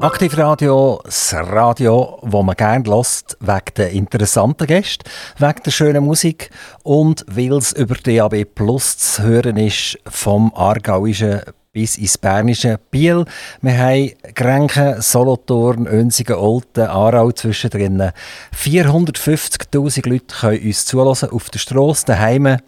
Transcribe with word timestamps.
Aktivradio, 0.00 1.00
das 1.04 1.34
Radio, 1.34 2.20
wo 2.22 2.44
man 2.44 2.54
gerne 2.54 2.88
lässt, 2.88 3.36
wegen 3.40 3.74
der 3.76 3.90
interessanten 3.90 4.68
Gäste, 4.68 5.04
wegen 5.38 5.62
der 5.64 5.70
schönen 5.72 6.04
Musik 6.04 6.50
und 6.84 7.24
weil 7.26 7.54
es 7.54 7.72
über 7.72 7.96
DAB 7.96 8.44
Plus 8.44 8.96
zu 8.96 9.24
hören 9.24 9.56
ist 9.56 9.98
vom 10.06 10.52
Aargauischen 10.54 11.40
bis 11.72 11.98
ins 11.98 12.16
Bernische 12.16 12.78
Biel. 12.92 13.24
Wir 13.60 13.76
haben 13.76 14.12
Grenchen, 14.36 15.02
Solothurn, 15.02 15.88
Önsigen, 15.88 16.36
Olten, 16.36 16.86
Aarau 16.86 17.32
zwischendrin. 17.32 18.12
450'000 18.56 20.08
Leute 20.08 20.34
können 20.40 20.64
uns 20.64 20.86
zulassen 20.86 21.30
auf 21.30 21.50
der 21.50 21.58
Strasse, 21.58 22.06
daheim 22.06 22.58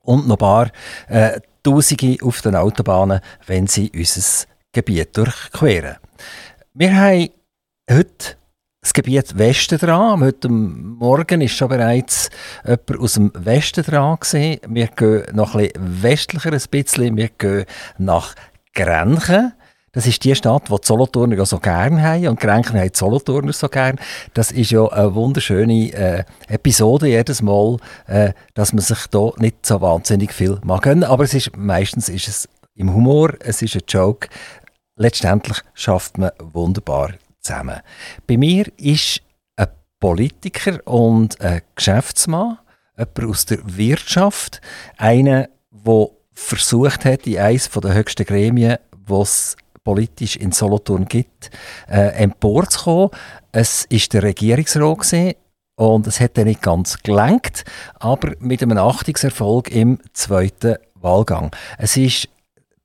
und 0.00 0.26
noch 0.26 0.36
ein 0.36 0.38
paar 0.38 0.70
äh, 1.08 1.40
Tausende 1.62 2.16
auf 2.22 2.40
den 2.40 2.56
Autobahnen, 2.56 3.20
wenn 3.46 3.66
sie 3.66 3.92
unser 3.94 4.46
Gebiet 4.72 5.14
durchqueren. 5.16 5.96
Wir 6.76 6.96
haben 6.96 7.28
heute 7.88 8.36
das 8.80 8.92
Gebiet 8.92 9.38
Westen 9.38 9.78
dran. 9.78 10.24
Heute 10.24 10.48
Morgen 10.48 11.40
ist 11.40 11.52
schon 11.52 11.68
bereits 11.68 12.30
jemand 12.64 12.98
aus 12.98 13.12
dem 13.12 13.30
Westen 13.32 13.84
dran. 13.84 14.18
Gewesen. 14.18 14.58
Wir 14.66 14.88
gehen 14.88 15.36
noch 15.36 15.54
ein 15.54 15.68
bisschen 15.68 16.02
westlicher 16.02 16.52
ein 16.52 16.60
bisschen. 16.68 17.16
Wir 17.16 17.28
gehen 17.28 17.64
nach 17.98 18.34
Grenchen. 18.74 19.52
Das 19.92 20.08
ist 20.08 20.24
die 20.24 20.34
Stadt, 20.34 20.68
die 20.68 20.74
die 20.74 20.84
Solothurner 20.84 21.36
ja 21.36 21.46
so 21.46 21.60
gerne 21.60 22.02
haben 22.02 22.26
und 22.26 22.40
Grenchen 22.40 22.76
haben 22.76 22.90
die 22.90 22.98
Solothurner 22.98 23.52
so 23.52 23.68
gerne. 23.68 24.00
Das 24.34 24.50
ist 24.50 24.72
ja 24.72 24.84
eine 24.84 25.14
wunderschöne 25.14 25.92
äh, 25.92 26.24
Episode 26.48 27.06
jedes 27.06 27.40
Mal, 27.40 27.76
äh, 28.08 28.32
dass 28.54 28.72
man 28.72 28.82
sich 28.82 29.06
da 29.12 29.30
nicht 29.36 29.64
so 29.64 29.80
wahnsinnig 29.80 30.32
viel 30.32 30.58
mag 30.64 30.82
gönnen. 30.82 31.04
Aber 31.04 31.22
es 31.22 31.34
ist, 31.34 31.56
meistens 31.56 32.08
ist 32.08 32.26
es 32.26 32.48
im 32.74 32.92
Humor, 32.92 33.34
es 33.38 33.62
ist 33.62 33.76
ein 33.76 33.82
Joke, 33.86 34.28
letztendlich 34.96 35.58
schafft 35.74 36.18
man 36.18 36.30
wunderbar 36.38 37.14
zusammen. 37.40 37.80
Bei 38.26 38.36
mir 38.36 38.66
ist 38.76 39.20
ein 39.56 39.68
Politiker 40.00 40.78
und 40.86 41.40
ein 41.40 41.62
Geschäftsmann, 41.74 42.58
jemand 42.96 43.24
aus 43.24 43.46
der 43.46 43.58
Wirtschaft, 43.64 44.60
einer, 44.96 45.48
der 45.70 46.06
versucht 46.32 47.04
hat, 47.04 47.26
in 47.26 47.38
eines 47.38 47.70
der 47.70 47.94
höchsten 47.94 48.24
Gremien, 48.24 48.78
was 49.06 49.56
politisch 49.84 50.36
in 50.36 50.52
Solothurn 50.52 51.04
gibt, 51.04 51.50
äh, 51.88 52.22
emporzukommen. 52.22 53.10
Es 53.52 53.84
ist 53.84 54.12
der 54.14 54.22
Regierungsrat 54.22 55.36
und 55.76 56.06
es 56.06 56.20
hat 56.20 56.38
dann 56.38 56.46
nicht 56.46 56.62
ganz 56.62 56.98
gelenkt, 57.02 57.64
aber 57.96 58.32
mit 58.38 58.62
einem 58.62 58.78
Achtungserfolg 58.78 59.70
im 59.70 59.98
zweiten 60.12 60.76
Wahlgang. 60.94 61.54
Es 61.78 61.96
ist 61.96 62.28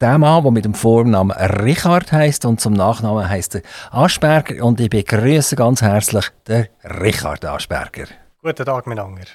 der 0.02 0.18
Mann, 0.18 0.44
der 0.44 0.52
mit 0.52 0.66
dem 0.66 0.74
Vornamen 0.74 1.32
Richard 1.32 2.12
heißt 2.12 2.46
und 2.46 2.62
zum 2.62 2.74
Nachnamen 2.74 3.28
heißt 3.28 3.56
er 3.56 3.62
Aschberger. 3.92 4.64
Und 4.64 4.80
ich 4.80 4.90
begrüße 4.90 5.56
ganz 5.56 5.82
herzlich 5.82 6.26
den 6.48 6.68
Richard 6.84 7.44
Aschberger. 7.44 8.06
Guten 8.42 8.66
Tag, 8.66 8.88
miteinander. 8.88 9.26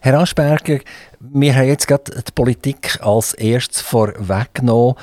Herr 0.00 0.20
Aschberger, 0.20 0.80
wir 1.18 1.54
haben 1.54 1.68
jetzt 1.68 1.88
gerade 1.88 2.22
die 2.22 2.32
Politik 2.32 2.98
als 3.02 3.32
erstes 3.34 3.80
vorweggenommen. 3.80 4.96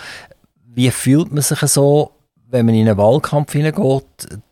Wie 0.67 0.91
fühlt 0.91 1.31
man 1.31 1.41
sich 1.41 1.59
so, 1.59 2.11
wenn 2.53 2.67
man 2.67 2.75
in 2.75 2.87
einen 2.87 2.99
Wahlkampf 2.99 3.51
hineingeht, 3.51 4.05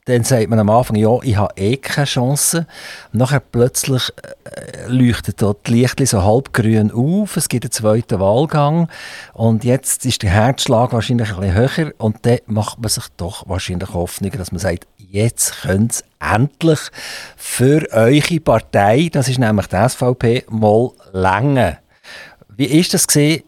dann 0.06 0.24
sagt 0.24 0.50
man 0.50 0.58
am 0.58 0.72
Anfang, 0.72 0.96
ja, 0.96 1.20
ich 1.22 1.38
habe 1.38 1.54
eh 1.56 1.78
keine 1.78 2.08
Chance. 2.08 2.66
nachher 3.12 3.40
plötzlich 3.40 4.12
äh, 4.44 4.88
leuchtet 4.88 5.40
dort 5.40 5.68
die 5.68 5.76
Lichtli 5.76 6.08
so 6.08 6.24
halbgrün 6.24 6.92
auf, 6.92 7.38
es 7.38 7.48
gibt 7.48 7.64
einen 7.64 7.72
zweiten 7.72 8.20
Wahlgang 8.20 8.90
und 9.34 9.64
jetzt 9.64 10.08
ist 10.08 10.24
der 10.24 10.32
Herzschlag 10.32 10.94
wahrscheinlich 10.94 11.30
ein 11.30 11.42
bisschen 11.42 11.86
höher 11.86 11.94
und 12.00 12.26
dann 12.26 12.40
macht 12.48 12.80
man 12.80 12.90
sich 12.90 13.06
doch 13.18 13.48
wahrscheinlich 13.48 13.94
Hoffnung, 13.94 14.32
dass 14.32 14.52
man 14.52 14.58
sagt, 14.58 14.88
jetzt 14.98 15.62
könnte 15.62 15.94
es 15.94 16.04
endlich 16.20 16.80
für 17.38 17.88
eure 17.92 18.40
Partei, 18.40 19.10
das 19.12 19.30
ist 19.30 19.38
nämlich 19.38 19.68
die 19.68 19.90
SVP, 19.90 20.46
mal 20.50 20.90
länger. 21.14 21.78
Wie 22.50 22.66
ist 22.66 22.96
das 22.96 23.06
gesehen, 23.06 23.44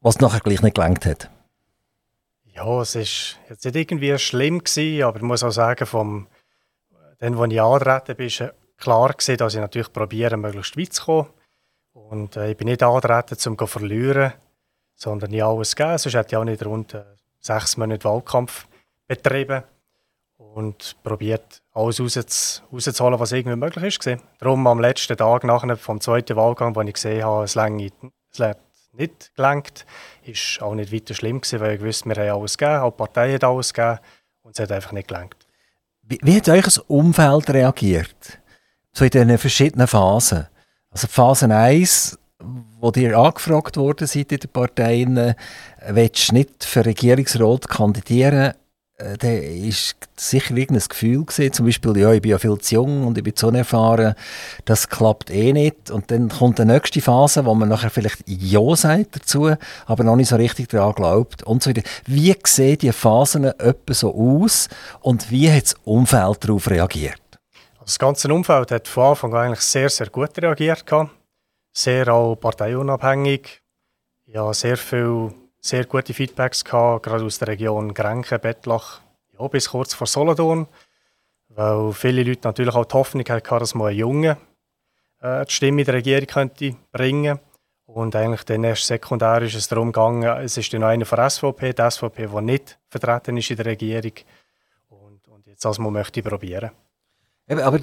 was 0.00 0.20
nachher 0.20 0.40
gleich 0.40 0.62
nicht 0.62 0.76
gelangt 0.76 1.04
hat? 1.06 1.28
Ja, 2.54 2.80
es 2.80 2.94
war 2.94 3.02
jetzt 3.48 3.64
nicht 3.64 3.76
irgendwie 3.76 4.18
schlimm 4.18 4.58
gewesen, 4.58 5.02
aber 5.04 5.16
ich 5.16 5.22
muss 5.22 5.42
auch 5.42 5.50
sagen, 5.50 5.86
vom, 5.86 6.26
dann, 7.18 7.38
als 7.38 7.52
ich 7.52 7.60
angetreten 7.60 8.16
bin, 8.16 8.30
war 8.30 8.52
klar 8.76 9.08
gewesen, 9.12 9.36
dass 9.36 9.54
ich 9.54 9.60
natürlich 9.60 9.92
probiere, 9.92 10.36
möglichst 10.36 10.76
weit 10.76 10.92
zu 10.92 11.04
kommen. 11.04 11.28
Und 11.92 12.36
äh, 12.36 12.50
ich 12.50 12.56
bin 12.56 12.68
nicht 12.68 12.82
angetreten, 12.82 13.36
um 13.50 13.58
zu 13.58 13.66
verlieren, 13.66 14.32
sondern 14.94 15.32
ich 15.32 15.42
alles 15.42 15.76
gegeben. 15.76 15.98
Sonst 15.98 16.14
hätte 16.14 16.28
ich 16.30 16.36
auch 16.36 16.44
nicht 16.44 16.64
rund 16.64 16.94
äh, 16.94 17.04
sechs 17.40 17.76
Monate 17.76 18.04
Wahlkampf 18.04 18.66
betrieben 19.06 19.62
und 20.36 20.96
probiert, 21.02 21.62
alles 21.72 22.00
rauszuholen, 22.00 23.20
was 23.20 23.32
irgendwie 23.32 23.56
möglich 23.56 23.96
ist. 23.96 24.20
Darum 24.38 24.66
am 24.66 24.80
letzten 24.80 25.16
Tag 25.16 25.44
nach 25.44 25.78
vom 25.78 26.00
zweiten 26.00 26.36
Wahlgang, 26.36 26.74
wo 26.74 26.80
ich 26.82 26.94
gesehen 26.94 27.24
habe, 27.24 27.44
es 27.44 27.54
länge 27.54 27.90
nicht 28.92 29.34
gelenkt. 29.34 29.86
Ist 30.24 30.60
auch 30.62 30.74
nicht 30.74 30.92
weiter 30.92 31.14
schlimm 31.14 31.40
gewesen, 31.40 31.60
weil 31.60 31.76
ich 31.76 31.82
wusste, 31.82 32.08
wir 32.08 32.16
haben 32.16 32.40
alles 32.40 32.58
gegeben, 32.58 32.80
auch 32.80 32.90
die 32.90 32.96
Partei 32.96 33.32
hat 33.34 33.44
alles 33.44 33.72
gegeben 33.72 33.98
und 34.42 34.58
es 34.58 34.62
hat 34.62 34.72
einfach 34.72 34.92
nicht 34.92 35.08
gelenkt. 35.08 35.46
Wie, 36.02 36.18
wie 36.22 36.36
hat 36.36 36.48
euch 36.48 36.64
das 36.64 36.78
Umfeld 36.78 37.50
reagiert? 37.50 38.38
So 38.92 39.04
in 39.04 39.10
diesen 39.10 39.38
verschiedenen 39.38 39.86
Phasen. 39.86 40.48
Also 40.90 41.06
Phase 41.06 41.54
1, 41.54 42.18
wo 42.80 42.90
ihr 42.96 43.16
angefragt 43.16 43.76
worden 43.76 44.06
seid 44.06 44.32
in 44.32 44.40
den 44.40 44.50
Parteien, 44.50 45.34
willst 45.88 46.30
du 46.30 46.34
nicht 46.34 46.64
für 46.64 46.84
Regierungsrat 46.84 47.68
kandidieren? 47.68 48.54
Äh, 49.00 49.16
da 49.16 49.28
ist 49.28 49.96
sicher 50.16 50.54
irgendein 50.54 50.86
Gefühl 50.88 51.24
gesehen, 51.24 51.52
zum 51.52 51.66
Beispiel, 51.66 51.96
ja, 51.96 52.12
ich 52.12 52.20
bin 52.20 52.32
ja 52.32 52.38
viel 52.38 52.58
zu 52.58 52.74
jung 52.74 53.06
und 53.06 53.16
ich 53.16 53.24
bin 53.24 53.34
zu 53.34 53.48
unerfahren, 53.48 54.14
das 54.64 54.88
klappt 54.88 55.30
eh 55.30 55.52
nicht. 55.52 55.90
Und 55.90 56.10
dann 56.10 56.28
kommt 56.28 56.58
die 56.58 56.64
nächste 56.64 57.00
Phase, 57.00 57.44
wo 57.46 57.54
man 57.54 57.68
nachher 57.68 57.90
vielleicht 57.90 58.22
Ja 58.26 58.76
sagt 58.76 59.16
dazu, 59.16 59.54
aber 59.86 60.04
noch 60.04 60.16
nicht 60.16 60.28
so 60.28 60.36
richtig 60.36 60.68
daran 60.68 60.94
glaubt 60.94 61.42
und 61.42 61.62
so 61.62 61.70
weiter. 61.70 61.82
Wie 62.06 62.34
sehen 62.44 62.78
die 62.78 62.92
Phasen 62.92 63.44
etwa 63.44 63.94
so 63.94 64.14
aus 64.14 64.68
und 65.00 65.30
wie 65.30 65.50
hat 65.50 65.64
das 65.64 65.74
Umfeld 65.84 66.44
darauf 66.44 66.68
reagiert? 66.68 67.20
Das 67.80 67.98
ganze 67.98 68.32
Umfeld 68.32 68.70
hat 68.70 68.86
von 68.86 69.10
Anfang 69.10 69.34
an 69.34 69.46
eigentlich 69.46 69.60
sehr, 69.60 69.88
sehr 69.88 70.08
gut 70.08 70.30
reagiert. 70.38 70.84
Sehr 71.72 72.08
auch 72.08 72.36
parteiunabhängig. 72.36 73.62
Ja, 74.26 74.52
sehr 74.52 74.76
viel 74.76 75.32
sehr 75.60 75.84
gute 75.84 76.14
Feedbacks 76.14 76.64
gehabt, 76.64 77.04
gerade 77.04 77.24
aus 77.24 77.38
der 77.38 77.48
Region 77.48 77.94
Grenken, 77.94 78.40
Bettlach, 78.40 79.00
ja, 79.38 79.46
bis 79.48 79.70
kurz 79.70 79.94
vor 79.94 80.06
Solothurn, 80.06 80.66
weil 81.48 81.92
viele 81.92 82.22
Leute 82.22 82.40
natürlich 82.44 82.74
auch 82.74 82.84
die 82.84 82.94
Hoffnung 82.94 83.24
hatten, 83.28 83.58
dass 83.58 83.74
man 83.74 83.88
einen 83.88 83.98
Jungen 83.98 84.36
äh, 85.20 85.44
die 85.44 85.52
Stimme 85.52 85.82
in 85.82 85.84
der 85.86 85.94
Regierung 85.94 86.26
könnte 86.26 86.76
bringen 86.92 87.38
und 87.84 88.14
eigentlich 88.14 88.44
dann 88.44 88.64
erst 88.64 88.86
sekundär 88.86 89.42
ist 89.42 89.54
es 89.54 89.68
darum 89.68 89.92
gegangen, 89.92 90.22
es 90.38 90.56
ist 90.56 90.72
dann 90.72 90.84
einer 90.84 91.04
von 91.04 91.16
der 91.16 91.30
SVP, 91.30 91.72
die 91.72 91.90
SVP, 91.90 92.26
die 92.28 92.40
nicht 92.42 92.78
vertreten 92.88 93.36
ist 93.36 93.50
in 93.50 93.56
der 93.56 93.66
Regierung 93.66 94.12
und, 94.88 95.28
und 95.28 95.46
jetzt 95.46 95.64
das 95.64 95.78
man 95.78 95.92
möchte 95.92 96.22
probieren. 96.22 96.70
Aber 97.48 97.80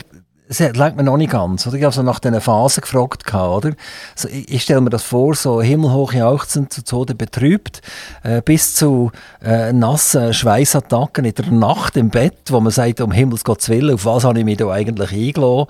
es 0.49 0.59
langt 0.59 0.95
mir 0.95 1.03
noch 1.03 1.17
nicht 1.17 1.31
ganz. 1.31 1.67
Oder? 1.67 1.77
Ich 1.77 1.83
habe 1.83 1.93
so 1.93 2.03
nach 2.03 2.19
diesen 2.19 2.39
Phasen 2.39 2.81
gefragt, 2.81 3.33
oder? 3.33 3.71
Also 4.15 4.29
ich, 4.29 4.51
ich 4.51 4.63
stelle 4.63 4.81
mir 4.81 4.89
das 4.89 5.03
vor, 5.03 5.35
so 5.35 5.61
himmelhoch 5.61 6.13
jauchzend, 6.13 6.71
zu 6.71 6.83
Tode 6.83 7.15
betrübt, 7.15 7.81
äh, 8.23 8.41
bis 8.41 8.73
zu 8.73 9.11
äh, 9.43 9.73
nassen 9.73 10.33
Schweißattacken 10.33 11.25
in 11.25 11.33
der 11.33 11.51
Nacht 11.51 11.97
im 11.97 12.09
Bett, 12.09 12.37
wo 12.49 12.59
man 12.59 12.71
sagt, 12.71 13.01
um 13.01 13.11
Himmels 13.11 13.43
Gottes 13.43 13.69
Willen, 13.69 13.95
auf 13.95 14.05
was 14.05 14.23
habe 14.23 14.39
ich 14.39 14.45
mich 14.45 14.57
da 14.57 14.69
eigentlich 14.69 15.11
eingeladen? 15.11 15.67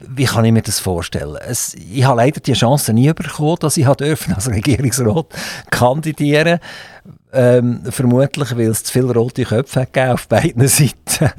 Wie 0.00 0.26
kann 0.26 0.44
ich 0.44 0.52
mir 0.52 0.62
das 0.62 0.78
vorstellen? 0.78 1.36
Es, 1.44 1.74
ich 1.74 2.04
habe 2.04 2.18
leider 2.18 2.40
die 2.40 2.52
Chance 2.52 2.92
nie 2.92 3.12
bekommen, 3.12 3.56
dass 3.60 3.76
ich 3.76 3.86
als 3.86 4.48
Regierungsrat 4.48 5.26
kandidieren 5.70 6.60
durfte. 6.60 7.17
Ähm, 7.30 7.82
vermutlich, 7.84 8.56
weil 8.56 8.68
es 8.68 8.84
zu 8.84 8.92
viele 8.92 9.12
rote 9.12 9.44
Köpfe 9.44 9.80
gegeben 9.80 10.12
auf 10.12 10.28
beiden 10.28 10.66
Seiten. 10.68 11.30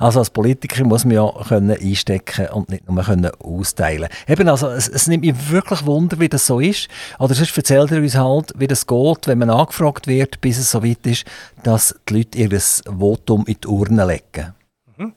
Also 0.00 0.18
als 0.18 0.30
Politiker 0.30 0.84
muss 0.84 1.04
man 1.04 1.14
ja 1.14 1.32
können 1.46 1.78
einstecken 1.80 2.48
und 2.48 2.70
nicht 2.70 2.88
nur 2.88 3.04
können 3.04 3.30
austeilen 3.40 4.08
Eben, 4.26 4.48
also 4.48 4.68
es, 4.68 4.88
es, 4.88 5.06
nimmt 5.06 5.24
mich 5.24 5.50
wirklich 5.50 5.86
Wunder, 5.86 6.18
wie 6.18 6.28
das 6.28 6.46
so 6.46 6.58
ist. 6.58 6.88
Oder 7.20 7.34
sonst 7.34 7.56
erzählt 7.56 7.92
er 7.92 7.98
uns 7.98 8.16
halt, 8.16 8.52
wie 8.56 8.66
das 8.66 8.86
geht, 8.86 9.28
wenn 9.28 9.38
man 9.38 9.50
angefragt 9.50 10.08
wird, 10.08 10.40
bis 10.40 10.58
es 10.58 10.72
so 10.72 10.82
weit 10.82 11.06
ist, 11.06 11.24
dass 11.62 11.94
die 12.08 12.14
Leute 12.14 12.38
ihr 12.38 12.60
Votum 12.60 13.44
in 13.46 13.58
die 13.62 13.68
Urne 13.68 14.06
legen. 14.06 14.54
Mhm. 14.96 15.14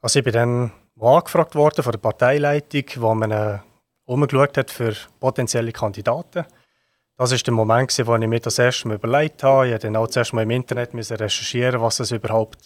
Also 0.00 0.18
ich 0.18 0.24
bin 0.24 0.32
dann 0.32 0.72
angefragt 1.00 1.54
worden 1.54 1.84
von 1.84 1.92
der 1.92 1.98
Parteileitung, 1.98 2.84
wo 2.96 3.14
man 3.14 3.30
äh, 3.30 3.58
umgeschaut 4.06 4.56
hat 4.56 4.72
für 4.72 4.94
potenzielle 5.20 5.70
Kandidaten 5.70 6.44
das 7.22 7.32
war 7.32 7.38
der 7.38 7.54
Moment, 7.54 8.06
wo 8.06 8.16
ich 8.16 8.26
mir 8.26 8.40
das 8.40 8.58
erste 8.58 8.88
Mal 8.88 8.94
überlegt 8.94 9.42
habe. 9.42 9.66
Ich 9.66 9.72
musste 9.72 9.86
dann 9.86 9.96
auch 9.96 10.08
zuerst 10.08 10.32
mal 10.32 10.42
im 10.42 10.50
Internet 10.50 10.92
recherchieren, 10.94 11.80
was 11.80 11.98
das 11.98 12.10
überhaupt 12.10 12.58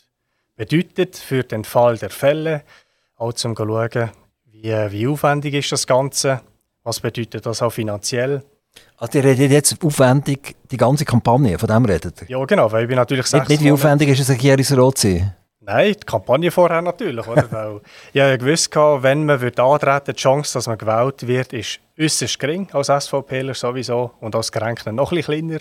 bedeutet 0.56 1.16
für 1.16 1.42
den 1.42 1.64
Fall 1.64 1.98
der 1.98 2.10
Fälle. 2.10 2.62
Auch 3.16 3.32
zum 3.32 3.54
schauen, 3.54 4.10
wie, 4.46 4.64
wie 4.64 5.06
aufwendig 5.06 5.54
ist 5.54 5.72
das 5.72 5.86
Ganze, 5.86 6.40
was 6.82 7.00
bedeutet 7.00 7.44
das 7.44 7.62
auch 7.62 7.70
finanziell. 7.70 8.42
Also 8.98 9.18
ihr 9.18 9.24
redet 9.24 9.50
jetzt 9.50 9.84
aufwendig 9.84 10.56
die 10.70 10.76
ganze 10.76 11.04
Kampagne, 11.04 11.58
von 11.58 11.68
dem 11.68 11.84
redet 11.84 12.22
ihr? 12.22 12.38
Ja 12.38 12.44
genau, 12.44 12.70
weil 12.72 12.82
ich 12.82 12.88
bin 12.88 12.96
natürlich 12.96 13.30
Nicht, 13.32 13.48
nicht 13.48 13.62
wie 13.62 13.72
aufwendig 13.72 14.08
ist 14.08 14.20
es, 14.20 14.30
ein 14.30 14.36
Regierungsrat 14.36 14.98
zu 14.98 15.08
sein? 15.08 15.36
Nein, 15.66 15.94
die 15.94 16.06
Kampagne 16.06 16.52
vorher 16.52 16.80
natürlich. 16.80 17.26
Oder? 17.26 17.50
Weil 17.50 17.80
ich 18.08 18.14
ja 18.14 18.36
gewusst, 18.36 18.74
wenn 18.76 19.26
man 19.26 19.40
wird 19.40 19.58
antreten 19.58 20.14
die 20.14 20.20
Chance, 20.20 20.54
dass 20.54 20.68
man 20.68 20.78
gewählt 20.78 21.26
wird, 21.26 21.52
ist 21.52 21.80
äußerst 21.98 22.38
gering 22.38 22.68
als 22.72 22.86
SVPler 22.86 23.52
sowieso 23.52 24.12
und 24.20 24.36
als 24.36 24.52
Geränkten 24.52 24.94
noch 24.94 25.10
ein 25.10 25.16
bisschen 25.16 25.48
kleiner. 25.48 25.60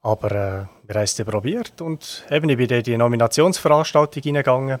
Aber 0.00 0.30
äh, 0.30 0.66
wir 0.86 0.94
haben 0.94 1.02
es 1.02 1.14
probiert 1.22 1.78
und 1.82 2.24
eben, 2.30 2.48
ich 2.48 2.56
bin 2.56 2.70
in 2.70 2.82
die 2.82 2.96
Nominationsveranstaltung 2.96 4.22
hineingegangen, 4.22 4.80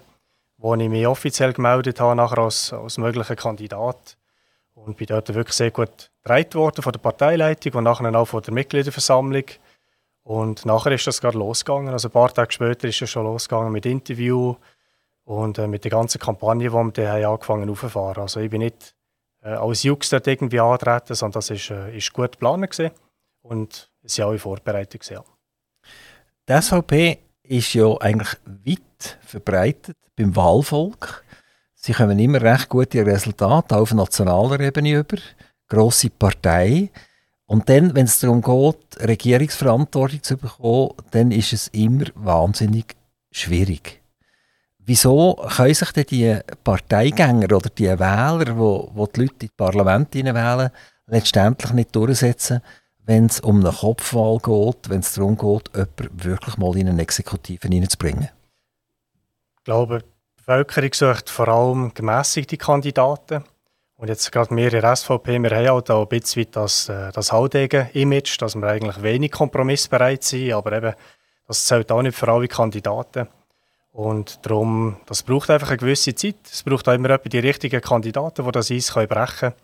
wo 0.56 0.74
ich 0.74 0.88
mich 0.88 1.06
offiziell 1.06 1.52
gemeldet 1.52 2.00
habe 2.00 2.16
nachher 2.16 2.38
als, 2.38 2.72
als 2.72 2.96
möglicher 2.96 3.36
Kandidat 3.36 4.16
und 4.74 4.96
bin 4.96 5.08
dort 5.08 5.34
wirklich 5.34 5.56
sehr 5.56 5.72
gut 5.72 6.10
getragen 6.22 6.54
worden 6.54 6.80
von 6.82 6.92
der 6.92 7.00
Parteileitung 7.00 7.74
und 7.74 7.84
nachher 7.84 8.14
auch 8.14 8.24
von 8.24 8.42
der 8.42 8.54
Mitgliederversammlung. 8.54 9.44
Und 10.28 10.66
nachher 10.66 10.92
ist 10.92 11.06
das 11.06 11.22
gerade 11.22 11.38
losgegangen. 11.38 11.90
Also 11.90 12.08
ein 12.08 12.12
paar 12.12 12.28
Tage 12.30 12.52
später 12.52 12.86
ist 12.86 13.00
es 13.00 13.08
schon 13.08 13.24
losgegangen 13.24 13.72
mit 13.72 13.86
Interview 13.86 14.56
und 15.24 15.56
äh, 15.56 15.66
mit 15.66 15.84
der 15.84 15.90
ganzen 15.90 16.20
Kampagne, 16.20 16.68
die 16.68 16.74
wir 16.74 16.90
dann 16.92 17.08
haben 17.08 17.24
angefangen 17.24 17.70
aufzufahren. 17.70 18.20
Also 18.20 18.40
ich 18.40 18.50
bin 18.50 18.60
nicht 18.60 18.94
äh, 19.42 19.48
als 19.48 19.84
Jux 19.84 20.10
dort 20.10 20.26
irgendwie 20.26 20.60
antreten, 20.60 21.14
sondern 21.14 21.38
das 21.38 21.48
ist, 21.48 21.70
äh, 21.70 21.96
ist 21.96 22.12
gut 22.12 22.32
geplant 22.32 22.70
gewesen. 22.70 22.90
und 23.40 23.90
es 24.02 24.18
war 24.18 24.26
auch 24.26 24.32
in 24.32 24.38
Vorbereitung. 24.38 25.00
Ja. 25.08 25.24
Die 26.46 26.60
SVP 26.60 27.18
ist 27.44 27.72
ja 27.72 27.96
eigentlich 27.98 28.36
weit 28.44 29.18
verbreitet 29.22 29.96
beim 30.14 30.36
Wahlvolk. 30.36 31.24
Sie 31.72 31.94
kommen 31.94 32.18
immer 32.18 32.42
recht 32.42 32.68
gute 32.68 33.06
Resultate 33.06 33.78
auf 33.78 33.94
nationaler 33.94 34.60
Ebene 34.60 34.92
über. 34.92 35.16
Grosse 35.68 36.10
Partei. 36.10 36.90
Und 37.48 37.70
dann, 37.70 37.94
wenn 37.94 38.04
es 38.04 38.20
darum 38.20 38.42
geht, 38.42 39.08
Regierungsverantwortung 39.08 40.22
zu 40.22 40.36
bekommen, 40.36 40.90
dann 41.12 41.30
ist 41.30 41.54
es 41.54 41.68
immer 41.68 42.04
wahnsinnig 42.14 42.94
schwierig. 43.30 44.02
Wieso 44.80 45.34
können 45.56 45.74
sich 45.74 45.92
denn 45.92 46.04
die 46.10 46.38
Parteigänger 46.62 47.56
oder 47.56 47.70
die 47.70 47.86
Wähler, 47.86 48.58
wo, 48.58 48.90
wo 48.92 49.06
die 49.06 49.22
Leute 49.22 49.32
in 49.32 49.38
die 49.38 49.48
Parlamente 49.48 50.22
wählen, 50.22 50.70
letztendlich 51.06 51.72
nicht 51.72 51.96
durchsetzen, 51.96 52.60
wenn 53.06 53.26
es 53.26 53.40
um 53.40 53.60
eine 53.60 53.74
Kopfwahl 53.74 54.38
geht, 54.38 54.90
wenn 54.90 55.00
es 55.00 55.14
darum 55.14 55.38
geht, 55.38 55.70
jemanden 55.74 56.24
wirklich 56.24 56.58
mal 56.58 56.76
in 56.76 56.88
eine 56.88 57.00
Exekutive 57.00 57.66
hineinzubringen? 57.66 58.28
Ich 59.56 59.64
glaube, 59.64 60.00
die 60.00 60.06
Bevölkerung 60.36 60.90
sucht 60.92 61.30
vor 61.30 61.48
allem 61.48 61.94
gemäßigte 61.94 62.58
Kandidaten. 62.58 63.44
Und 63.98 64.06
jetzt 64.06 64.30
gerade 64.30 64.54
wir 64.54 64.72
in 64.72 64.80
der 64.80 64.94
SVP, 64.94 65.42
wir 65.42 65.50
haben 65.50 65.68
halt 65.68 65.90
auch 65.90 66.02
ein 66.02 66.08
bisschen 66.08 66.46
das, 66.52 66.88
äh, 66.88 67.10
das 67.10 67.32
Haudegen-Image, 67.32 68.40
dass 68.40 68.54
wir 68.54 68.68
eigentlich 68.68 69.02
wenig 69.02 69.32
kompromissbereit 69.32 70.22
sind, 70.22 70.52
aber 70.52 70.72
eben, 70.72 70.94
das 71.48 71.66
zählt 71.66 71.90
auch 71.90 72.00
nicht 72.02 72.16
für 72.16 72.28
alle 72.28 72.46
Kandidaten. 72.46 73.26
Und 73.90 74.46
darum, 74.46 74.98
das 75.06 75.24
braucht 75.24 75.50
einfach 75.50 75.70
eine 75.70 75.78
gewisse 75.78 76.14
Zeit. 76.14 76.36
Es 76.44 76.62
braucht 76.62 76.88
auch 76.88 76.92
immer 76.92 77.18
die 77.18 77.38
richtigen 77.40 77.80
Kandidaten, 77.80 78.44
die 78.44 78.52
das 78.52 78.70
Eis 78.70 78.92
brechen 78.92 79.08
können. 79.08 79.54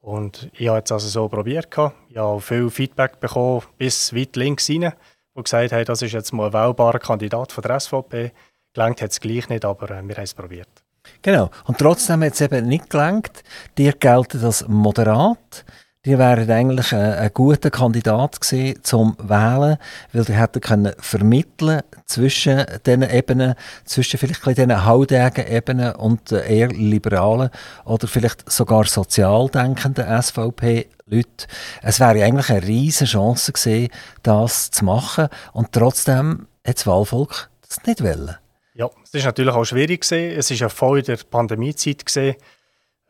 Und 0.00 0.50
ich 0.52 0.68
habe 0.68 0.82
es 0.84 0.92
also 0.92 1.08
so 1.08 1.28
probiert. 1.28 1.68
Ich 2.10 2.16
habe 2.18 2.40
viel 2.42 2.68
Feedback 2.68 3.20
bekommen, 3.20 3.62
bis 3.78 4.14
weit 4.14 4.36
links 4.36 4.68
rein, 4.68 4.92
wo 5.32 5.42
gesagt 5.42 5.72
haben, 5.72 5.86
das 5.86 6.02
ist 6.02 6.12
jetzt 6.12 6.32
mal 6.32 6.48
ein 6.48 6.52
wählbarer 6.52 6.98
Kandidat 6.98 7.52
von 7.52 7.62
der 7.62 7.80
SVP. 7.80 8.32
Gelangt 8.74 9.00
hat 9.00 9.12
es 9.12 9.20
gleich 9.20 9.48
nicht, 9.48 9.64
aber 9.64 9.90
äh, 9.90 10.02
wir 10.06 10.16
haben 10.16 10.24
es 10.24 10.34
probiert. 10.34 10.81
Genau. 11.22 11.50
Und 11.64 11.78
trotzdem 11.78 12.22
hat 12.24 12.34
es 12.34 12.40
eben 12.40 12.66
nicht 12.66 12.90
gelangt. 12.90 13.42
Dir 13.78 13.92
gelten 13.92 14.40
das 14.40 14.66
moderat. 14.68 15.64
Die 16.04 16.18
wären 16.18 16.50
eigentlich 16.50 16.92
ein, 16.92 17.12
ein, 17.12 17.30
guter 17.32 17.70
Kandidat 17.70 18.40
gewesen 18.40 18.82
zum 18.82 19.16
Wählen, 19.20 19.78
weil 20.12 20.24
die 20.24 20.32
hätten 20.32 20.60
können 20.60 20.94
vermitteln 20.98 21.82
zwischen 22.06 22.64
diesen 22.84 23.08
Ebenen, 23.08 23.54
zwischen 23.84 24.18
vielleicht 24.18 24.44
diesen 24.44 24.84
haudegen 24.84 25.46
Ebenen 25.46 25.94
und 25.94 26.32
eher 26.32 26.70
liberalen 26.70 27.50
oder 27.84 28.08
vielleicht 28.08 28.50
sogar 28.50 28.84
sozial 28.86 29.48
denkenden 29.48 30.20
SVP-Leuten. 30.20 31.46
Es 31.82 32.00
wäre 32.00 32.24
eigentlich 32.24 32.50
eine 32.50 32.66
riesige 32.66 33.08
Chance 33.08 33.52
gewesen, 33.52 33.88
das 34.24 34.72
zu 34.72 34.84
machen 34.84 35.28
und 35.52 35.70
trotzdem 35.70 36.48
hat 36.66 36.78
das 36.78 36.86
Wahlvolk 36.88 37.48
das 37.68 37.86
nicht 37.86 38.02
wollen. 38.02 38.36
Ja, 38.74 38.88
es 39.02 39.12
ist 39.12 39.24
natürlich 39.24 39.54
auch 39.54 39.64
schwierig 39.64 40.00
gewesen. 40.00 40.38
Es 40.38 40.50
ist 40.50 40.60
ja 40.60 40.68
voll 40.70 41.00
in 41.00 41.04
der 41.04 41.18
Pandemiezeit 41.18 42.06
gewesen. 42.06 42.36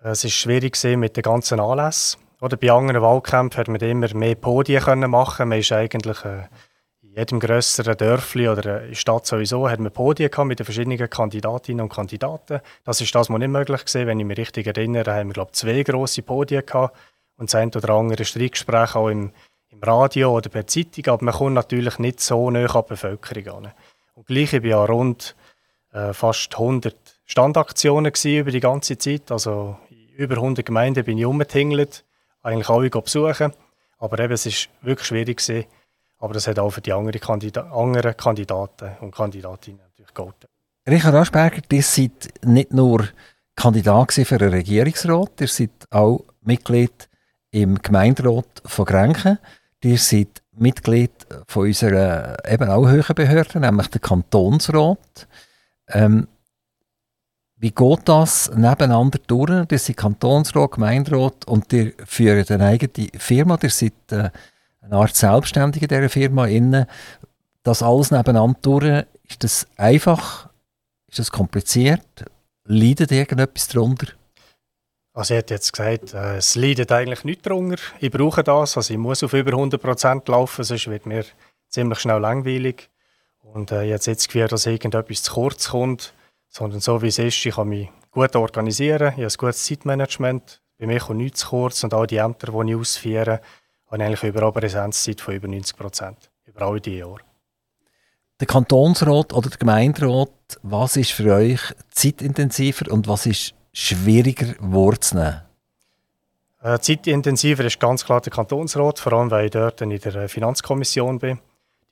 Es 0.02 0.24
ist 0.24 0.32
schwierig 0.32 0.82
mit 0.96 1.16
den 1.16 1.22
ganzen 1.22 1.60
Anlässen. 1.60 2.20
Oder 2.40 2.56
bei 2.56 2.72
anderen 2.72 3.02
Wahlkämpfen 3.02 3.60
hat 3.60 3.68
man 3.68 3.80
immer 3.80 4.12
mehr 4.14 4.34
Podien 4.34 4.82
können 4.82 5.08
machen. 5.08 5.48
Man 5.48 5.60
ist 5.60 5.70
eigentlich 5.70 6.24
äh, 6.24 6.48
in 7.00 7.16
jedem 7.16 7.38
größeren 7.38 7.96
Dörfli 7.96 8.48
oder 8.48 8.82
in 8.82 8.88
der 8.88 8.94
Stadt 8.96 9.26
sowieso 9.26 9.70
hat 9.70 9.78
man 9.78 9.92
Podien 9.92 10.30
mit 10.46 10.58
den 10.58 10.64
verschiedenen 10.64 11.08
Kandidatinnen 11.08 11.82
und 11.82 11.92
Kandidaten. 11.92 12.60
Das 12.82 13.00
ist 13.00 13.14
das, 13.14 13.30
was 13.30 13.38
nicht 13.38 13.48
möglich 13.48 13.82
war. 13.94 14.06
Wenn 14.06 14.18
ich 14.18 14.26
mich 14.26 14.38
richtig 14.38 14.66
erinnere, 14.66 15.14
haben 15.14 15.28
wir 15.28 15.34
glaube 15.34 15.52
zwei 15.52 15.84
große 15.84 16.22
Podien 16.22 16.66
gehabt 16.66 16.96
und 17.36 17.48
das 17.48 17.54
eine 17.54 17.70
oder 17.70 17.90
andere 17.90 18.24
Streitgespräch 18.24 18.96
auch 18.96 19.08
im, 19.08 19.30
im 19.68 19.80
Radio 19.80 20.36
oder 20.36 20.50
per 20.50 20.66
Zeitung. 20.66 21.06
Aber 21.06 21.24
man 21.24 21.34
kommt 21.34 21.54
natürlich 21.54 22.00
nicht 22.00 22.18
so 22.18 22.50
nah 22.50 22.66
an 22.66 22.82
die 22.84 22.88
Bevölkerung. 22.88 23.68
Und 24.14 24.26
gleich 24.26 24.52
ich 24.52 24.64
ja 24.64 24.84
rund 24.84 25.36
äh, 25.92 26.12
fast 26.12 26.54
100 26.54 26.96
Standaktionen 27.24 28.12
über 28.24 28.50
die 28.50 28.60
ganze 28.60 28.98
Zeit. 28.98 29.30
Also 29.30 29.76
in 29.90 30.08
über 30.16 30.36
100 30.36 30.64
Gemeinden 30.64 31.04
bin 31.04 31.18
ich 31.18 31.24
umgetingelt 31.24 32.04
eigentlich 32.42 32.68
alle 32.68 32.90
besuchen. 32.90 33.52
Aber 33.98 34.18
eben, 34.18 34.32
es 34.32 34.46
war 34.46 34.52
wirklich 34.82 35.06
schwierig. 35.06 35.38
Gewesen. 35.38 35.66
Aber 36.18 36.34
das 36.34 36.46
hat 36.46 36.58
auch 36.58 36.70
für 36.70 36.80
die 36.80 36.92
anderen, 36.92 37.20
Kandida 37.20 37.62
anderen 37.72 38.16
Kandidaten 38.16 38.92
und 39.00 39.14
Kandidatinnen 39.14 39.80
natürlich 39.80 40.14
gelten. 40.14 40.46
Richard 40.88 41.14
Aschberger, 41.14 41.62
ihr 41.70 41.82
seid 41.82 42.28
nicht 42.44 42.72
nur 42.72 43.08
Kandidat 43.54 44.12
für 44.12 44.36
einen 44.36 44.50
Regierungsrat, 44.50 45.40
ihr 45.40 45.48
seid 45.48 45.70
auch 45.90 46.24
Mitglied 46.40 47.08
im 47.50 47.80
Gemeinderat 47.80 48.62
von 48.64 48.84
Grenchen. 48.84 49.38
Ihr 49.84 49.98
seid 49.98 50.42
Mitglied 50.52 51.12
von 51.46 51.66
unserer 51.66 52.36
eben 52.48 52.68
auch 52.68 52.88
höheren 52.88 53.14
Behörde, 53.14 53.60
nämlich 53.60 53.88
der 53.88 54.00
Kantonsrat. 54.00 55.28
Ähm, 55.92 56.28
wie 57.56 57.70
geht 57.70 58.00
das 58.06 58.50
nebeneinander 58.50 59.20
durch? 59.26 59.66
Das 59.66 59.84
sind 59.84 59.96
Kantonsrat, 59.96 60.72
Gemeinderat 60.72 61.44
und 61.46 61.72
ihr 61.72 61.92
führt 62.04 62.50
eine 62.50 62.66
eigene 62.66 63.08
Firma. 63.16 63.56
Ihr 63.62 63.70
seid 63.70 63.92
äh, 64.10 64.30
eine 64.80 64.96
Art 64.96 65.14
Selbstständige 65.14 65.86
dieser 65.86 66.08
Firma. 66.08 66.46
Innen. 66.46 66.86
Das 67.62 67.82
alles 67.82 68.10
nebeneinander 68.10 68.58
durch, 68.62 69.04
ist 69.28 69.44
das 69.44 69.66
einfach? 69.76 70.48
Ist 71.08 71.20
das 71.20 71.30
kompliziert? 71.30 72.24
Leidet 72.64 73.12
irgendetwas 73.12 73.68
darunter? 73.68 74.08
Also 75.14 75.34
ich 75.34 75.38
hätte 75.38 75.54
jetzt 75.54 75.72
gesagt, 75.72 76.14
äh, 76.14 76.38
es 76.38 76.54
leidet 76.54 76.90
eigentlich 76.90 77.22
nicht 77.22 77.46
darunter. 77.46 77.76
Ich 78.00 78.10
brauche 78.10 78.42
das, 78.42 78.76
also 78.76 78.92
ich 78.92 78.98
muss 78.98 79.22
auf 79.22 79.34
über 79.34 79.52
100% 79.52 80.30
laufen, 80.30 80.64
sonst 80.64 80.88
wird 80.88 81.06
mir 81.06 81.24
ziemlich 81.68 82.00
schnell 82.00 82.18
langweilig. 82.18 82.88
Und 83.52 83.70
äh, 83.70 83.82
jetzt 83.82 84.06
jetzt 84.06 84.26
Gefühl, 84.28 84.48
dass 84.48 84.66
irgendetwas 84.66 85.22
zu 85.22 85.32
kurz 85.32 85.68
kommt 85.68 86.14
sondern 86.52 86.80
so 86.80 87.00
wie 87.00 87.08
es 87.08 87.18
ist, 87.18 87.44
ich 87.46 87.54
kann 87.54 87.68
mich 87.68 87.88
gut 88.10 88.36
organisieren, 88.36 89.14
ich 89.16 89.24
habe 89.24 89.26
ein 89.26 89.36
gutes 89.38 89.64
Zeitmanagement, 89.64 90.60
bei 90.78 90.86
mir 90.86 91.00
kommt 91.00 91.18
nichts 91.18 91.40
zu 91.40 91.48
kurz 91.48 91.82
und 91.82 91.94
all 91.94 92.06
die 92.06 92.18
Ämter, 92.18 92.52
die 92.52 92.70
ich 92.70 92.76
ausführe, 92.76 93.40
habe 93.86 93.96
ich 93.96 94.02
eigentlich 94.02 94.22
über 94.22 94.42
eine 94.42 94.52
Präsenzzeit 94.52 95.20
von 95.20 95.34
über 95.34 95.48
90 95.48 95.76
Prozent, 95.76 96.30
über 96.44 96.62
all 96.62 96.78
diese 96.78 96.98
Jahre. 96.98 97.20
Der 98.38 98.46
Kantonsrat 98.46 99.32
oder 99.32 99.48
der 99.48 99.58
Gemeinderat, 99.58 100.30
was 100.62 100.96
ist 100.96 101.12
für 101.12 101.32
euch 101.32 101.60
zeitintensiver 101.90 102.90
und 102.92 103.08
was 103.08 103.26
ist 103.26 103.54
schwieriger 103.72 104.54
wahrzunehmen? 104.58 105.42
Äh, 106.60 106.78
zeitintensiver 106.80 107.64
ist 107.64 107.80
ganz 107.80 108.04
klar 108.04 108.20
der 108.20 108.32
Kantonsrat, 108.32 108.98
vor 108.98 109.14
allem 109.14 109.30
weil 109.30 109.46
ich 109.46 109.52
dort 109.52 109.80
in 109.80 109.90
der 109.90 110.28
Finanzkommission 110.28 111.18
bin. 111.18 111.38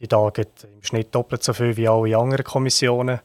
Die 0.01 0.09
tagen 0.09 0.47
im 0.63 0.83
Schnitt 0.83 1.15
doppelt 1.15 1.43
so 1.43 1.53
viel 1.53 1.77
wie 1.77 1.89
alle 1.89 2.17
anderen 2.17 2.45
Kommissionen. 2.45 3.21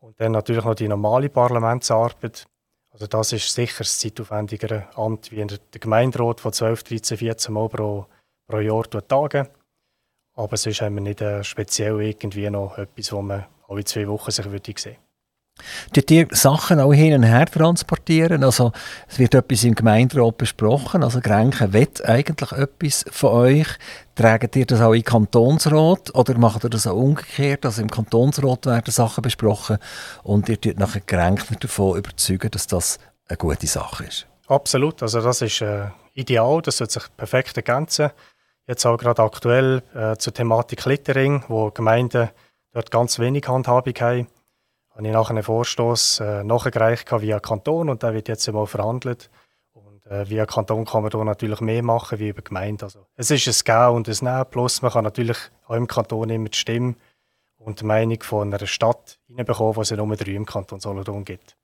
Und 0.00 0.20
dann 0.20 0.32
natürlich 0.32 0.64
noch 0.64 0.74
die 0.74 0.88
normale 0.88 1.28
Parlamentsarbeit. 1.28 2.46
Also 2.90 3.06
das 3.06 3.32
ist 3.32 3.54
sicher 3.54 3.78
das 3.78 3.98
zeitaufwendigere 3.98 4.88
Amt, 4.96 5.30
wie 5.30 5.44
der 5.44 5.58
Gemeinderat 5.72 6.40
von 6.40 6.52
12, 6.52 6.82
13, 6.84 7.18
14 7.18 7.54
Mal 7.54 7.68
pro, 7.68 8.06
pro 8.46 8.58
Jahr 8.58 8.84
tagen. 8.90 9.48
Aber 10.34 10.56
sonst 10.56 10.80
haben 10.80 10.94
wir 10.94 11.02
nicht 11.02 11.20
äh, 11.20 11.44
speziell 11.44 12.00
irgendwie 12.00 12.48
noch 12.50 12.78
etwas, 12.78 13.12
wo 13.12 13.22
man 13.22 13.46
alle 13.68 13.84
zwei 13.84 14.08
Wochen 14.08 14.30
sich 14.30 14.50
würde 14.50 14.72
sehen 14.76 14.96
Dort 15.92 16.10
ihr 16.10 16.26
Sachen 16.30 16.80
auch 16.80 16.92
hin 16.92 17.14
und 17.14 17.22
her 17.22 17.46
transportieren? 17.46 18.44
Also, 18.44 18.72
es 19.08 19.18
wird 19.18 19.34
etwas 19.34 19.64
im 19.64 19.74
Gemeinderat 19.74 20.38
besprochen. 20.38 21.02
Also, 21.02 21.20
Grenchen 21.20 21.72
will 21.72 21.88
eigentlich 22.04 22.52
etwas 22.52 23.04
von 23.10 23.30
euch. 23.30 23.68
Tragen 24.14 24.50
ihr 24.54 24.66
das 24.66 24.80
auch 24.80 24.92
in 24.92 25.04
Kantonsrat 25.04 26.14
oder 26.14 26.36
macht 26.38 26.64
ihr 26.64 26.70
das 26.70 26.86
auch 26.86 26.96
umgekehrt? 26.96 27.64
Also, 27.64 27.82
im 27.82 27.90
Kantonsrat 27.90 28.66
werden 28.66 28.90
Sachen 28.90 29.22
besprochen 29.22 29.78
und 30.22 30.48
ihr 30.48 30.60
tut 30.60 30.78
nachher 30.78 31.00
Grenchen 31.00 31.56
davon 31.60 31.98
überzeugen, 31.98 32.50
dass 32.50 32.66
das 32.66 32.98
eine 33.28 33.36
gute 33.36 33.66
Sache 33.66 34.04
ist? 34.04 34.26
Absolut. 34.48 35.02
Also, 35.02 35.20
das 35.20 35.42
ist 35.42 35.60
äh, 35.60 35.86
ideal. 36.14 36.62
Das 36.62 36.78
sollte 36.78 36.94
sich 36.94 37.16
perfekt 37.16 37.56
ergänzen. 37.56 38.10
Jetzt 38.66 38.86
auch 38.86 38.96
gerade 38.96 39.22
aktuell 39.22 39.82
äh, 39.94 40.16
zur 40.16 40.32
Thematik 40.32 40.84
Littering, 40.84 41.44
wo 41.48 41.70
Gemeinden 41.70 42.30
dort 42.72 42.90
ganz 42.90 43.18
wenig 43.18 43.48
Handhabung 43.48 43.94
haben, 43.98 44.28
habe 45.00 45.08
ich 45.08 45.14
nachher 45.14 45.30
einen 45.30 45.42
Vorstoß 45.42 46.20
äh, 46.20 46.44
nachgereicht 46.44 47.10
via 47.10 47.40
Kanton 47.40 47.88
und 47.88 48.02
der 48.02 48.12
wird 48.12 48.28
jetzt 48.28 48.46
einmal 48.48 48.66
verhandelt. 48.66 49.30
Und 49.72 50.06
äh, 50.06 50.28
via 50.28 50.44
Kanton 50.44 50.84
kann 50.84 51.02
man 51.02 51.10
da 51.10 51.24
natürlich 51.24 51.60
mehr 51.60 51.82
machen 51.82 52.18
wie 52.18 52.28
über 52.28 52.42
Gemeinde. 52.42 52.84
Also, 52.84 53.06
es 53.16 53.30
ist 53.30 53.46
ein 53.46 53.64
Gehen 53.64 53.94
und 53.96 54.08
ein 54.08 54.16
Nehmen, 54.20 54.44
plus 54.50 54.82
man 54.82 54.92
kann 54.92 55.04
natürlich 55.04 55.38
auch 55.66 55.74
im 55.74 55.86
Kanton 55.86 56.28
immer 56.28 56.50
die 56.50 56.58
Stimme 56.58 56.96
und 57.56 57.80
die 57.80 57.86
Meinung 57.86 58.22
von 58.22 58.52
einer 58.52 58.66
Stadt 58.66 59.18
reinbekommen, 59.34 59.76
wo 59.76 59.80
es 59.80 59.88
ja 59.88 59.96
nur 59.96 60.14
drei 60.16 60.32
im 60.32 60.44
Kanton 60.44 60.80
Solothurn 60.80 61.24
gibt. 61.24 61.56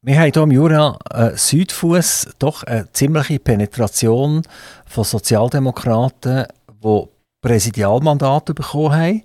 Wir 0.00 0.18
haben 0.18 0.32
hier 0.32 0.42
im 0.42 0.50
Jura 0.50 0.98
äh, 1.10 1.36
Südfuss 1.36 2.30
doch 2.38 2.62
eine 2.62 2.90
ziemliche 2.92 3.38
Penetration 3.40 4.42
von 4.86 5.04
Sozialdemokraten, 5.04 6.46
die 6.82 7.08
Präsidialmandate 7.42 8.54
bekommen 8.54 8.92
haben. 8.96 9.22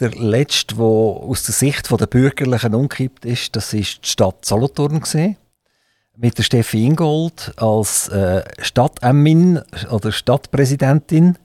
Der 0.00 0.10
letzte, 0.12 0.76
der 0.76 0.84
aus 0.84 1.42
der 1.42 1.54
Sicht 1.54 1.90
der 1.90 2.06
Bürgerlichen 2.06 2.74
umkippt 2.74 3.24
ist, 3.24 3.56
das 3.56 3.74
ist 3.74 4.04
die 4.04 4.08
Stadt 4.08 4.44
Solothurn. 4.44 5.02
Mit 6.16 6.38
der 6.38 6.42
Steffi 6.44 6.84
Ingold 6.84 7.52
als 7.56 8.08
äh, 8.08 8.44
Stadtämmin 8.60 9.60
oder 9.90 10.12
Stadtpräsidentin. 10.12 11.36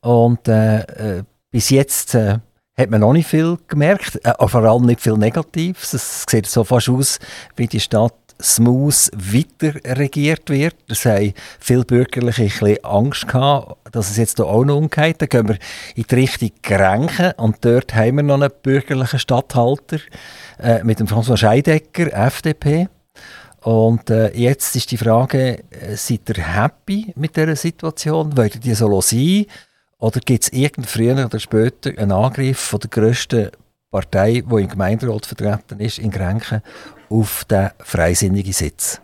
Und 0.00 0.48
äh, 0.48 1.18
äh, 1.18 1.22
bis 1.50 1.68
jetzt 1.70 2.14
äh, 2.14 2.38
hat 2.76 2.90
man 2.90 3.00
noch 3.00 3.12
nicht 3.12 3.28
viel 3.28 3.58
gemerkt, 3.68 4.18
äh, 4.24 4.48
vor 4.48 4.64
allem 4.64 4.86
nicht 4.86 5.00
viel 5.02 5.16
Negatives. 5.18 5.92
Es 5.92 6.24
sieht 6.28 6.46
so 6.46 6.64
fast 6.64 6.88
aus, 6.88 7.18
wie 7.56 7.66
die 7.66 7.80
Stadt 7.80 8.14
smooth 8.40 9.10
weiter 9.14 9.96
regiert 9.96 10.50
wird. 10.50 10.74
Das 10.88 11.04
haben 11.04 11.32
viele 11.58 11.84
Bürgerliche 11.84 12.50
ein 12.64 12.84
Angst 12.84 13.28
gehabt, 13.28 13.76
dass 13.92 14.10
es 14.10 14.16
jetzt 14.16 14.36
hier 14.36 14.46
auch 14.46 14.64
noch 14.64 14.76
umgeht. 14.76 15.22
Dann 15.22 15.28
gehen 15.28 15.48
wir 15.48 15.58
in 15.94 16.04
die 16.08 16.14
Richtung 16.14 16.50
Grenchen 16.62 17.32
und 17.36 17.64
dort 17.64 17.94
haben 17.94 18.16
wir 18.16 18.22
noch 18.22 18.40
einen 18.40 18.50
bürgerlichen 18.62 19.18
Stadthalter 19.18 19.98
äh, 20.58 20.82
mit 20.84 21.00
dem 21.00 21.06
François 21.06 21.36
Scheidecker, 21.36 22.12
FDP. 22.12 22.88
Und 23.62 24.10
äh, 24.10 24.30
jetzt 24.36 24.76
ist 24.76 24.90
die 24.90 24.98
Frage, 24.98 25.64
äh, 25.70 25.96
seid 25.96 26.28
ihr 26.28 26.44
happy 26.44 27.12
mit 27.16 27.36
dieser 27.36 27.56
Situation? 27.56 28.36
Wollt 28.36 28.64
ihr 28.64 28.76
so 28.76 29.00
sein? 29.00 29.46
Oder 29.98 30.20
gibt 30.20 30.44
es 30.44 30.52
irgend 30.52 30.86
früher 30.86 31.24
oder 31.24 31.40
später 31.40 31.90
einen 31.98 32.12
Angriff 32.12 32.58
von 32.58 32.80
der 32.80 32.90
grössten 32.90 33.50
Partei, 33.90 34.42
die 34.44 34.60
im 34.60 34.68
Gemeinderat 34.68 35.24
vertreten 35.24 35.78
ist, 35.78 35.98
in 35.98 36.10
Grenken, 36.10 36.62
auf 37.08 37.44
den 37.44 37.70
freisinnigen 37.80 38.52
Sitz? 38.52 39.00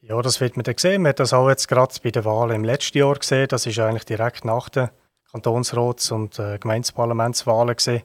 Ja, 0.00 0.20
das 0.22 0.40
wird 0.40 0.56
man 0.56 0.64
dann 0.64 0.76
sehen. 0.76 1.02
Man 1.02 1.10
hat 1.10 1.20
das 1.20 1.32
auch 1.32 1.48
jetzt 1.48 1.68
gerade 1.68 1.94
bei 2.02 2.10
den 2.10 2.24
Wahlen 2.24 2.56
im 2.56 2.64
letzten 2.64 2.98
Jahr 2.98 3.14
gesehen. 3.14 3.48
Das 3.48 3.66
ist 3.66 3.78
eigentlich 3.78 4.04
direkt 4.04 4.44
nach 4.44 4.68
den 4.68 4.90
Kantonsrats- 5.30 6.10
und 6.10 6.38
äh, 6.38 6.58
Gemeindeparlamentswahlen 6.58 7.76
gesehen. 7.76 8.02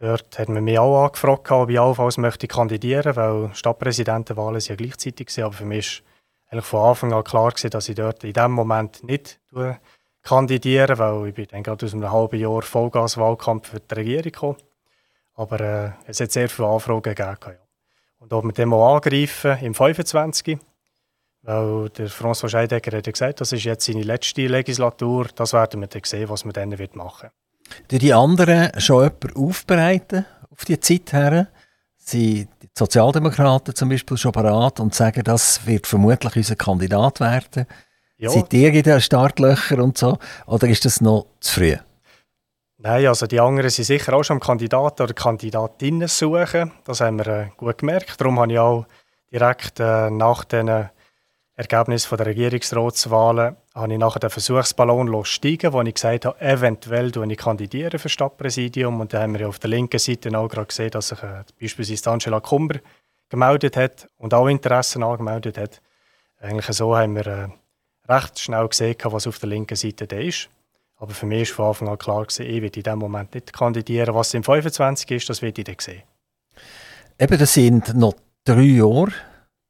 Dort 0.00 0.38
hat 0.38 0.48
man 0.48 0.64
mich 0.64 0.78
auch 0.78 1.04
angefragt, 1.04 1.50
ob 1.50 1.70
ich 1.70 1.80
allenfalls 1.80 2.18
möchte 2.18 2.46
kandidieren 2.46 3.16
weil 3.16 3.50
Stadtpräsidentenwahlen 3.52 4.60
ja 4.60 4.76
gleichzeitig 4.76 5.36
waren. 5.36 5.44
Aber 5.44 5.54
für 5.54 5.64
mich 5.64 6.02
war 6.46 6.52
eigentlich 6.52 6.64
von 6.64 6.88
Anfang 6.88 7.12
an 7.12 7.24
klar, 7.24 7.50
gewesen, 7.50 7.70
dass 7.70 7.88
ich 7.88 7.96
dort 7.96 8.24
in 8.24 8.32
diesem 8.32 8.52
Moment 8.52 9.02
nicht 9.02 9.40
kandidieren, 10.22 10.98
weil 10.98 11.28
ich 11.28 11.34
bin 11.34 11.46
dann 11.50 11.62
gerade 11.62 11.84
aus 11.84 11.94
einem 11.94 12.10
halben 12.10 12.38
Jahr 12.38 12.62
Vollgaswahlkampf 12.62 13.70
für 13.70 13.80
die 13.80 13.94
Regierung 13.94 14.22
gekommen. 14.22 14.56
Aber 15.34 15.60
äh, 15.60 15.90
es 16.06 16.20
hat 16.20 16.32
sehr 16.32 16.48
viele 16.48 16.68
Anfragen 16.68 17.02
gegeben. 17.02 17.36
Ja. 17.44 17.67
Und 18.18 18.32
ob 18.32 18.44
wir 18.44 18.52
den 18.52 18.68
mal 18.68 18.94
angreifen 18.94 19.58
im 19.62 19.74
25. 19.74 20.58
Weil 21.42 21.88
der 21.90 22.08
François 22.08 22.48
Scheidegger 22.48 22.96
hat 22.96 23.06
ja 23.06 23.12
gesagt, 23.12 23.40
das 23.40 23.52
ist 23.52 23.64
jetzt 23.64 23.84
seine 23.86 24.02
letzte 24.02 24.46
Legislatur. 24.46 25.28
Das 25.34 25.52
werden 25.52 25.80
wir 25.80 25.86
dann 25.86 26.02
sehen, 26.04 26.28
was 26.28 26.44
wir 26.44 26.52
dann 26.52 26.78
wird 26.78 26.96
machen 26.96 27.30
wird. 27.90 28.02
Die 28.02 28.12
anderen 28.12 28.78
schon 28.80 29.04
jemanden 29.04 29.36
aufbereiten 29.36 30.26
auf 30.50 30.64
die 30.64 30.80
Zeit 30.80 31.12
her? 31.12 31.48
Sind 31.96 32.48
die 32.62 32.68
Sozialdemokraten 32.76 33.74
zum 33.74 33.90
Beispiel 33.90 34.16
schon 34.16 34.32
bereit 34.32 34.80
und 34.80 34.94
sagen, 34.94 35.22
das 35.24 35.66
wird 35.66 35.86
vermutlich 35.86 36.36
unser 36.36 36.56
Kandidat 36.56 37.20
werden? 37.20 37.66
Ja. 38.16 38.30
Seid 38.30 38.52
ihr 38.54 38.72
in 38.72 38.82
den 38.82 39.00
Startlöchern 39.00 39.80
und 39.80 39.98
so? 39.98 40.18
Oder 40.46 40.68
ist 40.68 40.84
das 40.84 41.00
noch 41.00 41.26
zu 41.40 41.54
früh? 41.54 41.76
Nein, 42.80 43.06
also 43.08 43.26
die 43.26 43.40
anderen 43.40 43.70
sind 43.70 43.86
sicher 43.86 44.12
auch 44.12 44.22
schon 44.22 44.36
am 44.36 44.40
Kandidaten 44.40 45.02
oder 45.02 45.12
Kandidatinnen 45.12 46.06
suchen. 46.06 46.70
Das 46.84 47.00
haben 47.00 47.18
wir 47.18 47.26
äh, 47.26 47.48
gut 47.56 47.78
gemerkt. 47.78 48.20
Darum 48.20 48.38
habe 48.38 48.52
ich 48.52 48.58
auch 48.60 48.86
direkt 49.32 49.80
äh, 49.80 50.10
nach 50.10 50.44
den 50.44 50.88
Ergebnissen 51.56 52.16
der 52.16 52.26
Regierungsratswahlen 52.26 53.56
habe 53.74 53.92
ich 53.92 53.98
nachher 53.98 54.20
den 54.20 54.30
Versuchsballon 54.30 55.24
steigen, 55.24 55.72
wo 55.72 55.82
ich 55.82 55.94
gesagt 55.94 56.24
habe, 56.24 56.40
eventuell 56.40 57.10
ich 57.28 57.36
kandidiere 57.36 57.98
für 57.98 58.08
Stadtpräsidium. 58.08 59.00
Und 59.00 59.12
da 59.12 59.22
haben 59.22 59.32
wir 59.32 59.40
ja 59.40 59.48
auf 59.48 59.58
der 59.58 59.70
linken 59.70 59.98
Seite 59.98 60.38
auch 60.38 60.48
gerade 60.48 60.68
gesehen, 60.68 60.90
dass 60.92 61.08
sich 61.08 61.20
äh, 61.24 61.42
beispielsweise 61.60 62.12
Angela 62.12 62.38
Kumber 62.38 62.78
gemeldet 63.28 63.76
hat 63.76 64.06
und 64.18 64.32
auch 64.34 64.46
Interessen 64.46 65.02
angemeldet 65.02 65.58
hat. 65.58 65.82
Eigentlich 66.40 66.76
so 66.76 66.96
haben 66.96 67.16
wir 67.16 67.50
recht 68.08 68.38
schnell 68.38 68.68
gesehen, 68.68 68.94
was 69.02 69.26
auf 69.26 69.40
der 69.40 69.48
linken 69.48 69.74
Seite 69.74 70.06
da 70.06 70.16
ist. 70.16 70.48
Aber 70.98 71.14
für 71.14 71.26
mich 71.26 71.56
war 71.56 71.74
von 71.74 71.88
Anfang 71.88 71.88
an 71.88 71.98
klar, 71.98 72.24
gewesen, 72.24 72.46
ich 72.46 72.60
werde 72.60 72.76
in 72.76 72.82
diesem 72.82 72.98
Moment 72.98 73.34
nicht 73.34 73.52
kandidieren. 73.52 74.14
Was 74.14 74.34
im 74.34 74.42
25 74.42 75.10
ist, 75.12 75.28
das 75.30 75.42
werde 75.42 75.60
ich 75.60 75.64
dann 75.64 75.76
sehen. 75.78 76.02
Eben, 77.18 77.38
das 77.38 77.54
sind 77.54 77.94
noch 77.94 78.14
drei 78.44 78.62
Jahre 78.62 79.12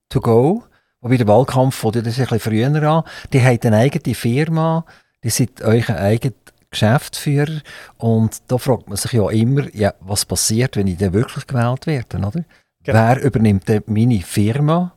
to 0.08 0.20
go. 0.20 0.64
Wobei 1.00 1.16
der 1.16 1.28
Wahlkampf 1.28 1.76
fängt 1.76 1.96
das 1.96 2.18
ein 2.18 2.26
bisschen 2.26 2.40
früher 2.40 2.82
an. 2.82 3.04
Die 3.32 3.42
haben 3.42 3.60
eine 3.62 3.76
eigene 3.76 4.14
Firma, 4.14 4.84
die 5.22 5.30
sind 5.30 5.62
euch 5.62 5.88
ein 5.90 5.96
eigener 5.96 6.34
Geschäftsführer. 6.70 7.60
Und 7.98 8.50
da 8.50 8.58
fragt 8.58 8.88
man 8.88 8.96
sich 8.96 9.12
ja 9.12 9.28
immer, 9.30 9.72
ja, 9.74 9.94
was 10.00 10.24
passiert, 10.24 10.76
wenn 10.76 10.86
ich 10.86 10.96
dann 10.96 11.12
wirklich 11.12 11.46
gewählt 11.46 11.86
werde, 11.86 12.18
oder? 12.18 12.44
Genau. 12.84 12.98
Wer 12.98 13.22
übernimmt 13.22 13.68
denn 13.68 13.82
meine 13.86 14.20
Firma? 14.20 14.94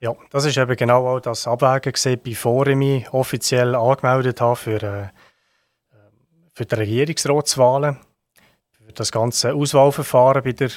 Ja, 0.00 0.12
das 0.30 0.44
ist 0.44 0.56
eben 0.56 0.76
genau 0.76 1.06
auch 1.08 1.20
das 1.20 1.46
Abwägen 1.46 1.92
gesehen, 1.92 2.20
bevor 2.22 2.66
ich 2.66 2.76
mich 2.76 3.12
offiziell 3.12 3.74
angemeldet 3.74 4.40
habe 4.40 4.56
für, 4.56 4.82
äh, 4.82 5.08
für 6.58 6.66
die 6.66 6.74
Regierungsratswahlen. 6.74 7.98
Für 8.72 8.92
das 8.92 9.12
ganze 9.12 9.54
Auswahlverfahren 9.54 10.42
bei 10.42 10.50
der, 10.50 10.70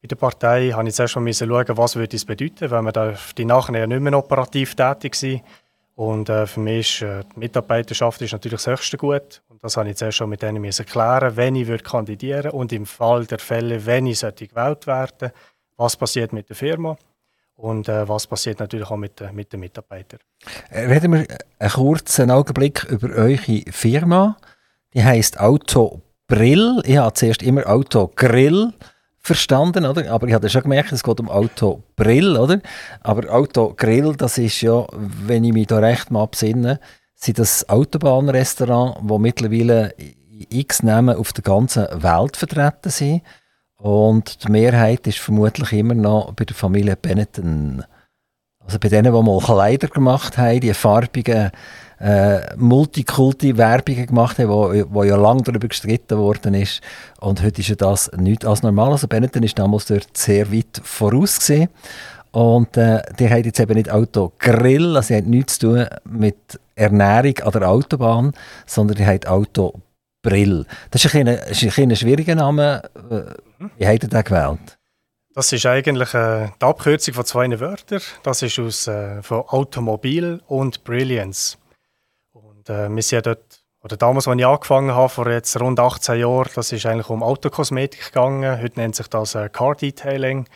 bei 0.00 0.06
der 0.06 0.14
Partei 0.14 0.70
habe 0.70 0.88
ich 0.88 0.94
zuerst 0.94 1.16
mal 1.16 1.32
schauen, 1.32 1.76
was 1.76 1.96
würde 1.96 2.14
es 2.14 2.24
bedeuten, 2.24 2.70
weil 2.70 2.82
man 2.82 3.16
die 3.36 3.44
nachher 3.44 3.86
nicht 3.88 4.00
mehr 4.00 4.16
operativ 4.16 4.76
tätig 4.76 5.16
sein. 5.16 5.42
Und 5.96 6.28
äh, 6.28 6.46
für 6.46 6.60
mich 6.60 7.02
ist 7.02 7.02
äh, 7.02 7.24
die 7.34 7.40
Mitarbeiterschaft 7.40 8.22
ist 8.22 8.30
natürlich 8.30 8.62
das 8.62 8.68
höchste 8.68 8.96
Gut. 8.96 9.42
Und 9.48 9.64
das 9.64 9.76
habe 9.76 9.90
ich 9.90 9.96
zuerst 9.96 10.18
schon 10.18 10.30
mit 10.30 10.40
denen 10.40 10.62
erklären, 10.64 11.34
wenn 11.34 11.56
ich 11.56 11.66
würde 11.66 11.82
kandidieren 11.82 12.52
und 12.52 12.72
im 12.72 12.86
Fall 12.86 13.26
der 13.26 13.40
Fälle, 13.40 13.84
wenn 13.84 14.06
ich 14.06 14.20
gewählt 14.20 14.86
werden 14.86 15.32
was 15.76 15.96
passiert 15.96 16.32
mit 16.32 16.48
der 16.48 16.56
Firma 16.56 16.96
und 17.56 17.88
äh, 17.88 18.08
was 18.08 18.26
passiert 18.26 18.60
natürlich 18.60 18.88
auch 18.88 18.96
mit, 18.96 19.20
mit 19.32 19.52
den 19.52 19.60
Mitarbeitern. 19.60 20.20
Äh, 20.70 20.86
reden 20.86 21.12
wir 21.12 21.26
einen 21.58 21.70
kurzen 21.70 22.30
Augenblick 22.30 22.84
über 22.84 23.08
eure 23.14 23.62
Firma. 23.70 24.36
Die 24.94 25.04
heisst 25.04 25.38
Auto 25.38 26.00
Brill. 26.26 26.80
Ich 26.84 26.96
habe 26.96 27.12
zuerst 27.14 27.42
immer 27.42 27.66
Auto 27.66 28.10
Grill 28.14 28.72
verstanden, 29.18 29.84
oder? 29.84 30.10
Aber 30.10 30.26
ich 30.26 30.34
habe 30.34 30.48
schon 30.48 30.62
gemerkt, 30.62 30.92
es 30.92 31.02
geht 31.02 31.20
um 31.20 31.28
Auto 31.28 31.82
Brill, 31.96 32.36
oder? 32.36 32.60
Aber 33.02 33.30
Auto 33.30 33.74
Grill, 33.76 34.14
das 34.16 34.38
ist 34.38 34.60
ja, 34.62 34.86
wenn 34.92 35.44
ich 35.44 35.52
mich 35.52 35.66
da 35.66 35.78
recht 35.78 36.10
mal 36.10 36.22
absinne, 36.22 36.80
sind 37.14 37.38
das 37.38 37.68
Autobahnrestaurant, 37.68 38.98
wo 39.02 39.18
mittlerweile 39.18 39.94
x 40.48 40.82
Namen 40.82 41.16
auf 41.16 41.32
der 41.32 41.42
ganzen 41.42 41.86
Welt 42.02 42.36
vertreten 42.36 42.90
sind. 42.90 43.22
Und 43.76 44.44
die 44.44 44.50
Mehrheit 44.50 45.06
ist 45.06 45.18
vermutlich 45.18 45.72
immer 45.72 45.94
noch 45.94 46.32
bei 46.32 46.44
der 46.44 46.56
Familie 46.56 46.96
Benetton. 46.96 47.84
Also 48.68 48.78
bei 48.78 48.90
denen, 48.90 49.14
die 49.14 49.22
mal 49.22 49.38
Kleider 49.38 49.88
gemacht 49.88 50.36
haben, 50.36 50.60
die 50.60 50.74
farbigen 50.74 51.50
äh, 52.00 52.54
Multikulti-Werbungen 52.58 54.06
gemacht 54.06 54.38
haben, 54.38 54.50
wo, 54.50 54.70
wo 54.90 55.04
ja 55.04 55.16
lange 55.16 55.42
darüber 55.42 55.68
gestritten 55.68 56.18
worden 56.18 56.52
ist. 56.52 56.82
Und 57.18 57.42
heute 57.42 57.62
ist 57.62 57.68
ja 57.68 57.76
das 57.76 58.12
nicht 58.18 58.44
als 58.44 58.62
normal. 58.62 58.92
Also 58.92 59.08
Benetton 59.08 59.42
ist 59.42 59.58
damals 59.58 59.86
dort 59.86 60.14
sehr 60.14 60.52
weit 60.52 60.82
voraus 60.84 61.38
gesehen. 61.38 61.70
Und 62.30 62.76
äh, 62.76 63.00
die 63.18 63.30
haben 63.30 63.44
jetzt 63.44 63.58
eben 63.58 63.72
nicht 63.72 63.90
Autogrill, 63.90 64.96
also 64.96 65.14
die 65.14 65.20
haben 65.22 65.30
nichts 65.30 65.58
zu 65.58 65.68
tun 65.68 65.86
mit 66.04 66.60
Ernährung 66.74 67.38
an 67.38 67.52
der 67.52 67.70
Autobahn, 67.70 68.32
sondern 68.66 68.98
die 68.98 69.06
haben 69.06 69.24
Auto 69.24 69.80
Brill. 70.20 70.66
Das 70.90 71.06
ist 71.06 71.14
ein, 71.14 71.26
ein, 71.26 71.38
ein 71.38 71.96
schwieriger 71.96 72.34
Name. 72.34 72.82
Wie 73.78 73.86
habt 73.86 74.02
ihr 74.02 74.10
den 74.10 74.24
gewählt? 74.24 74.77
Das 75.38 75.52
ist 75.52 75.66
eigentlich 75.66 76.14
äh, 76.14 76.48
die 76.60 76.64
Abkürzung 76.64 77.14
von 77.14 77.24
zwei 77.24 77.60
Wörtern. 77.60 78.02
Das 78.24 78.42
ist 78.42 78.58
aus, 78.58 78.88
äh, 78.88 79.22
von 79.22 79.42
Automobil 79.46 80.42
und 80.48 80.82
Brilliance. 80.82 81.56
Und 82.32 82.68
äh, 82.68 82.88
wir 82.88 83.02
sind 83.04 83.24
dort, 83.24 83.62
oder 83.80 83.96
damals, 83.96 84.26
als 84.26 84.36
ich 84.36 84.44
angefangen 84.44 84.90
habe, 84.90 85.08
vor 85.08 85.30
jetzt 85.30 85.60
rund 85.60 85.78
18 85.78 86.18
Jahren, 86.18 86.50
das 86.56 86.72
ist 86.72 86.84
eigentlich 86.86 87.08
um 87.08 87.22
Autokosmetik 87.22 88.06
gegangen. 88.06 88.60
Heute 88.60 88.80
nennt 88.80 88.96
sich 88.96 89.06
das 89.06 89.36
äh, 89.36 89.48
Car 89.48 89.76
Detailing. 89.76 90.48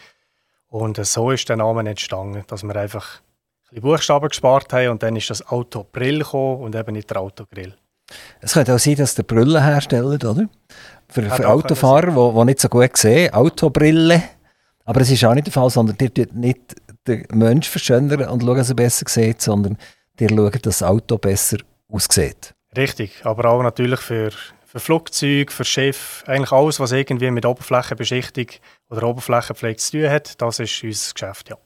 Und 0.66 0.98
äh, 0.98 1.04
so 1.04 1.30
ist 1.30 1.48
der 1.48 1.58
Name 1.58 1.88
entstanden, 1.88 2.42
dass 2.48 2.64
wir 2.64 2.74
einfach 2.74 3.20
ein 3.72 3.82
Buchstaben 3.82 4.30
gespart 4.30 4.72
haben 4.72 4.88
und 4.88 5.04
dann 5.04 5.14
ist 5.14 5.30
das 5.30 5.46
Auto 5.46 5.86
Brill 5.92 6.24
gekommen 6.24 6.60
und 6.60 6.74
eben 6.74 6.94
nicht 6.94 7.08
der 7.08 7.20
Autogrill. 7.20 7.76
Es 8.40 8.54
könnte 8.54 8.74
auch 8.74 8.80
sein, 8.80 8.96
dass 8.96 9.14
der 9.14 9.22
Brillen 9.22 9.62
herstellt, 9.62 10.24
oder? 10.24 10.48
Für, 11.08 11.22
für 11.30 11.48
Autofahrer, 11.48 12.32
die 12.32 12.44
nicht 12.46 12.58
so 12.58 12.68
gut 12.68 12.96
sehen, 12.96 13.32
Autobrille. 13.32 14.24
Aber 14.84 15.00
es 15.00 15.10
ist 15.10 15.24
auch 15.24 15.34
nicht 15.34 15.46
der 15.46 15.52
Fall, 15.52 15.70
sondern 15.70 15.96
die 15.98 16.10
tut 16.10 16.34
nicht 16.34 16.60
den 17.06 17.26
Mensch 17.32 17.68
verschönern 17.68 18.28
und 18.28 18.42
schauen, 18.42 18.56
dass 18.56 18.68
er 18.68 18.76
besser 18.76 19.04
sieht, 19.08 19.40
sondern 19.40 19.76
die 20.18 20.28
schauen, 20.28 20.50
dass 20.50 20.60
das 20.62 20.82
Auto 20.82 21.18
besser 21.18 21.58
aussieht. 21.88 22.54
Richtig, 22.76 23.24
aber 23.24 23.50
auch 23.50 23.62
natürlich 23.62 24.00
für, 24.00 24.30
für 24.66 24.80
Flugzeuge, 24.80 25.52
für 25.52 25.64
Schiffe, 25.64 26.26
eigentlich 26.26 26.52
alles, 26.52 26.80
was 26.80 26.92
irgendwie 26.92 27.30
mit 27.30 27.44
Oberflächenbeschichtung 27.44 28.46
oder 28.88 29.04
Oberflächenpflege 29.04 29.76
zu 29.76 29.98
tun 29.98 30.10
hat, 30.10 30.40
das 30.40 30.58
ist 30.58 30.82
unser 30.82 31.12
Geschäft, 31.12 31.50
ja. 31.50 31.56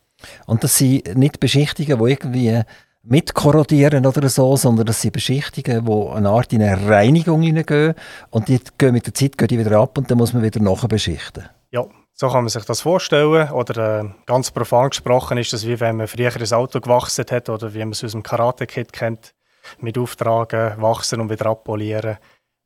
Und 0.46 0.64
das 0.64 0.78
sind 0.78 1.16
nicht 1.16 1.40
Beschichtungen, 1.40 1.98
die 1.98 2.10
irgendwie 2.10 2.62
mitkorrodieren 3.02 4.04
oder 4.04 4.28
so, 4.28 4.56
sondern 4.56 4.86
das 4.86 5.00
sind 5.00 5.12
Beschichtungen, 5.12 5.84
die 5.84 6.08
eine 6.16 6.28
Art 6.28 6.52
in 6.52 6.62
eine 6.62 6.88
Reinigung 6.88 7.42
hineingehen 7.42 7.94
und 8.30 8.48
die 8.48 8.58
gehen 8.78 8.92
mit 8.92 9.06
der 9.06 9.14
Zeit 9.14 9.38
gehen 9.38 9.48
die 9.48 9.58
wieder 9.58 9.78
ab 9.78 9.96
und 9.96 10.10
dann 10.10 10.18
muss 10.18 10.32
man 10.32 10.42
wieder 10.42 10.60
nachbeschichten. 10.60 11.44
Ja, 11.70 11.84
so 12.16 12.28
kann 12.28 12.44
man 12.44 12.48
sich 12.48 12.64
das 12.64 12.80
vorstellen. 12.80 13.50
Oder 13.50 14.00
äh, 14.00 14.08
ganz 14.24 14.50
profan 14.50 14.88
gesprochen 14.88 15.38
ist 15.38 15.52
das 15.52 15.66
wie 15.66 15.78
wenn 15.78 15.98
man 15.98 16.08
früher 16.08 16.34
ein 16.34 16.52
Auto 16.52 16.80
gewachsen 16.80 17.26
hat 17.30 17.48
oder 17.48 17.72
wie 17.74 17.80
man 17.80 17.90
es 17.90 18.02
aus 18.02 18.12
dem 18.12 18.22
Karate-Kit 18.22 18.92
kennt, 18.92 19.34
mit 19.78 19.98
Auftragen 19.98 20.80
wachsen 20.80 21.20
und 21.20 21.30
wieder 21.30 21.46
abpolieren. 21.46 22.16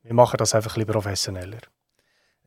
Wir 0.03 0.13
machen 0.13 0.37
das 0.37 0.55
einfach 0.55 0.77
ein 0.77 0.85
professioneller. 0.85 1.59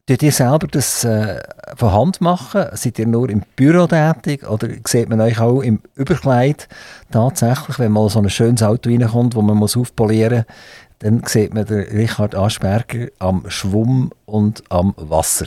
Tut 0.06 0.22
ihr 0.22 0.32
selber 0.32 0.66
das 0.66 1.04
äh, 1.04 1.40
von 1.76 1.92
Hand 1.92 2.20
machen? 2.20 2.66
Seid 2.72 2.98
ihr 2.98 3.06
nur 3.06 3.30
im 3.30 3.42
Büro 3.56 3.86
tätig 3.86 4.46
oder 4.48 4.68
sieht 4.86 5.08
man 5.08 5.20
euch 5.20 5.40
auch 5.40 5.62
im 5.62 5.80
Überkleid 5.94 6.68
tatsächlich, 7.10 7.78
wenn 7.78 7.92
mal 7.92 8.10
so 8.10 8.18
ein 8.18 8.28
schönes 8.28 8.62
Auto 8.62 8.90
reinkommt, 8.90 9.34
wo 9.34 9.40
man 9.40 9.56
muss 9.56 9.76
aufpolieren 9.76 10.44
muss, 10.46 10.56
dann 10.98 11.22
sieht 11.26 11.54
man 11.54 11.64
den 11.66 11.80
Richard 11.80 12.34
Aschberger 12.34 13.08
am 13.18 13.44
Schwumm 13.48 14.10
und 14.26 14.62
am 14.70 14.94
Wasser. 14.96 15.46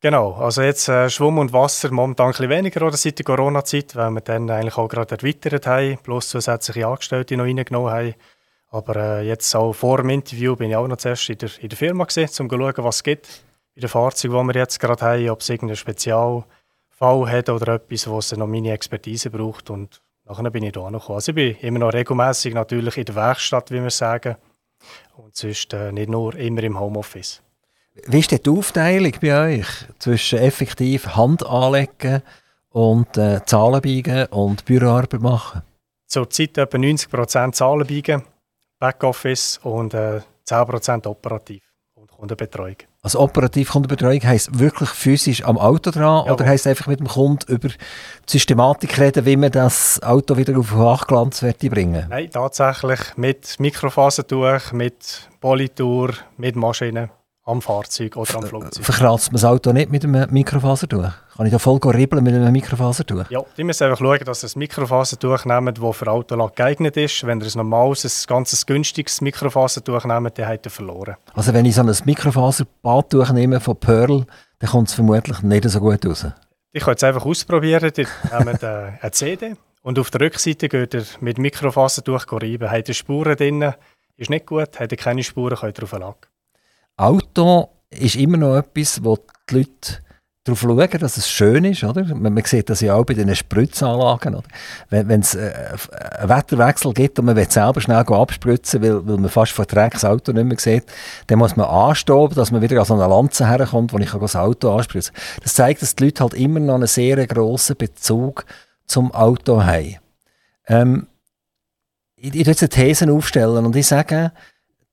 Genau, 0.00 0.34
also 0.34 0.62
jetzt 0.62 0.88
äh, 0.88 1.10
Schwumm 1.10 1.38
und 1.38 1.52
Wasser 1.52 1.90
momentan 1.90 2.26
ein 2.26 2.30
bisschen 2.30 2.50
weniger 2.50 2.86
oder 2.86 2.96
seit 2.96 3.18
der 3.18 3.24
Corona-Zeit, 3.24 3.96
weil 3.96 4.10
wir 4.12 4.20
dann 4.20 4.48
eigentlich 4.48 4.76
auch 4.76 4.88
gerade 4.88 5.16
erweitert 5.16 5.66
haben, 5.66 5.98
plus 6.04 6.28
zusätzliche 6.28 6.86
Angestellte 6.86 7.36
noch 7.36 7.44
reingenommen 7.44 7.90
haben. 7.90 8.14
Aber 8.70 8.94
äh, 8.94 9.26
jetzt 9.26 9.52
auch 9.56 9.72
vor 9.72 9.96
dem 9.96 10.10
Interview 10.10 10.54
bin 10.54 10.70
ich 10.70 10.76
auch 10.76 10.86
noch 10.86 10.98
zuerst 10.98 11.28
in 11.30 11.38
der, 11.38 11.50
in 11.60 11.68
der 11.68 11.76
Firma 11.76 12.04
gesehen, 12.04 12.28
um 12.38 12.48
zu 12.48 12.56
schauen, 12.56 12.84
was 12.84 12.96
es 12.96 13.02
gibt 13.02 13.44
in 13.74 13.80
den 13.80 13.88
Fahrzeugen, 13.88 14.46
die 14.48 14.54
wir 14.54 14.60
jetzt 14.60 14.78
gerade 14.78 15.04
haben, 15.04 15.30
ob 15.30 15.40
es 15.40 15.48
irgendeinen 15.48 15.76
Spezialfall 15.76 17.30
hat 17.30 17.48
oder 17.48 17.74
etwas, 17.74 18.08
wo 18.08 18.18
es 18.18 18.30
noch 18.36 18.46
meine 18.46 18.72
Expertise 18.72 19.30
braucht. 19.30 19.68
Und 19.68 20.00
nachher 20.24 20.48
bin 20.50 20.62
ich 20.62 20.72
da 20.72 20.88
noch 20.92 21.00
gekommen. 21.00 21.16
Also 21.16 21.32
ich 21.32 21.34
bin 21.34 21.56
immer 21.56 21.80
noch 21.80 21.92
regelmäßig 21.92 22.54
natürlich 22.54 22.98
in 22.98 23.04
der 23.04 23.16
Werkstatt, 23.16 23.72
wie 23.72 23.82
wir 23.82 23.90
sagen. 23.90 24.36
Und 25.16 25.34
sonst 25.34 25.72
äh, 25.72 25.90
nicht 25.90 26.08
nur 26.08 26.36
immer 26.36 26.62
im 26.62 26.78
Homeoffice. 26.78 27.42
Wie 28.06 28.18
ist 28.20 28.30
die 28.30 28.50
Aufteilung 28.50 29.12
bei 29.20 29.58
euch 29.58 29.66
zwischen 29.98 30.38
effektiv 30.38 31.16
Hand 31.16 31.44
anlegen 31.46 32.22
und 32.70 33.16
äh, 33.16 33.44
Zahlen 33.44 33.80
biegen 33.80 34.26
und 34.26 34.64
Büroarbeit 34.64 35.20
machen? 35.20 35.62
Zurzeit 36.06 36.56
etwa 36.58 36.78
90% 36.78 37.52
Zahlen 37.52 37.86
biegen, 37.86 38.22
Backoffice 38.78 39.58
und 39.62 39.94
äh, 39.94 40.20
10% 40.48 41.06
operativ 41.06 41.62
und 41.94 42.10
Kundenbetreuung. 42.10 42.76
Also 43.02 43.20
operativ 43.20 43.70
Kundenbetreuung 43.70 44.22
heisst 44.22 44.58
wirklich 44.58 44.88
physisch 44.88 45.44
am 45.44 45.58
Auto 45.58 45.90
dran 45.90 46.26
ja, 46.26 46.32
oder 46.32 46.46
heisst 46.46 46.66
einfach 46.66 46.86
mit 46.86 47.00
dem 47.00 47.08
Kunden 47.08 47.52
über 47.52 47.68
die 47.68 47.76
Systematik 48.26 48.98
reden, 48.98 49.24
wie 49.26 49.36
man 49.36 49.50
das 49.50 50.02
Auto 50.02 50.36
wieder 50.36 50.58
auf 50.58 50.72
Hochglanz 50.74 51.44
bringen 51.60 52.06
Nein, 52.08 52.30
tatsächlich 52.30 53.00
mit 53.16 53.60
Mikrofasertuch, 53.60 54.72
mit 54.72 55.28
Politur, 55.40 56.14
mit 56.36 56.56
Maschinen 56.56 57.10
am 57.48 57.62
Fahrzeug 57.62 58.16
oder 58.16 58.36
am 58.36 58.42
Flugzeug. 58.42 58.84
Verkratzt 58.84 59.32
man 59.32 59.40
das 59.40 59.44
Auto 59.44 59.72
nicht 59.72 59.90
mit 59.90 60.04
einem 60.04 60.30
Mikrofasertuch? 60.30 61.10
Kann 61.36 61.46
ich 61.46 61.52
da 61.52 61.58
voll 61.58 61.78
ribbeln 61.78 62.22
mit 62.22 62.34
einem 62.34 62.52
Mikrofasertuch? 62.52 63.30
Ja, 63.30 63.42
die 63.56 63.64
müssen 63.64 63.84
einfach 63.84 63.98
schauen, 63.98 64.18
dass 64.24 64.42
sie 64.42 64.48
ein 64.48 64.58
Mikrofasertuch 64.58 65.44
nehmen, 65.44 65.74
das 65.74 65.96
für 65.96 66.08
Autolack 66.08 66.56
geeignet 66.56 66.96
ist. 66.96 67.24
Wenn 67.26 67.40
ihr 67.40 67.46
ein 67.46 67.52
normales, 67.56 68.04
ein 68.04 68.26
ganz 68.28 68.66
günstiges 68.66 69.20
Mikrofasertuch 69.20 70.04
nehmt, 70.04 70.38
dann 70.38 70.48
habt 70.48 70.66
ihr 70.66 70.70
verloren. 70.70 71.16
Also 71.34 71.54
wenn 71.54 71.64
ich 71.64 71.74
so 71.74 71.82
ein 71.82 71.96
Mikrofaserbadtuch 72.04 73.30
nehme 73.30 73.60
von 73.60 73.76
Pearl, 73.76 74.26
dann 74.58 74.70
kommt 74.70 74.88
es 74.88 74.94
vermutlich 74.94 75.42
nicht 75.42 75.68
so 75.68 75.80
gut 75.80 76.04
raus. 76.04 76.26
Ich 76.72 76.82
kann 76.82 76.94
es 76.94 77.04
einfach 77.04 77.24
ausprobieren. 77.24 77.92
Ihr 77.96 78.06
nehmt 78.44 78.62
äh, 78.62 78.92
eine 79.00 79.10
CD 79.12 79.56
und 79.82 79.98
auf 79.98 80.10
der 80.10 80.20
Rückseite 80.20 80.68
geht 80.68 80.94
ihr 80.94 81.04
mit 81.20 81.38
Mikrofasertuch 81.38 82.26
reiben. 82.30 82.70
Habt 82.70 82.88
ihr 82.88 82.94
Spuren 82.94 83.36
drin, 83.36 83.72
ist 84.16 84.28
nicht 84.28 84.46
gut. 84.46 84.78
Habt 84.78 84.92
ihr 84.92 84.98
keine 84.98 85.22
Spuren, 85.22 85.56
könnt 85.56 85.78
ihr 85.78 85.84
auf 85.84 85.92
Lack. 85.92 86.28
Auto 86.98 87.68
ist 87.90 88.16
immer 88.16 88.36
noch 88.36 88.56
etwas, 88.56 89.02
wo 89.02 89.16
die 89.48 89.54
Leute 89.54 90.02
darauf 90.44 90.60
schauen, 90.60 91.00
dass 91.00 91.16
es 91.16 91.28
schön 91.28 91.64
ist. 91.64 91.84
Oder? 91.84 92.04
Man, 92.14 92.34
man 92.34 92.44
sieht 92.44 92.68
das 92.70 92.80
ja 92.80 92.94
auch 92.94 93.04
bei 93.04 93.14
den 93.14 93.34
Spritzanlagen. 93.34 94.34
Oder? 94.34 94.48
Wenn 94.90 95.20
es 95.20 95.34
äh, 95.34 95.52
einen 96.18 96.28
Wetterwechsel 96.28 96.92
gibt 96.92 97.18
und 97.18 97.26
man 97.26 97.36
will 97.36 97.50
selber 97.50 97.80
schnell 97.80 97.98
abspritzen, 97.98 98.82
weil, 98.82 99.06
weil 99.06 99.18
man 99.18 99.30
fast 99.30 99.56
Dreck 99.56 99.92
das 99.92 100.04
Auto 100.04 100.32
nicht 100.32 100.44
mehr 100.44 100.58
sieht, 100.58 100.84
dann 101.28 101.38
muss 101.38 101.56
man 101.56 101.66
anstoben, 101.66 102.34
dass 102.34 102.50
man 102.50 102.62
wieder 102.62 102.78
an 102.78 102.84
so 102.84 102.94
eine 102.94 103.06
Lanze 103.06 103.48
herkommt, 103.48 103.92
wo 103.92 103.98
ich 103.98 104.10
das 104.10 104.36
Auto 104.36 104.74
anspritzen 104.74 105.14
kann. 105.14 105.42
Das 105.42 105.54
zeigt, 105.54 105.82
dass 105.82 105.96
die 105.96 106.04
Leute 106.04 106.22
halt 106.22 106.34
immer 106.34 106.60
noch 106.60 106.74
einen 106.74 106.86
sehr 106.86 107.26
grossen 107.26 107.76
Bezug 107.76 108.44
zum 108.86 109.12
Auto 109.12 109.62
haben. 109.62 109.96
Ähm, 110.66 111.06
ich, 112.16 112.34
ich 112.34 112.46
jetzt 112.46 112.62
eine 112.62 112.70
These 112.70 113.12
aufstellen 113.12 113.64
und 113.64 113.76
ich 113.76 113.86
sage, 113.86 114.32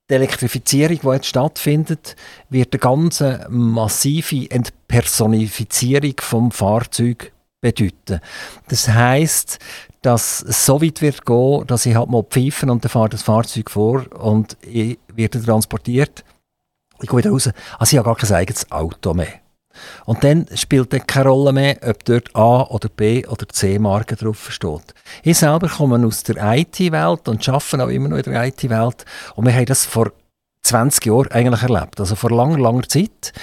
die 0.10 0.14
Elektrifizierung, 0.14 1.00
die 1.02 1.08
jetzt 1.08 1.28
stattfindet, 1.28 2.16
wird 2.50 2.74
eine 2.74 2.80
ganz 2.80 3.24
massive 3.50 4.50
Entpersonifizierung 4.52 6.14
vom 6.20 6.52
Fahrzeug 6.52 7.32
bedeuten. 7.62 8.20
Das 8.68 8.88
heißt, 8.88 9.60
dass 10.02 10.44
es 10.44 10.66
so 10.66 10.82
weit 10.82 11.02
wird 11.02 11.26
gehen, 11.26 11.66
dass 11.66 11.88
ich 11.88 11.96
halt 11.96 12.10
mal 12.10 12.24
pfeifen 12.24 12.70
und 12.70 12.84
dann 12.84 12.92
fahrt 12.92 13.14
das 13.14 13.24
Fahrzeug 13.24 13.72
vor 13.72 14.06
und 14.14 14.56
ich 14.62 15.00
werde 15.14 15.44
transportiert. 15.44 16.24
Ich 17.02 17.10
gehe 17.10 17.18
wieder 17.18 17.32
raus. 17.32 17.50
Also 17.80 17.94
ich 17.94 17.98
habe 17.98 18.06
gar 18.06 18.16
kein 18.16 18.32
eigenes 18.32 18.72
Auto 18.72 19.14
mehr. 19.16 19.45
Und 20.06 20.24
dann 20.24 20.46
spielt 20.56 20.94
es 20.94 21.08
keine 21.08 21.30
Rolle 21.30 21.54
mehr, 21.54 21.78
ob 21.88 22.04
dort 22.06 22.36
A 22.36 22.64
oder 22.64 22.90
B 22.90 23.26
oder 23.26 23.48
C 23.50 23.80
Marke 23.80 24.16
drauf 24.16 24.52
steht. 24.52 24.94
Ich 25.24 25.38
selber 25.38 25.68
komme 25.68 26.06
aus 26.06 26.24
der 26.24 26.36
IT-Welt 26.58 27.28
und 27.28 27.48
arbeite 27.48 27.84
auch 27.84 27.90
immer 27.90 28.10
noch 28.10 28.18
in 28.18 28.32
der 28.32 28.46
IT-Welt. 28.46 29.06
Und 29.36 29.46
wir 29.46 29.54
haben 29.54 29.66
das 29.66 29.86
vor 29.86 30.12
20 30.64 31.06
Jahren 31.06 31.32
eigentlich 31.32 31.62
erlebt. 31.64 32.00
Also 32.00 32.16
vor 32.16 32.32
langer, 32.32 32.58
langer 32.58 32.88
Zeit 32.88 33.34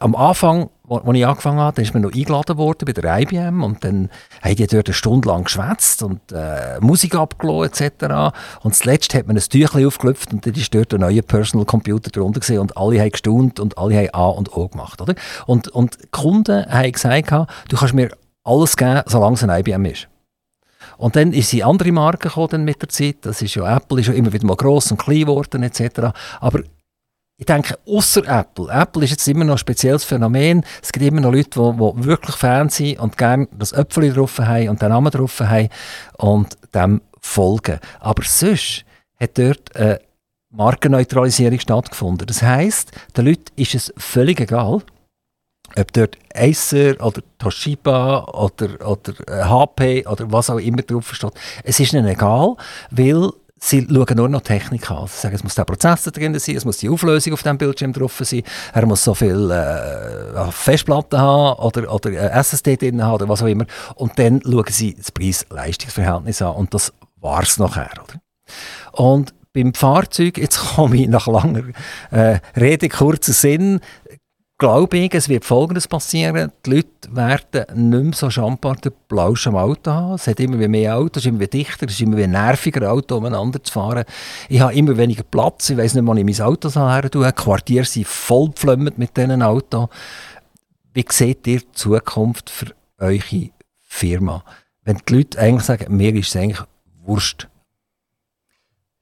am 0.00 0.16
Anfang, 0.16 0.70
als 0.88 1.16
ich 1.16 1.26
angefangen 1.26 1.58
habe, 1.58 1.82
ist 1.82 1.94
mir 1.94 2.00
noch 2.00 2.12
eingeladen 2.12 2.56
worden 2.58 2.84
bei 2.86 2.92
der 2.92 3.20
IBM 3.20 3.62
und 3.62 3.84
dann 3.84 4.10
haben 4.42 4.56
die 4.56 4.66
dort 4.66 4.86
eine 4.86 4.94
Stunde 4.94 5.28
lang 5.28 5.44
geschwätzt 5.44 6.02
und 6.02 6.20
äh, 6.32 6.78
Musik 6.80 7.14
abgelassen 7.14 7.84
etc. 7.84 8.36
Und 8.62 8.74
zuletzt 8.74 9.14
hat 9.14 9.26
man 9.26 9.36
ein 9.36 9.42
Tüchlein 9.42 9.86
aufgelöpft 9.86 10.32
und 10.32 10.46
dann 10.46 10.54
ist 10.54 10.74
dort 10.74 10.94
ein 10.94 11.00
neuer 11.00 11.22
Personal 11.22 11.66
Computer 11.66 12.10
drunter 12.10 12.40
gesehen 12.40 12.60
und 12.60 12.76
alle 12.76 13.00
haben 13.00 13.10
gestaunt 13.10 13.60
und 13.60 13.78
alle 13.78 13.96
haben 13.96 14.14
A 14.14 14.28
und 14.28 14.56
O 14.56 14.68
gemacht. 14.68 15.00
Oder? 15.00 15.14
Und, 15.46 15.68
und 15.68 16.12
Kunden 16.12 16.66
haben 16.66 16.92
gesagt, 16.92 17.30
du 17.68 17.76
kannst 17.76 17.94
mir 17.94 18.10
alles 18.44 18.76
geben, 18.76 19.02
solange 19.06 19.34
es 19.34 19.42
ein 19.42 19.50
IBM 19.50 19.84
ist. 19.86 20.08
Und 20.98 21.16
dann 21.16 21.32
ist 21.32 21.50
sie 21.50 21.64
andere 21.64 21.92
Marken 21.92 22.28
gekommen 22.28 22.64
mit 22.64 22.80
der 22.80 22.88
Zeit. 22.88 23.16
Das 23.22 23.42
ist 23.42 23.54
ja 23.54 23.76
Apple, 23.76 24.00
ist 24.00 24.06
ja 24.06 24.14
immer 24.14 24.32
wieder 24.32 24.46
mal 24.46 24.56
gross 24.56 24.90
und 24.90 24.98
klein 24.98 25.20
geworden 25.20 25.62
etc. 25.62 26.12
Aber 26.40 26.60
ich 27.38 27.46
denke, 27.46 27.78
außer 27.86 28.26
Apple. 28.26 28.68
Apple 28.70 29.04
ist 29.04 29.10
jetzt 29.10 29.28
immer 29.28 29.44
noch 29.44 29.54
ein 29.54 29.58
spezielles 29.58 30.04
Phänomen. 30.04 30.64
Es 30.82 30.90
gibt 30.90 31.04
immer 31.04 31.20
noch 31.20 31.32
Leute, 31.32 31.50
die, 31.50 32.04
wirklich 32.06 32.36
Fans 32.36 32.76
sind 32.76 32.98
und 32.98 33.18
gerne 33.18 33.46
das 33.52 33.72
Äpfel 33.72 34.12
drauf 34.12 34.38
haben 34.38 34.70
und 34.70 34.80
den 34.80 34.88
Namen 34.88 35.10
drauf 35.10 35.38
haben 35.40 35.68
und 36.16 36.56
dem 36.74 37.02
folgen. 37.20 37.78
Aber 38.00 38.22
sonst 38.24 38.84
hat 39.20 39.36
dort 39.36 39.76
eine 39.76 40.00
Markenneutralisierung 40.50 41.60
stattgefunden. 41.60 42.26
Das 42.26 42.40
heisst, 42.40 42.92
den 43.16 43.26
Leuten 43.26 43.52
ist 43.56 43.74
es 43.74 43.92
völlig 43.98 44.40
egal, 44.40 44.80
ob 45.76 45.92
dort 45.92 46.16
Acer 46.34 46.94
oder 47.04 47.20
Toshiba 47.36 48.24
oder, 48.24 48.88
oder 48.88 49.14
HP 49.48 50.06
oder 50.06 50.32
was 50.32 50.48
auch 50.48 50.58
immer 50.58 50.82
drauf 50.82 51.14
steht. 51.14 51.34
Es 51.64 51.80
ist 51.80 51.92
ihnen 51.92 52.06
egal, 52.06 52.56
weil 52.90 53.30
sie 53.68 53.86
schauen 53.90 54.16
nur 54.16 54.28
noch 54.28 54.42
Technik 54.42 54.90
an. 54.90 55.06
Sie 55.06 55.20
sagen, 55.20 55.34
es 55.34 55.42
muss 55.42 55.54
der 55.54 55.64
Prozessor 55.64 56.12
drin 56.12 56.38
sein, 56.38 56.56
es 56.56 56.64
muss 56.64 56.78
die 56.78 56.88
Auflösung 56.88 57.32
auf 57.32 57.42
dem 57.42 57.58
Bildschirm 57.58 57.92
drauf 57.92 58.20
sein, 58.22 58.42
er 58.72 58.86
muss 58.86 59.04
so 59.04 59.14
viel 59.14 59.50
äh, 59.50 60.50
Festplatten 60.50 61.18
haben 61.18 61.58
oder, 61.58 61.92
oder 61.92 62.10
äh, 62.10 62.30
SSD 62.38 62.76
drin 62.76 63.02
haben 63.02 63.14
oder 63.14 63.28
was 63.28 63.42
auch 63.42 63.46
immer. 63.46 63.66
Und 63.94 64.18
dann 64.18 64.40
schauen 64.42 64.64
sie 64.68 64.94
das 64.94 65.10
Preis-Leistungsverhältnis 65.10 66.42
an 66.42 66.54
und 66.54 66.74
das 66.74 66.92
war 67.20 67.42
es 67.42 67.58
nachher. 67.58 67.90
Oder? 68.02 68.20
Und 68.92 69.34
beim 69.52 69.72
Fahrzeug, 69.72 70.36
jetzt 70.38 70.58
komme 70.58 70.96
ich 70.96 71.08
nach 71.08 71.26
langer 71.26 71.62
äh, 72.10 72.38
Rede, 72.56 72.88
kurzer 72.90 73.32
Sinn, 73.32 73.80
glaube 74.58 74.96
ich, 74.98 75.14
es 75.14 75.28
wird 75.28 75.44
Folgendes 75.44 75.86
passieren. 75.86 76.50
Die 76.64 76.70
Leute 76.70 76.88
werden 77.10 77.90
nicht 77.90 78.04
mehr 78.04 78.12
so 78.14 78.30
Schamparten 78.30 78.92
Plausch 79.08 79.46
am 79.46 79.56
Auto 79.56 79.90
haben. 79.90 80.14
Es 80.14 80.26
hat 80.26 80.40
immer 80.40 80.56
mehr 80.68 80.96
Autos, 80.96 81.22
es 81.22 81.26
ist 81.26 81.32
immer 81.32 81.46
dichter, 81.46 81.86
es 81.86 81.92
ist 81.92 82.00
immer 82.00 82.26
nerviger, 82.26 82.90
Auto 82.90 83.16
umeinander 83.16 83.62
zu 83.62 83.72
fahren. 83.72 84.04
Ich 84.48 84.60
habe 84.60 84.74
immer 84.74 84.96
weniger 84.96 85.24
Platz, 85.24 85.70
ich 85.70 85.76
weiß 85.76 85.94
nicht, 85.94 86.06
wann 86.06 86.16
ich 86.16 86.24
mein 86.24 86.46
Auto 86.46 86.70
her 86.70 87.10
tue. 87.10 87.32
Quartiere 87.32 87.84
sind 87.84 88.06
voll 88.06 88.52
mit 88.76 89.16
diesen 89.16 89.42
Autos. 89.42 89.88
Wie 90.94 91.04
seht 91.08 91.46
ihr 91.46 91.60
die 91.60 91.72
Zukunft 91.72 92.48
für 92.48 92.74
eure 92.98 93.50
Firma? 93.82 94.42
Wenn 94.82 94.98
die 95.06 95.16
Leute 95.16 95.38
eigentlich 95.38 95.64
sagen, 95.64 95.94
mir 95.96 96.14
ist 96.14 96.28
es 96.28 96.36
eigentlich 96.36 96.66
wurscht. 97.04 97.48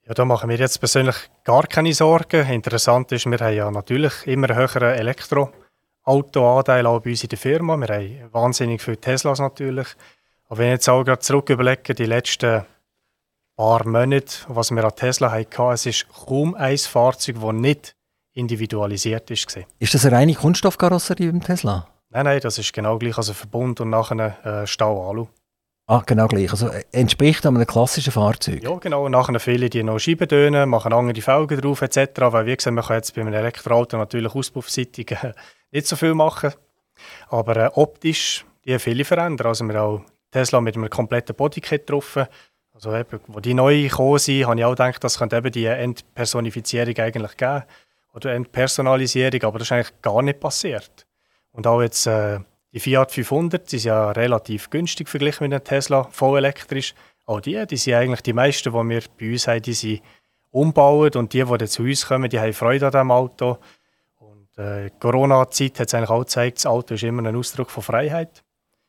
Ja, 0.07 0.12
da 0.12 0.27
machen 0.27 0.51
wir 0.51 0.57
jetzt 0.59 0.79
persönlich 0.81 1.17
gar 1.45 1.67
keine 1.67 1.95
Sorgen. 1.95 2.47
Interessant 2.51 3.11
ist, 3.12 3.25
wir 3.25 3.38
haben 3.38 3.55
ja 3.55 3.71
natürlich 3.71 4.12
immer 4.27 4.51
einen 4.51 4.59
höheren 4.59 4.99
Elektroautoanteil 4.99 6.87
auch 6.87 7.01
bei 7.01 7.11
uns 7.11 7.23
in 7.23 7.31
der 7.31 7.38
Firma. 7.38 7.79
Wir 7.79 7.88
haben 7.88 8.33
wahnsinnig 8.33 8.83
viele 8.83 8.99
Teslas 8.99 9.38
natürlich. 9.38 9.88
Aber 10.49 10.59
wenn 10.59 10.67
ich 10.67 10.73
jetzt 10.73 10.90
auch 10.90 11.05
gerade 11.05 11.21
zurück 11.21 11.49
überlege, 11.49 11.95
die 11.95 12.05
letzten 12.05 12.67
paar 13.57 13.87
Monate, 13.87 14.37
was 14.49 14.71
wir 14.71 14.85
an 14.85 14.95
Tesla 14.95 15.31
hatten, 15.31 15.73
es 15.73 15.87
ist 15.87 16.07
kaum 16.09 16.55
ein 16.55 16.77
Fahrzeug, 16.77 17.37
das 17.40 17.53
nicht 17.55 17.97
individualisiert 18.35 19.31
ist. 19.31 19.59
Ist 19.79 19.95
das 19.95 20.05
eine 20.05 20.17
reine 20.17 20.35
Kunststoffkarosserie 20.35 21.31
beim 21.31 21.43
Tesla? 21.43 21.88
Nein, 22.11 22.25
nein, 22.27 22.40
das 22.40 22.59
ist 22.59 22.75
genau 22.75 22.99
gleich 22.99 23.17
als 23.17 23.31
ein 23.31 23.35
Verbund 23.35 23.81
und 23.81 23.90
nachher 23.90 24.45
äh, 24.45 24.67
Stau-Alu. 24.67 25.29
Ah, 25.87 26.03
genau 26.07 26.29
gleich. 26.29 26.51
Also 26.51 26.68
äh, 26.68 26.85
entspricht 26.92 27.44
einem 27.44 27.66
klassischen 27.66 28.12
Fahrzeug. 28.12 28.62
Ja, 28.62 28.75
genau. 28.77 29.05
Und 29.05 29.12
nachher 29.12 29.38
viele, 29.38 29.68
die 29.68 29.83
noch 29.83 29.99
Scheiben 29.99 30.29
tönen, 30.29 30.68
machen 30.70 30.94
andere 30.94 31.20
Felgen 31.20 31.61
drauf 31.61 31.83
etc. 31.83 32.20
Weil 32.20 32.47
wie 32.47 32.57
gesagt, 32.57 32.75
man 32.75 32.85
kann 32.85 32.97
jetzt 32.97 33.14
bei 33.14 33.20
einem 33.20 33.35
Elektroauto 33.35 33.99
natürlich 33.99 34.35
auspuffseitig 34.35 35.11
äh, 35.11 35.35
nicht 35.70 35.87
so 35.87 35.97
viel 35.97 36.14
machen. 36.14 36.55
Aber 37.29 37.57
äh, 37.57 37.70
optisch, 37.75 38.47
die 38.64 38.79
viele 38.79 39.05
verändern. 39.05 39.49
Also 39.49 39.64
wir 39.64 39.75
haben 39.75 40.07
Tesla 40.31 40.61
mit 40.62 40.75
einem 40.75 40.88
kompletten 40.88 41.37
Bodykit 41.37 41.90
drauf. 41.90 42.18
Also 42.73 42.94
eben, 42.94 43.20
wo 43.27 43.40
die 43.40 43.55
neu 43.55 43.83
gekommen 43.83 44.18
sind, 44.18 44.47
habe 44.47 44.59
ich 44.59 44.64
auch 44.64 44.70
gedacht, 44.70 45.05
das 45.05 45.18
könnte 45.18 45.37
eben 45.37 45.53
die 45.53 45.66
Entpersonifizierung 45.66 46.97
eigentlich 46.97 47.37
geben. 47.37 47.62
Oder 48.14 48.33
Entpersonalisierung, 48.33 49.42
aber 49.42 49.59
das 49.59 49.68
ist 49.68 49.73
eigentlich 49.73 50.01
gar 50.01 50.23
nicht 50.23 50.40
passiert. 50.40 51.07
Und 51.53 51.66
auch 51.66 51.83
jetzt 51.83 52.07
äh, 52.07 52.40
die 52.74 52.80
Fiat 52.80 53.12
500, 53.12 53.70
die 53.70 53.78
sind 53.78 53.88
ja 53.88 54.10
relativ 54.10 54.68
günstig 54.68 55.08
verglichen 55.08 55.44
mit 55.44 55.52
einem 55.52 55.62
Tesla, 55.62 56.08
voll 56.10 56.38
elektrisch. 56.38 56.92
Auch 57.24 57.40
die, 57.40 57.64
die 57.66 57.76
sind 57.76 57.94
eigentlich 57.94 58.22
die 58.22 58.32
meisten, 58.32 58.72
die 58.72 58.88
wir 58.88 59.02
bei 59.18 59.30
uns 59.30 59.46
haben, 59.46 59.62
die 59.62 59.72
sind 59.72 60.02
umbauen 60.50 61.12
und 61.14 61.32
die, 61.32 61.44
die 61.44 61.66
zu 61.68 61.82
uns 61.84 62.06
kommen, 62.06 62.28
die 62.28 62.40
haben 62.40 62.52
Freude 62.52 62.87
an 62.87 62.92
diesem 62.92 63.10
Auto. 63.12 63.58
Und 64.18 64.58
äh, 64.58 64.90
Corona-Zeit 64.98 65.78
hat 65.78 65.87
es 65.87 65.94
eigentlich 65.94 66.10
auch 66.10 66.20
gezeigt, 66.20 66.58
das 66.58 66.66
Auto 66.66 66.94
ist 66.94 67.04
immer 67.04 67.24
ein 67.28 67.37
Ausdruck 67.37 67.70
von 67.70 67.82
Freiheit. 67.84 68.42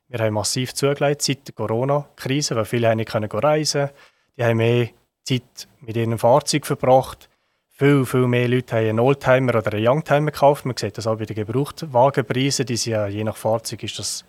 Wir 0.07 0.19
haben 0.19 0.33
massiv 0.33 0.73
zugelegt 0.73 1.21
seit 1.21 1.47
der 1.47 1.53
Corona-Krise, 1.53 2.55
weil 2.55 2.65
viele 2.65 2.95
nicht 2.95 3.13
reisen 3.13 3.29
können. 3.29 3.89
Die 4.35 4.43
haben 4.43 4.57
mehr 4.57 4.89
Zeit 5.23 5.67
mit 5.81 5.95
ihrem 5.95 6.17
Fahrzeug 6.17 6.65
verbracht 6.65 7.29
viel, 7.77 8.05
viel 8.05 8.27
mehr 8.27 8.47
Leute 8.47 8.75
haben 8.75 8.89
einen 8.89 8.99
Oldtimer 8.99 9.55
oder 9.55 9.73
einen 9.73 9.85
Youngtimer 9.85 10.31
gekauft. 10.31 10.65
Man 10.65 10.77
sieht 10.77 10.97
das 10.97 11.07
auch 11.07 11.17
bei 11.17 11.25
den 11.25 11.35
Gebrauchtwagenpreisen. 11.35 12.65
Die 12.65 12.77
sind 12.77 12.93
ja, 12.93 13.07
je 13.07 13.23
nach 13.23 13.35
Fahrzeug 13.35 13.83
ist 13.83 13.99
das 13.99 14.23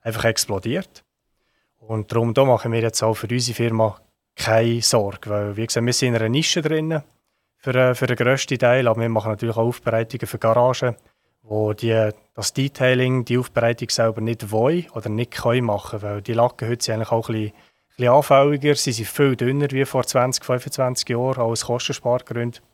einfach 0.00 0.24
explodiert. 0.24 1.04
Und 1.78 2.10
darum 2.10 2.32
da 2.32 2.44
machen 2.44 2.72
wir 2.72 2.80
jetzt 2.80 3.02
auch 3.02 3.14
für 3.14 3.28
unsere 3.30 3.54
Firma 3.54 4.00
keine 4.34 4.80
Sorge. 4.80 5.28
Weil, 5.28 5.56
wie 5.58 5.66
gesagt, 5.66 5.84
wir 5.84 5.92
sind 5.92 6.08
in 6.08 6.16
einer 6.16 6.30
Nische 6.30 6.62
drin 6.62 7.02
für, 7.58 7.74
äh, 7.74 7.94
für 7.94 8.06
den 8.06 8.16
grössten 8.16 8.58
Teil. 8.58 8.88
Aber 8.88 8.98
wir 8.98 9.10
machen 9.10 9.30
natürlich 9.30 9.56
auch 9.56 9.66
Aufbereitungen 9.66 10.26
für 10.26 10.38
Garagen, 10.38 10.96
wo 11.42 11.74
die, 11.74 12.10
das 12.34 12.54
Detailing, 12.54 13.26
die 13.26 13.36
Aufbereitung 13.36 13.90
selber 13.90 14.22
nicht 14.22 14.50
wollen 14.52 14.86
oder 14.94 15.10
nicht 15.10 15.32
können 15.32 15.66
machen 15.66 16.00
Weil 16.00 16.22
die 16.22 16.32
Lacken 16.32 16.66
heute 16.66 16.82
sind 16.82 16.94
eigentlich 16.94 17.12
auch 17.12 17.28
ein 17.28 17.34
bisschen, 17.34 17.52
ein 17.52 17.96
bisschen 17.96 18.14
anfälliger. 18.14 18.74
Sie 18.74 18.92
sind 18.92 19.08
viel 19.08 19.36
dünner 19.36 19.70
wie 19.70 19.84
vor 19.84 20.06
20, 20.06 20.42
25 20.42 21.10
Jahren, 21.10 21.42
aus 21.42 21.66
Kostenspargründen. 21.66 22.69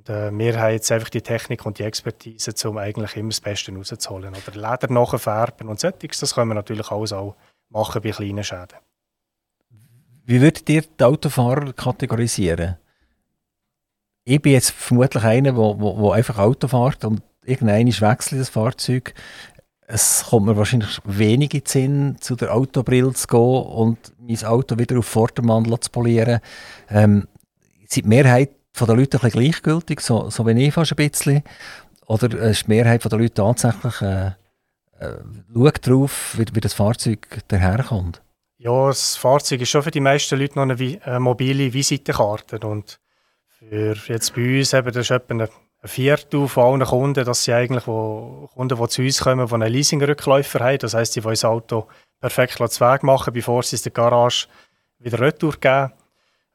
Und 0.00 0.08
äh, 0.08 0.30
wir 0.32 0.58
haben 0.58 0.72
jetzt 0.72 0.90
einfach 0.92 1.10
die 1.10 1.20
Technik 1.20 1.66
und 1.66 1.78
die 1.78 1.82
Expertise, 1.82 2.54
um 2.68 2.78
eigentlich 2.78 3.16
immer 3.16 3.28
das 3.28 3.40
Beste 3.40 3.70
rauszuholen. 3.74 4.34
Oder 4.34 4.56
Leder 4.56 4.90
nachfärben 4.92 5.68
und 5.68 5.78
solches, 5.78 6.20
das 6.20 6.34
können 6.34 6.48
wir 6.48 6.54
natürlich 6.54 6.90
alles 6.90 7.12
auch 7.12 7.36
machen 7.68 8.00
bei 8.00 8.10
kleinen 8.10 8.42
Schäden. 8.42 8.78
Wie 10.24 10.40
würdet 10.40 10.68
ihr 10.70 10.82
die 10.82 11.04
Autofahrer 11.04 11.74
kategorisieren? 11.74 12.76
Ich 14.24 14.40
bin 14.40 14.52
jetzt 14.52 14.70
vermutlich 14.70 15.22
einer, 15.22 15.52
der 15.52 16.12
einfach 16.12 16.38
Auto 16.38 16.68
fährt 16.68 17.04
und 17.04 17.22
irgendein 17.44 17.88
wechselt 17.88 18.40
das 18.40 18.48
Fahrzeug. 18.48 19.12
Es 19.86 20.24
kommt 20.30 20.46
mir 20.46 20.56
wahrscheinlich 20.56 21.00
wenig 21.04 21.52
in 21.52 21.60
den 21.60 21.66
Sinn, 21.66 22.16
zu 22.20 22.36
der 22.36 22.54
Autobrille 22.54 23.12
zu 23.12 23.26
gehen 23.26 23.64
und 23.66 23.98
mein 24.18 24.44
Auto 24.44 24.78
wieder 24.78 24.98
auf 24.98 25.06
Vordermann 25.06 25.66
zu 25.80 25.90
polieren. 25.90 26.40
Ähm, 26.88 27.26
die 27.92 28.02
Mehrheit 28.02 28.59
von 28.72 28.86
den 28.86 28.98
Leuten 28.98 29.16
ein 29.16 29.22
bisschen 29.22 29.40
gleichgültig, 29.40 30.00
so, 30.00 30.30
so 30.30 30.46
wie 30.46 30.66
ich 30.66 30.74
fast 30.74 30.92
ein 30.92 30.96
bisschen. 30.96 31.42
Oder 32.06 32.50
ist 32.50 32.66
die 32.66 32.70
Mehrheit 32.70 33.04
der 33.04 33.18
Leute 33.18 33.34
tatsächlich 33.34 34.00
äh, 34.02 34.32
äh, 34.98 35.16
schaut 35.52 35.86
darauf, 35.86 36.38
wie, 36.38 36.44
wie 36.52 36.60
das 36.60 36.74
Fahrzeug 36.74 37.40
daherkommt? 37.48 38.22
Ja, 38.58 38.88
das 38.88 39.16
Fahrzeug 39.16 39.62
ist 39.62 39.70
schon 39.70 39.82
für 39.82 39.90
die 39.90 40.00
meisten 40.00 40.38
Leute 40.38 40.58
noch 40.58 40.62
eine, 40.62 41.00
eine 41.02 41.20
mobile 41.20 41.72
Visitenkarte. 41.72 42.58
Und 42.58 43.00
für 43.48 43.96
jetzt 44.06 44.34
bei 44.34 44.58
uns 44.58 44.72
eben, 44.74 44.92
das 44.92 45.06
ist 45.06 45.10
etwa 45.10 45.34
ein 45.34 45.48
Viertel 45.84 46.46
von 46.46 46.80
allen 46.80 46.86
Kunden, 46.86 47.24
das 47.24 47.44
sind 47.44 47.54
eigentlich 47.54 47.86
wo, 47.86 48.50
Kunden, 48.52 48.78
die 48.78 48.88
zu 48.88 49.02
uns 49.02 49.20
kommen, 49.20 49.46
die 49.46 49.54
einen 49.54 49.72
Leasingrückläufer 49.72 50.60
haben. 50.60 50.78
Das 50.78 50.92
heisst, 50.92 51.16
die 51.16 51.24
wollen 51.24 51.34
das 51.34 51.44
Auto 51.46 51.88
perfekt 52.20 52.58
zu 52.58 52.80
Weg 52.80 53.02
machen, 53.02 53.32
bevor 53.32 53.62
sie 53.62 53.76
es 53.76 53.86
in 53.86 53.94
der 53.94 54.02
Garage 54.02 54.46
wieder 54.98 55.20
retour 55.20 55.54
geben. 55.58 55.92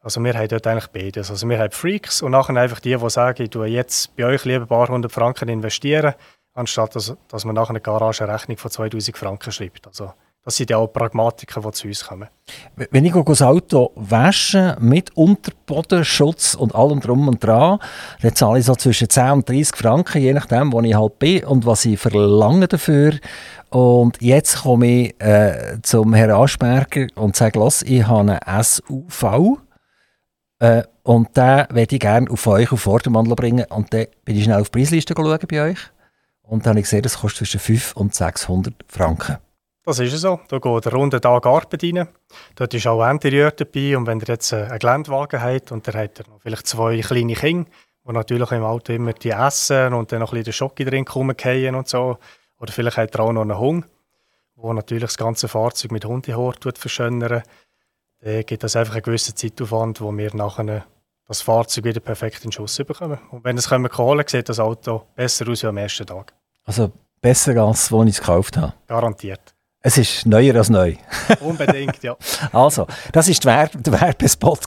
Also 0.06 0.24
wir 0.24 0.36
haben 0.36 0.48
dort 0.48 0.68
eigentlich 0.68 0.88
beides. 0.89 1.32
Also 1.32 1.50
wir 1.50 1.58
haben 1.58 1.72
Freaks 1.72 2.22
und 2.22 2.30
nachher 2.30 2.56
einfach 2.56 2.80
die, 2.80 2.96
die 2.96 3.10
sagen, 3.10 3.41
ich 3.41 3.50
tue 3.50 3.65
jetzt 3.65 4.15
bei 4.15 4.26
euch 4.26 4.46
lieber 4.46 4.65
ein 4.65 4.68
paar 4.68 4.88
hundert 4.88 5.12
Franken 5.12 5.50
investieren, 5.50 6.13
anstatt 6.54 6.96
dass, 6.96 7.15
dass 7.28 7.44
man 7.44 7.56
nachher 7.56 7.72
eine 7.72 7.82
Garage 7.82 8.24
eine 8.24 8.32
Rechnung 8.32 8.58
von 8.58 8.70
2000 8.70 9.18
Franken 9.18 9.52
schreibt. 9.52 9.88
Also 9.88 10.13
das 10.44 10.58
sind 10.58 10.70
ja 10.70 10.78
auch 10.78 10.86
Pragmatiker, 10.86 11.60
die 11.60 11.72
zu 11.72 11.88
uns 11.88 12.06
kommen. 12.06 12.28
Wenn 12.76 13.04
ich 13.04 13.13
das 13.13 13.41
Auto 13.41 13.94
wasche 13.96 14.78
mit 14.80 15.18
Unterbodenschutz 15.18 16.54
und 16.54 16.76
allem 16.76 17.00
drum 17.00 17.28
und 17.28 17.44
dran, 17.44 17.80
dann 18.22 18.36
zahle 18.36 18.60
ich 18.60 18.65
so 18.65 18.76
zwischen 18.76 19.10
10 19.10 19.32
und 19.32 19.50
30 19.50 19.76
Franken, 19.76 20.22
je 20.22 20.34
nachdem, 20.34 20.72
wo 20.72 20.82
ich 20.82 20.94
halt 20.94 21.18
bin 21.18 21.46
und 21.46 21.65
was 21.65 21.84
ich 21.86 22.00
verlange 22.00 22.68
dafür. 22.68 23.13
Und 23.72 24.22
jetzt 24.22 24.62
komme 24.62 24.86
ich 24.86 25.20
äh, 25.20 25.80
zum 25.82 26.13
Herrn 26.13 26.30
Asperger 26.30 27.08
und 27.15 27.36
sage, 27.36 27.58
los, 27.58 27.82
ich 27.82 28.06
habe 28.06 28.38
eine 28.39 28.63
SUV 28.63 29.64
äh, 30.60 30.84
und 31.04 31.36
den 31.36 31.65
möchte 31.72 31.96
ich 31.96 32.02
gerne 32.02 32.30
auf 32.30 32.48
euch 32.48 32.72
auf 32.72 32.82
Vordermann 32.82 33.28
bringen. 33.30 33.65
Und 33.70 33.94
dann 33.94 34.08
bin 34.24 34.36
ich 34.36 34.46
schnell 34.46 34.62
auf 34.62 34.70
die 34.70 34.80
Preisliste 34.80 35.13
schauen 35.15 35.39
bei 35.50 35.62
euch. 35.62 35.80
Und 36.41 36.65
dann 36.65 36.72
habe 36.72 36.80
ich 36.80 36.86
gesehen, 36.86 37.02
das 37.02 37.20
kostet 37.20 37.48
zwischen 37.48 37.60
500 37.60 37.98
und 37.98 38.15
600 38.15 38.74
Franken. 38.88 39.38
Das 39.84 40.00
ist 40.00 40.18
so. 40.18 40.39
Da 40.48 40.58
geht 40.58 40.86
der 40.86 40.94
runde 40.94 41.22
Tag 41.22 41.46
Arbeit 41.46 41.84
rein. 41.84 42.08
Dort 42.56 42.74
ist 42.74 42.88
auch 42.88 43.08
Interieur 43.08 43.52
dabei. 43.52 43.98
Und 43.98 44.08
wenn 44.08 44.20
ihr 44.20 44.28
jetzt 44.28 44.54
einen 44.54 44.80
Geländewagen 44.80 45.41
habt 45.41 45.72
und 45.72 45.86
der 45.86 45.94
hat 45.94 46.24
noch 46.28 46.41
vielleicht 46.41 46.68
zwei 46.68 47.00
kleine 47.02 47.34
Kinder, 47.34 47.70
die 48.08 48.12
natürlich 48.12 48.52
im 48.52 48.63
Auto 48.63 48.94
immer 48.94 49.13
die 49.13 49.30
essen 49.30 49.94
und 49.94 50.12
dann 50.12 50.20
noch 50.20 50.32
ein 50.32 50.39
bisschen 50.39 50.46
den 50.46 50.54
Schocke 50.54 50.86
drin 50.86 51.06
kommen 51.06 51.36
und 51.76 51.88
so. 51.88 52.18
Oder 52.60 52.72
vielleicht 52.72 52.98
hat 52.98 53.15
er 53.15 53.22
auch 53.22 53.32
noch 53.32 53.41
einen 53.41 53.60
Hund, 53.60 53.86
der 54.56 54.74
natürlich 54.74 55.04
das 55.04 55.18
ganze 55.18 55.48
Fahrzeug 55.48 55.91
mit 55.91 56.06
Hundehaar 56.06 56.54
verschönern 56.76 57.44
dann 58.26 58.44
gibt 58.44 58.64
es 58.64 58.76
einfach 58.76 58.96
einen 58.96 59.04
gewissen 59.04 59.36
Zeitaufwand, 59.36 60.02
wo 60.02 60.12
wir 60.12 60.36
nachher 60.36 60.86
das 61.28 61.42
Fahrzeug 61.42 61.84
wieder 61.84 62.00
perfekt 62.00 62.44
in 62.44 62.52
Schuss 62.52 62.76
bekommen. 62.78 63.20
Und 63.30 63.44
wenn 63.44 63.56
es 63.56 63.70
kommen 63.70 63.90
holen, 63.96 64.26
sieht 64.28 64.50
das 64.50 64.60
Auto 64.60 65.04
besser 65.16 65.48
aus 65.48 65.62
wie 65.62 65.68
am 65.68 65.78
ersten 65.78 66.08
Tag. 66.08 66.34
Also 66.66 66.92
besser 67.22 67.56
als 67.58 67.94
als 67.94 68.10
ich 68.10 68.16
es 68.16 68.20
gekauft 68.20 68.58
habe? 68.58 68.74
Garantiert. 68.88 69.54
Es 69.82 70.00
ist 70.00 70.26
neuer 70.26 70.56
als 70.56 70.70
neu. 70.70 70.96
Unbedingt, 71.42 72.02
ja. 72.02 72.18
also, 72.52 72.88
das 73.12 73.28
war 73.46 73.68
der, 73.68 73.80
der 73.80 74.02
Werbespot 74.02 74.66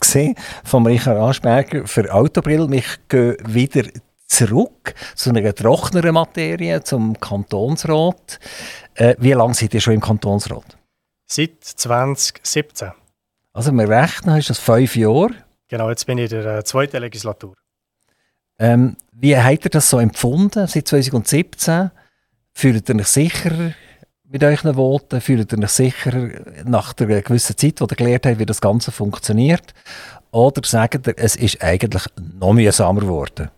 von 0.63 0.87
Richard 0.87 1.19
Aschberger 1.19 1.85
für 1.85 2.15
Autobrill. 2.15 2.71
Wir 2.71 2.85
gehen 3.09 3.37
wieder 3.45 3.89
zurück 4.25 4.95
zu 5.17 5.31
einer 5.31 5.53
trockeneren 5.53 6.15
Materie, 6.15 6.81
zum 6.85 7.19
Kantonsrat. 7.19 8.39
Äh, 8.95 9.17
wie 9.19 9.33
lange 9.33 9.55
seid 9.55 9.75
ihr 9.75 9.81
schon 9.81 9.95
im 9.95 10.01
Kantonsrat? 10.01 10.79
Seit 11.27 11.65
2017. 11.65 12.93
Also 13.53 13.73
wir 13.73 13.89
rechnen, 13.89 14.37
ist 14.37 14.51
das 14.51 14.59
fünf 14.59 14.97
Jahre? 14.97 15.31
Genau, 15.69 15.91
jetzt 15.91 16.07
bin 16.07 16.19
ich 16.19 16.33
in 16.33 16.43
der 16.43 16.59
äh, 16.59 16.65
zweiten 16.65 17.01
Legislatur. 17.01 17.55
Ähm, 18.59 18.97
wie 19.13 19.37
habt 19.37 19.65
ihr 19.65 19.71
das 19.71 19.91
so 19.91 19.99
empfunden 19.99 20.67
seit 20.67 20.89
2017? 20.89 21.91
Fühlt 22.53 22.89
ihr 22.89 22.97
euch 22.97 23.07
sicher 23.07 23.73
mit 24.25 24.43
euren 24.43 24.75
Voten? 24.75 25.21
Fühlt 25.21 25.53
ihr 25.53 25.59
euch 25.59 25.71
sicher 25.71 26.31
nach 26.65 26.93
der 26.93 27.23
gewissen 27.23 27.57
Zeit, 27.57 27.81
wo 27.81 27.85
ihr 27.85 27.97
gelernt 27.97 28.27
habt, 28.27 28.39
wie 28.39 28.47
das 28.47 28.61
Ganze 28.61 28.91
funktioniert? 28.91 29.75
Oder 30.31 30.63
sagt 30.65 31.07
ihr, 31.07 31.15
es 31.17 31.37
ist 31.37 31.63
eigentlich 31.63 32.05
noch 32.39 32.53
mühsamer 32.53 33.01
geworden? 33.01 33.51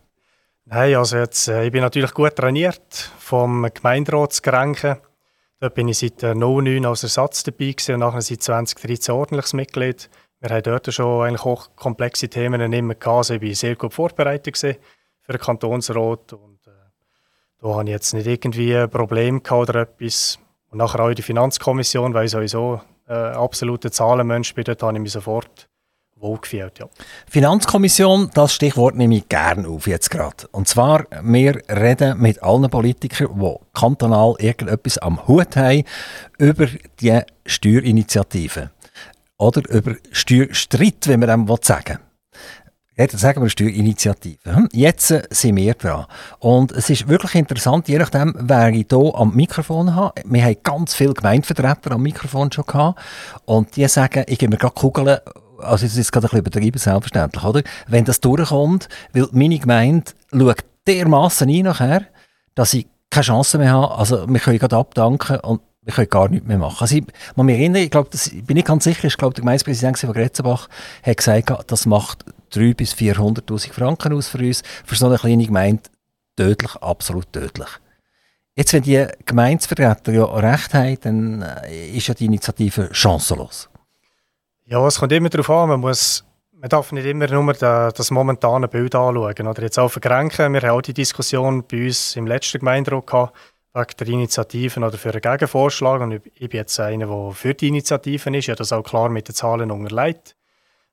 Nein, 0.66 0.94
also 0.94 1.16
jetzt, 1.16 1.48
äh, 1.48 1.64
ich 1.64 1.72
bin 1.72 1.80
natürlich 1.80 2.14
gut 2.14 2.36
trainiert 2.36 3.10
vom 3.18 3.68
Gemeinderatsgrenken. 3.74 4.98
Dort 5.60 5.74
bin 5.74 5.88
ich 5.88 5.98
seit 5.98 6.22
äh, 6.22 6.34
09 6.34 6.86
als 6.86 7.02
Ersatz 7.02 7.42
dabei 7.44 7.72
gewesen 7.72 7.94
und 7.94 8.00
nachher 8.00 8.22
seit 8.22 8.42
2013 8.42 9.14
ordentliches 9.14 9.52
Mitglied. 9.52 10.08
Wir 10.40 10.48
haben 10.48 10.62
dort 10.62 10.92
schon 10.92 11.26
eigentlich 11.26 11.44
auch 11.44 11.76
komplexe 11.76 12.28
Themen 12.28 12.72
immer 12.72 12.94
gehabt. 12.94 13.16
Also 13.16 13.34
ich 13.34 13.42
war 13.42 13.54
sehr 13.54 13.76
gut 13.76 13.92
vorbereitet 13.92 14.56
für 14.56 14.76
den 15.28 15.38
Kantonsrat 15.38 16.32
und 16.32 16.66
äh, 16.66 16.70
da 17.60 17.68
habe 17.68 17.84
ich 17.84 17.90
jetzt 17.90 18.14
nicht 18.14 18.26
irgendwie 18.26 18.74
ein 18.74 18.88
Problem 18.88 19.42
gehabt 19.42 19.68
oder 19.68 19.82
etwas. 19.82 20.38
Und 20.70 20.78
nachher 20.78 21.00
auch 21.00 21.08
in 21.08 21.16
der 21.16 21.24
Finanzkommission, 21.24 22.14
weil 22.14 22.24
ich 22.24 22.30
sowieso 22.30 22.80
äh, 23.06 23.12
absoluter 23.12 23.92
Zahlenmensch 23.92 24.54
bin, 24.54 24.64
dort 24.64 24.82
habe 24.82 24.96
ich 24.96 25.02
mich 25.02 25.12
sofort 25.12 25.69
wohlgefühlt. 26.20 26.78
Ja. 26.78 26.88
Finanzkommission, 27.28 28.30
das 28.34 28.54
Stichwort 28.54 28.96
nehme 28.96 29.16
ich 29.16 29.28
gerne 29.28 29.68
auf 29.68 29.86
jetzt 29.86 30.10
gerade. 30.10 30.48
Und 30.52 30.68
zwar, 30.68 31.06
wir 31.22 31.62
reden 31.68 32.20
mit 32.20 32.42
allen 32.42 32.68
Politikern, 32.70 33.40
die 33.40 33.54
kantonal 33.74 34.34
irgendetwas 34.38 34.98
am 34.98 35.26
Hut 35.26 35.56
haben, 35.56 35.84
über 36.38 36.66
die 37.00 37.20
Steuerinitiative. 37.46 38.70
Oder 39.38 39.62
über 39.70 39.96
Steuerstreit, 40.12 41.08
wie 41.08 41.16
man 41.16 41.28
dem 41.28 41.56
sagen 41.62 41.98
Jetzt 43.00 43.18
sagen 43.18 43.40
wir 43.40 43.48
Steuerinitiative. 43.48 44.54
Hm, 44.54 44.68
jetzt 44.72 45.06
sind 45.08 45.56
wir 45.56 45.72
dran. 45.72 46.04
Und 46.38 46.70
es 46.72 46.90
ist 46.90 47.08
wirklich 47.08 47.34
interessant, 47.34 47.88
je 47.88 47.96
nachdem, 47.96 48.34
wer 48.38 48.68
ich 48.68 48.88
hier 48.90 49.14
am 49.14 49.34
Mikrofon 49.34 49.94
habe. 49.94 50.20
Wir 50.26 50.44
haben 50.44 50.56
ganz 50.62 50.94
viele 50.94 51.14
Gemeindevertreter 51.14 51.92
am 51.92 52.02
Mikrofon 52.02 52.52
schon 52.52 52.66
gehabt. 52.66 53.00
Und 53.46 53.74
die 53.76 53.88
sagen, 53.88 54.24
ich 54.26 54.38
gebe 54.38 54.50
mir 54.50 54.58
gerade 54.58 54.74
Kugeln 54.74 55.18
also 55.62 55.86
das 55.86 55.96
ist 55.96 56.12
gerade 56.12 56.26
ein 56.26 56.30
bisschen 56.30 56.40
übertrieben, 56.40 56.78
selbstverständlich, 56.78 57.44
oder? 57.44 57.62
Wenn 57.86 58.04
das 58.04 58.20
durchkommt, 58.20 58.88
weil 59.12 59.28
meine 59.32 59.58
Gemeinde 59.58 60.12
schaut 60.32 60.64
dermassen 60.86 61.48
ein 61.48 61.64
nachher, 61.64 62.06
dass 62.54 62.74
ich 62.74 62.86
keine 63.10 63.24
Chance 63.24 63.58
mehr 63.58 63.72
habe, 63.72 63.94
also 63.96 64.28
wir 64.28 64.40
können 64.40 64.58
gerade 64.58 64.76
abdanken 64.76 65.40
und 65.40 65.60
wir 65.82 65.92
können 65.92 66.08
gar 66.08 66.28
nichts 66.28 66.46
mehr 66.46 66.58
machen. 66.58 66.78
Also 66.80 66.96
ich 66.96 67.04
muss 67.34 67.46
mich 67.46 67.58
erinnern, 67.58 67.82
ich 67.82 67.90
glaube, 67.90 68.10
das 68.10 68.30
bin 68.30 68.56
ich 68.56 68.64
ganz 68.64 68.84
sicher, 68.84 69.04
ich 69.06 69.16
glaube, 69.16 69.34
der 69.34 69.42
Gemeindepräsident 69.42 69.98
von 69.98 70.12
Gretzenbach 70.12 70.68
hat 71.02 71.16
gesagt, 71.16 71.70
das 71.70 71.86
macht 71.86 72.24
300.000 72.52 72.74
bis 72.74 72.94
400'000 72.94 73.72
Franken 73.72 74.12
aus 74.12 74.28
für 74.28 74.38
uns, 74.38 74.62
für 74.84 74.94
so 74.94 75.06
eine 75.06 75.18
kleine 75.18 75.46
Gemeinde 75.46 75.82
tödlich, 76.36 76.76
absolut 76.76 77.32
tödlich. 77.32 77.68
Jetzt, 78.56 78.72
wenn 78.72 78.82
die 78.82 79.06
Gemeindevertreter 79.24 80.12
ja 80.12 80.24
recht 80.24 80.74
haben, 80.74 80.98
dann 81.00 81.42
äh, 81.42 81.90
ist 81.90 82.08
ja 82.08 82.14
die 82.14 82.26
Initiative 82.26 82.90
chancenlos. 82.92 83.70
Ja, 84.70 84.86
es 84.86 85.00
kommt 85.00 85.10
immer 85.10 85.28
darauf 85.28 85.50
an. 85.50 85.68
Man, 85.68 85.80
muss, 85.80 86.24
man 86.52 86.68
darf 86.68 86.92
nicht 86.92 87.04
immer 87.04 87.26
nur 87.26 87.52
das 87.54 88.10
momentane 88.12 88.68
Bild 88.68 88.94
anschauen. 88.94 89.48
Oder 89.48 89.62
jetzt 89.62 89.80
auch 89.80 89.88
vergrenken. 89.88 90.52
Wir 90.52 90.60
haben 90.60 90.70
auch 90.70 90.80
die 90.80 90.94
Diskussion 90.94 91.64
bei 91.66 91.86
uns 91.86 92.14
im 92.14 92.28
letzten 92.28 92.60
Gemeinderat 92.60 93.04
gehabt, 93.04 93.36
wegen 93.74 93.96
der 93.98 94.06
Initiativen 94.06 94.84
oder 94.84 94.96
für 94.96 95.10
einen 95.10 95.22
Gegenvorschlag. 95.22 96.00
Und 96.00 96.12
ich 96.12 96.48
bin 96.48 96.58
jetzt 96.58 96.78
einer, 96.78 97.08
der 97.08 97.32
für 97.32 97.52
die 97.52 97.66
Initiativen 97.66 98.32
ist. 98.34 98.44
Ich 98.44 98.50
habe 98.50 98.58
das 98.58 98.72
auch 98.72 98.84
klar 98.84 99.08
mit 99.08 99.26
den 99.26 99.34
Zahlen 99.34 99.72
unterlegt. 99.72 100.36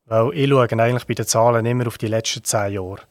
Weil 0.05 0.33
ich 0.33 0.49
schaue 0.49 0.67
eigentlich 0.67 1.05
bei 1.05 1.13
den 1.13 1.27
Zahlen 1.27 1.63
immer 1.67 1.85
auf 1.85 1.99
die 1.99 2.07
letzten 2.07 2.43
zehn 2.43 2.73
Jahre. 2.73 3.01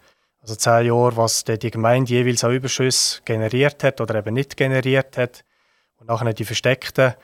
Also 0.41 0.57
zehn 0.57 0.87
Jahre, 0.87 1.17
was 1.17 1.45
die 1.45 1.71
Gemeinde 1.71 2.11
jeweils 2.11 2.43
an 2.43 2.51
Überschüsse 2.51 3.21
generiert 3.25 3.85
hat 3.85 4.01
oder 4.01 4.17
eben 4.17 4.35
nicht 4.35 4.57
generiert 4.57 5.17
hat. 5.17 5.45
Und 6.01 6.09
nachher 6.09 6.35
die 6.35 6.45
versteckten 6.45 7.15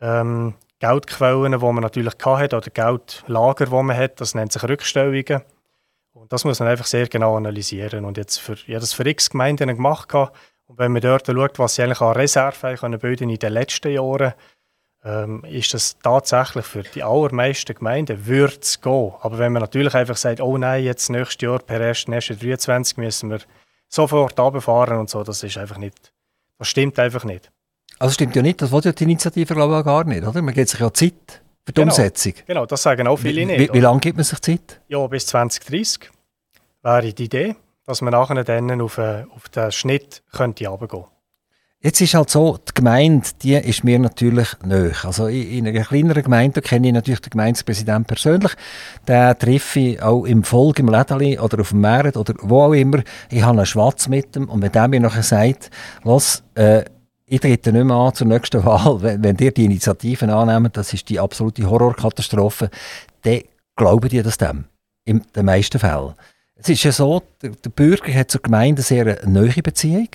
ähm, 0.00 0.54
Geldquellen, 0.84 1.52
die 1.52 1.58
man 1.58 1.76
natürlich 1.76 2.12
hat 2.22 2.52
oder 2.52 2.68
Geldlager, 2.68 3.66
die 3.66 3.82
man 3.82 3.96
hat, 3.96 4.20
das 4.20 4.34
nennt 4.34 4.52
sich 4.52 4.62
Rückstellungen. 4.62 5.40
Und 6.12 6.30
das 6.30 6.44
muss 6.44 6.60
man 6.60 6.68
einfach 6.68 6.84
sehr 6.84 7.08
genau 7.08 7.36
analysieren. 7.36 8.04
Und 8.04 8.18
jetzt 8.18 8.38
für, 8.38 8.52
ich 8.52 8.74
das 8.74 8.92
für 8.92 9.06
x 9.06 9.30
Gemeinden 9.30 9.68
gemacht. 9.68 10.12
Und 10.14 10.78
wenn 10.78 10.92
man 10.92 11.00
dort 11.00 11.26
schaut, 11.26 11.58
was 11.58 11.74
sie 11.74 11.82
eigentlich 11.82 12.02
an 12.02 12.12
Reserven 12.12 12.76
können 12.76 13.00
bilden 13.00 13.30
in 13.30 13.38
den 13.38 13.52
letzten 13.54 13.92
Jahren, 13.92 14.34
ähm, 15.04 15.42
ist 15.44 15.72
das 15.72 15.98
tatsächlich 16.02 16.66
für 16.66 16.82
die 16.82 17.02
allermeisten 17.02 17.74
Gemeinden 17.74 18.26
würde 18.26 18.58
es 18.60 18.80
gehen. 18.80 19.12
Aber 19.20 19.38
wenn 19.38 19.52
man 19.52 19.62
natürlich 19.62 19.94
einfach 19.94 20.18
sagt, 20.18 20.42
oh 20.42 20.58
nein, 20.58 20.84
jetzt 20.84 21.08
nächstes 21.08 21.40
Jahr 21.40 21.60
per 21.60 21.80
1.1.23 21.80 23.00
müssen 23.00 23.30
wir 23.30 23.40
sofort 23.88 24.38
runterfahren 24.38 24.98
und 24.98 25.08
so, 25.08 25.24
das 25.24 25.42
ist 25.42 25.56
einfach 25.56 25.78
nicht, 25.78 26.12
das 26.58 26.68
stimmt 26.68 26.98
einfach 26.98 27.24
nicht. 27.24 27.50
Also 28.04 28.12
stimmt 28.12 28.36
ja 28.36 28.42
nicht, 28.42 28.60
das 28.60 28.70
wollte 28.70 28.90
ja 28.90 28.92
die 28.92 29.04
Initiative 29.04 29.54
glaube 29.54 29.78
ich 29.78 29.84
gar 29.86 30.04
nicht, 30.04 30.26
oder? 30.26 30.42
Man 30.42 30.52
gibt 30.52 30.68
sich 30.68 30.78
ja 30.78 30.92
Zeit 30.92 31.40
für 31.64 31.72
die 31.72 31.80
genau, 31.80 31.90
Umsetzung. 31.90 32.34
Genau, 32.46 32.66
das 32.66 32.82
sagen 32.82 33.08
auch 33.08 33.16
viele 33.16 33.40
wie, 33.40 33.46
nicht. 33.46 33.58
Wie, 33.58 33.72
wie 33.72 33.80
lange 33.80 34.00
gibt 34.00 34.18
man 34.18 34.24
sich 34.24 34.38
Zeit? 34.42 34.82
Ja, 34.88 35.06
bis 35.06 35.26
2030 35.28 36.10
wäre 36.82 37.14
die 37.14 37.24
Idee, 37.24 37.56
dass 37.86 38.02
man 38.02 38.12
nachher 38.12 38.44
dann 38.44 38.78
auf, 38.82 38.98
äh, 38.98 39.24
auf 39.34 39.48
den 39.48 39.72
Schnitt 39.72 40.22
könnte 40.32 40.68
runtergehen 40.68 41.04
Jetzt 41.80 42.00
ist 42.02 42.14
halt 42.14 42.28
so, 42.28 42.58
die 42.58 42.74
Gemeinde, 42.74 43.26
die 43.42 43.54
ist 43.54 43.84
mir 43.84 43.98
natürlich 43.98 44.48
nöch. 44.64 45.04
Also 45.04 45.26
in 45.26 45.66
einer 45.66 45.84
kleineren 45.84 46.22
Gemeinde 46.22 46.60
kenne 46.60 46.88
ich 46.88 46.92
natürlich 46.94 47.20
den 47.20 47.30
Gemeindepräsidenten 47.30 48.04
persönlich. 48.04 48.52
Den 49.08 49.38
treffe 49.38 49.80
ich 49.80 50.02
auch 50.02 50.24
im 50.24 50.44
Volk, 50.44 50.78
im 50.78 50.88
Lädeli 50.88 51.38
oder 51.38 51.60
auf 51.60 51.70
dem 51.70 51.80
Markt 51.82 52.18
oder 52.18 52.34
wo 52.40 52.62
auch 52.62 52.72
immer. 52.72 53.02
Ich 53.30 53.42
habe 53.42 53.56
einen 53.58 53.66
Schwatz 53.66 54.08
mit 54.08 54.34
ihm 54.36 54.48
und 54.48 54.60
wenn 54.60 54.72
der 54.72 54.88
mir 54.88 55.00
nachher 55.00 55.22
sagt, 55.22 55.70
was, 56.02 56.42
äh, 56.54 56.84
ich 57.26 57.40
trete 57.40 57.72
nicht 57.72 57.84
mehr 57.84 57.96
an 57.96 58.14
zur 58.14 58.26
nächsten 58.26 58.64
Wahl, 58.64 59.02
wenn, 59.02 59.22
wenn 59.22 59.36
ihr 59.38 59.52
die 59.52 59.64
Initiativen 59.64 60.30
annehmt, 60.30 60.76
das 60.76 60.92
ist 60.92 61.08
die 61.08 61.20
absolute 61.20 61.68
Horrorkatastrophe, 61.68 62.70
dann 63.22 63.40
glauben 63.76 64.08
die 64.08 64.22
das 64.22 64.38
dem. 64.38 64.64
In 65.06 65.22
den 65.34 65.44
meisten 65.44 65.78
Fällen. 65.78 66.14
Es 66.56 66.68
ist 66.68 66.82
ja 66.84 66.92
so, 66.92 67.22
der, 67.42 67.50
der 67.50 67.70
Bürger 67.70 68.14
hat 68.14 68.30
zur 68.30 68.40
Gemeinde 68.40 68.80
sehr 68.80 69.18
eine 69.22 69.30
neue 69.30 69.62
Beziehung. 69.62 70.08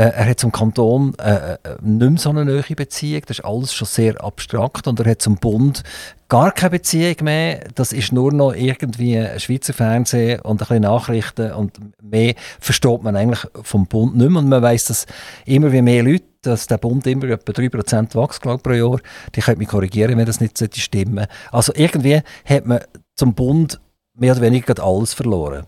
Äh, 0.00 0.12
er 0.14 0.30
hat 0.30 0.40
zum 0.40 0.50
Kanton 0.50 1.12
äh, 1.18 1.52
äh, 1.52 1.58
nicht 1.82 2.10
mehr 2.10 2.18
so 2.18 2.30
eine 2.30 2.46
neue 2.46 2.62
Beziehung, 2.62 3.20
das 3.26 3.40
ist 3.40 3.44
alles 3.44 3.74
schon 3.74 3.86
sehr 3.86 4.24
abstrakt. 4.24 4.86
Und 4.86 4.98
er 4.98 5.10
hat 5.10 5.20
zum 5.20 5.36
Bund 5.36 5.82
gar 6.30 6.52
keine 6.52 6.70
Beziehung 6.70 7.16
mehr. 7.20 7.68
Das 7.74 7.92
ist 7.92 8.10
nur 8.10 8.32
noch 8.32 8.54
irgendwie 8.54 9.22
Schweizer 9.36 9.74
Fernsehen 9.74 10.40
und 10.40 10.54
ein 10.62 10.68
bisschen 10.68 10.82
Nachrichten. 10.82 11.52
Und 11.52 11.78
mehr 12.02 12.34
versteht 12.60 13.02
man 13.02 13.14
eigentlich 13.14 13.46
vom 13.62 13.86
Bund 13.86 14.16
nicht 14.16 14.30
mehr. 14.30 14.40
Und 14.40 14.48
man 14.48 14.62
weiß, 14.62 14.86
dass 14.86 15.04
immer 15.44 15.70
wie 15.70 15.82
mehr 15.82 16.02
Leute, 16.02 16.24
dass 16.40 16.66
der 16.66 16.78
Bund 16.78 17.06
immer 17.06 17.28
etwa 17.28 17.52
3% 17.52 18.14
wächst 18.14 18.40
glaub, 18.40 18.62
pro 18.62 18.72
Jahr. 18.72 19.00
Die 19.34 19.42
können 19.42 19.58
mich 19.58 19.68
korrigieren, 19.68 20.16
wenn 20.16 20.24
das 20.24 20.40
nicht 20.40 20.56
stimmen 20.78 21.16
sollte. 21.16 21.32
Also 21.52 21.72
irgendwie 21.76 22.22
hat 22.46 22.64
man 22.64 22.80
zum 23.16 23.34
Bund 23.34 23.78
mehr 24.14 24.32
oder 24.32 24.40
weniger 24.40 24.82
alles 24.82 25.12
verloren. 25.12 25.66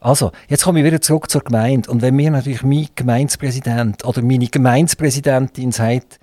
Also, 0.00 0.32
jetzt 0.48 0.64
komme 0.64 0.80
ich 0.80 0.84
wieder 0.84 1.00
zurück 1.00 1.30
zur 1.30 1.42
Gemeinde. 1.42 1.90
Und 1.90 2.02
wenn 2.02 2.14
mir 2.14 2.30
natürlich 2.30 2.62
mein 2.62 2.88
Gemeindepräsident 2.94 4.04
oder 4.04 4.22
meine 4.22 4.48
Gemeindepräsidentin 4.48 5.72
sagt, 5.72 6.18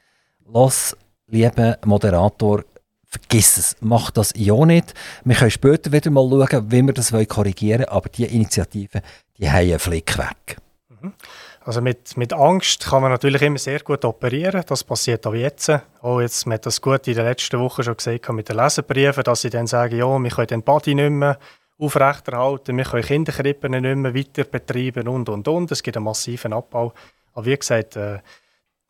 lass, 0.52 0.96
lieber 1.28 1.78
Moderator, 1.86 2.64
vergiss 3.10 3.58
es, 3.58 3.76
mach 3.82 4.12
das 4.12 4.34
ja 4.36 4.66
nicht. 4.66 4.94
Wir 5.24 5.36
können 5.36 5.52
später 5.52 5.92
wieder 5.92 6.12
mal 6.12 6.30
schauen, 6.30 6.72
wie 6.72 6.82
wir 6.82 6.94
das 6.94 7.12
korrigieren 7.28 7.82
wollen, 7.82 7.90
aber 7.90 8.10
die 8.10 8.26
Initiativen, 8.26 9.02
die 9.38 9.50
haben 9.50 9.70
einen 9.70 9.80
Flick 9.80 10.18
weg. 10.18 10.58
Mhm. 11.02 11.14
Also 11.62 11.82
mit, 11.82 12.18
mit 12.18 12.34
Angst 12.34 12.86
kann 12.86 13.02
man 13.02 13.12
natürlich 13.12 13.42
immer 13.42 13.60
sehr 13.60 13.80
gut 13.82 14.04
operieren. 14.06 14.64
Das 14.66 14.84
passiert 14.84 15.28
auch 15.28 15.34
jetzt. 15.34 15.72
Auch 16.02 16.22
jetzt, 16.22 16.48
man 16.48 16.56
hat 16.56 16.66
das 16.66 16.82
gut 16.82 17.08
in 17.08 17.16
der 17.16 17.26
letzten 17.26 17.60
Woche 17.60 17.84
schon 17.84 17.98
gesagt 17.98 18.30
mit 18.30 18.50
den 18.50 18.56
Leserbriefen, 18.56 19.24
dass 19.24 19.42
sie 19.42 19.50
dann 19.50 19.68
sagen, 19.68 19.98
ja, 19.98 20.18
wir 20.18 20.32
können 20.32 20.48
den 20.48 20.64
Body 20.64 20.96
nicht 20.96 21.12
mehr 21.12 21.38
aufrechterhalten. 21.80 22.78
Wir 22.78 22.84
können 22.84 23.04
Kinderkrippen 23.04 23.72
nicht 23.72 23.96
mehr 23.96 24.14
weiter 24.14 24.44
betreiben 24.44 25.08
und, 25.08 25.30
und, 25.30 25.48
und. 25.48 25.72
Es 25.72 25.82
gibt 25.82 25.98
einen 25.98 26.06
massiven 26.06 26.54
Abbau. 26.54 26.94
Aber 27.34 27.46
wie 27.46 27.58
gesagt, 27.58 27.96
äh, 27.96 28.20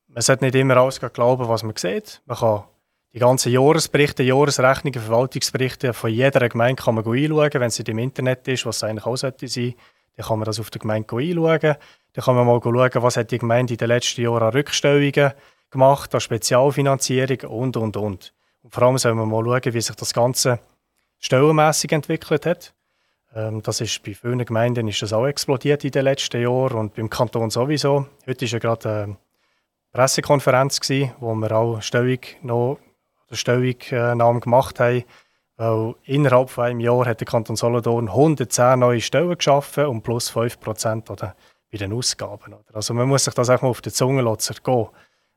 man 0.08 0.22
sollte 0.22 0.44
nicht 0.44 0.56
immer 0.56 0.78
alles 0.78 1.00
glauben, 1.00 1.48
was 1.48 1.64
man 1.64 1.76
sieht. 1.76 2.22
Man 2.26 2.38
kann 2.38 2.64
die 3.14 3.20
ganzen 3.20 3.52
Jahresberichte, 3.52 4.24
Jahresrechnungen, 4.24 5.02
Verwaltungsberichte 5.02 5.94
von 5.94 6.12
jeder 6.12 6.48
Gemeinde 6.50 6.82
kann 6.82 6.96
man 6.96 7.06
einschauen, 7.06 7.54
wenn 7.54 7.64
es 7.64 7.80
im 7.80 7.98
Internet 8.00 8.48
ist, 8.48 8.66
was 8.66 8.78
es 8.78 8.84
eigentlich 8.84 9.06
auch 9.06 9.18
sollte 9.18 9.48
sein. 9.48 9.76
Dann 10.16 10.26
kann 10.26 10.40
man 10.40 10.46
das 10.46 10.60
auf 10.60 10.70
der 10.70 10.82
Gemeinde 10.82 11.16
einschauen. 11.16 11.76
Dann 12.14 12.26
kann 12.26 12.36
man 12.36 12.46
mal 12.46 12.60
schauen, 12.62 13.04
was 13.04 13.18
hat 13.18 13.32
die 13.32 13.38
Gemeinde 13.38 13.74
in 13.74 13.78
den 13.78 13.88
letzten 13.88 14.22
Jahren 14.22 14.44
an 14.44 14.52
Rückstellungen 14.52 15.34
gemacht, 15.70 16.14
an 16.14 16.22
Spezialfinanzierung 16.22 17.50
und, 17.50 17.78
und, 17.78 17.98
und. 17.98 18.34
Und 18.62 18.74
vor 18.74 18.84
allem 18.84 18.98
soll 18.98 19.14
man 19.14 19.30
mal 19.30 19.44
schauen, 19.44 19.74
wie 19.74 19.82
sich 19.82 19.96
das 19.96 20.14
Ganze 20.14 20.60
stellenmässig 21.20 21.92
entwickelt 21.92 22.46
hat. 22.46 22.74
Ähm, 23.36 23.62
das 23.62 23.82
ist 23.82 24.04
bei 24.04 24.14
vielen 24.14 24.44
Gemeinden 24.44 24.88
ist 24.88 25.02
das 25.02 25.14
auch 25.14 25.28
explodiert 25.28 25.84
in 25.84 25.92
den 25.92 26.04
letzten 26.04 26.42
Jahren 26.42 26.78
und 26.78 26.96
beim 26.96 27.10
Kanton 27.10 27.50
sowieso. 27.50 28.08
Heute 28.26 28.46
war 28.46 28.50
ja 28.50 28.60
gerade 28.60 28.90
eine 28.90 29.18
Pressekonferenz, 29.92 30.80
gewesen, 30.80 31.14
wo 31.20 31.34
wir 31.36 31.52
auch 31.52 31.82
Stellung 31.82 32.20
noch, 32.42 32.80
Stellungnahme 33.32 34.40
gemacht 34.40 34.80
haben. 34.80 35.04
Weil 35.58 35.96
innerhalb 36.06 36.50
von 36.50 36.64
einem 36.64 36.80
Jahr 36.80 37.06
hat 37.06 37.20
der 37.20 37.28
Kanton 37.28 37.58
Solothurn 37.58 38.08
110 38.08 38.80
neue 38.80 39.02
Stellen 39.02 39.38
geschaffen 39.38 39.88
und 39.88 40.04
plus 40.04 40.30
5 40.30 40.60
Prozent 40.60 41.06
bei 41.06 41.78
den 41.78 41.92
Ausgaben. 41.92 42.56
Also 42.72 42.94
man 42.94 43.10
muss 43.10 43.26
sich 43.26 43.34
das 43.34 43.50
auch 43.50 43.62
mal 43.62 43.68
auf 43.68 43.82
die 43.82 43.92
Zunge 43.92 44.24
gehen, 44.24 44.88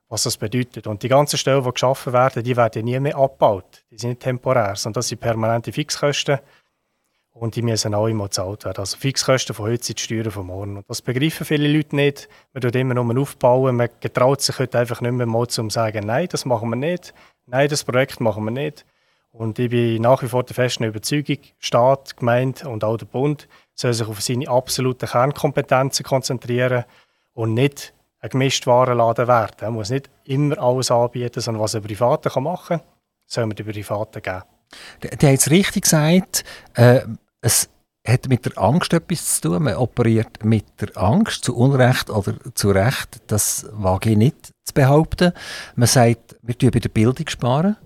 was 0.08 0.22
das 0.22 0.36
bedeutet. 0.36 0.86
Und 0.86 1.02
die 1.02 1.08
ganzen 1.08 1.38
Stellen, 1.38 1.64
die 1.64 1.72
geschaffen 1.72 2.12
werden, 2.12 2.44
die 2.44 2.56
werden 2.56 2.84
nie 2.84 3.00
mehr 3.00 3.16
abgebaut. 3.16 3.84
Die 3.90 3.98
sind 3.98 4.10
nicht 4.10 4.22
temporär, 4.22 4.76
sondern 4.76 5.00
das 5.00 5.08
sind 5.08 5.20
permanente 5.20 5.72
Fixkosten. 5.72 6.38
Und 7.42 7.56
die 7.56 7.62
müssen 7.62 7.92
auch 7.92 8.06
immer 8.06 8.26
gezahlt 8.26 8.64
werden. 8.64 8.78
Also 8.78 8.96
Fixkosten 8.96 9.52
von 9.52 9.66
heute 9.66 9.82
sind 9.84 9.98
die 9.98 10.04
Steuern 10.04 10.30
von 10.30 10.46
morgen. 10.46 10.76
Und 10.76 10.88
das 10.88 11.02
begreifen 11.02 11.44
viele 11.44 11.66
Leute 11.66 11.96
nicht. 11.96 12.28
Man 12.52 12.60
tut 12.60 12.76
immer 12.76 12.94
nur 12.94 13.20
aufbauen. 13.20 13.74
Man 13.74 13.88
getraut 13.98 14.40
sich 14.40 14.60
heute 14.60 14.78
einfach 14.78 15.00
nicht 15.00 15.10
mehr 15.10 15.26
mal 15.26 15.48
zu 15.48 15.68
sagen, 15.68 16.06
nein, 16.06 16.28
das 16.30 16.44
machen 16.44 16.70
wir 16.70 16.76
nicht. 16.76 17.12
Nein, 17.46 17.68
das 17.68 17.82
Projekt 17.82 18.20
machen 18.20 18.44
wir 18.44 18.52
nicht. 18.52 18.86
Und 19.32 19.58
ich 19.58 19.70
bin 19.70 20.00
nach 20.00 20.22
wie 20.22 20.28
vor 20.28 20.44
der 20.44 20.54
festen 20.54 20.84
Überzeugung, 20.84 21.38
Staat, 21.58 22.16
Gemeinde 22.16 22.68
und 22.68 22.84
auch 22.84 22.96
der 22.96 23.06
Bund 23.06 23.48
sollen 23.74 23.94
sich 23.94 24.06
auf 24.06 24.20
seine 24.20 24.46
absoluten 24.46 25.08
Kernkompetenzen 25.08 26.04
konzentrieren 26.04 26.84
und 27.32 27.54
nicht 27.54 27.92
ein 28.20 28.30
Gemischtwarenladen 28.30 29.26
werden. 29.26 29.56
Er 29.58 29.70
muss 29.72 29.90
nicht 29.90 30.10
immer 30.22 30.60
alles 30.60 30.92
anbieten, 30.92 31.40
sondern 31.40 31.60
was 31.60 31.74
ein 31.74 31.82
Privater 31.82 32.40
machen 32.40 32.78
kann, 32.78 32.86
soll 33.26 33.46
man 33.46 33.56
den 33.56 33.66
Privaten 33.66 34.22
geben. 34.22 34.42
Der 35.02 35.32
hat 35.32 35.38
es 35.40 35.50
richtig 35.50 35.82
gesagt, 35.82 36.44
äh, 36.74 37.00
es 37.42 37.68
hat 38.06 38.28
mit 38.28 38.44
der 38.46 38.58
Angst 38.58 38.92
etwas 38.92 39.40
zu 39.40 39.48
tun. 39.48 39.64
Man 39.64 39.74
operiert 39.74 40.44
mit 40.44 40.64
der 40.80 40.96
Angst, 40.96 41.44
zu 41.44 41.56
Unrecht 41.56 42.10
oder 42.10 42.34
zu 42.54 42.70
Recht. 42.70 43.20
Das 43.26 43.66
wage 43.72 44.10
ich 44.10 44.16
nicht 44.16 44.52
zu 44.64 44.74
behaupten. 44.74 45.32
Man 45.76 45.86
sagt, 45.86 46.36
wir 46.42 46.54
sparen 46.54 46.72
bei 46.72 46.80
der 46.80 46.88
Bildung. 46.88 47.28
sparen. 47.28 47.76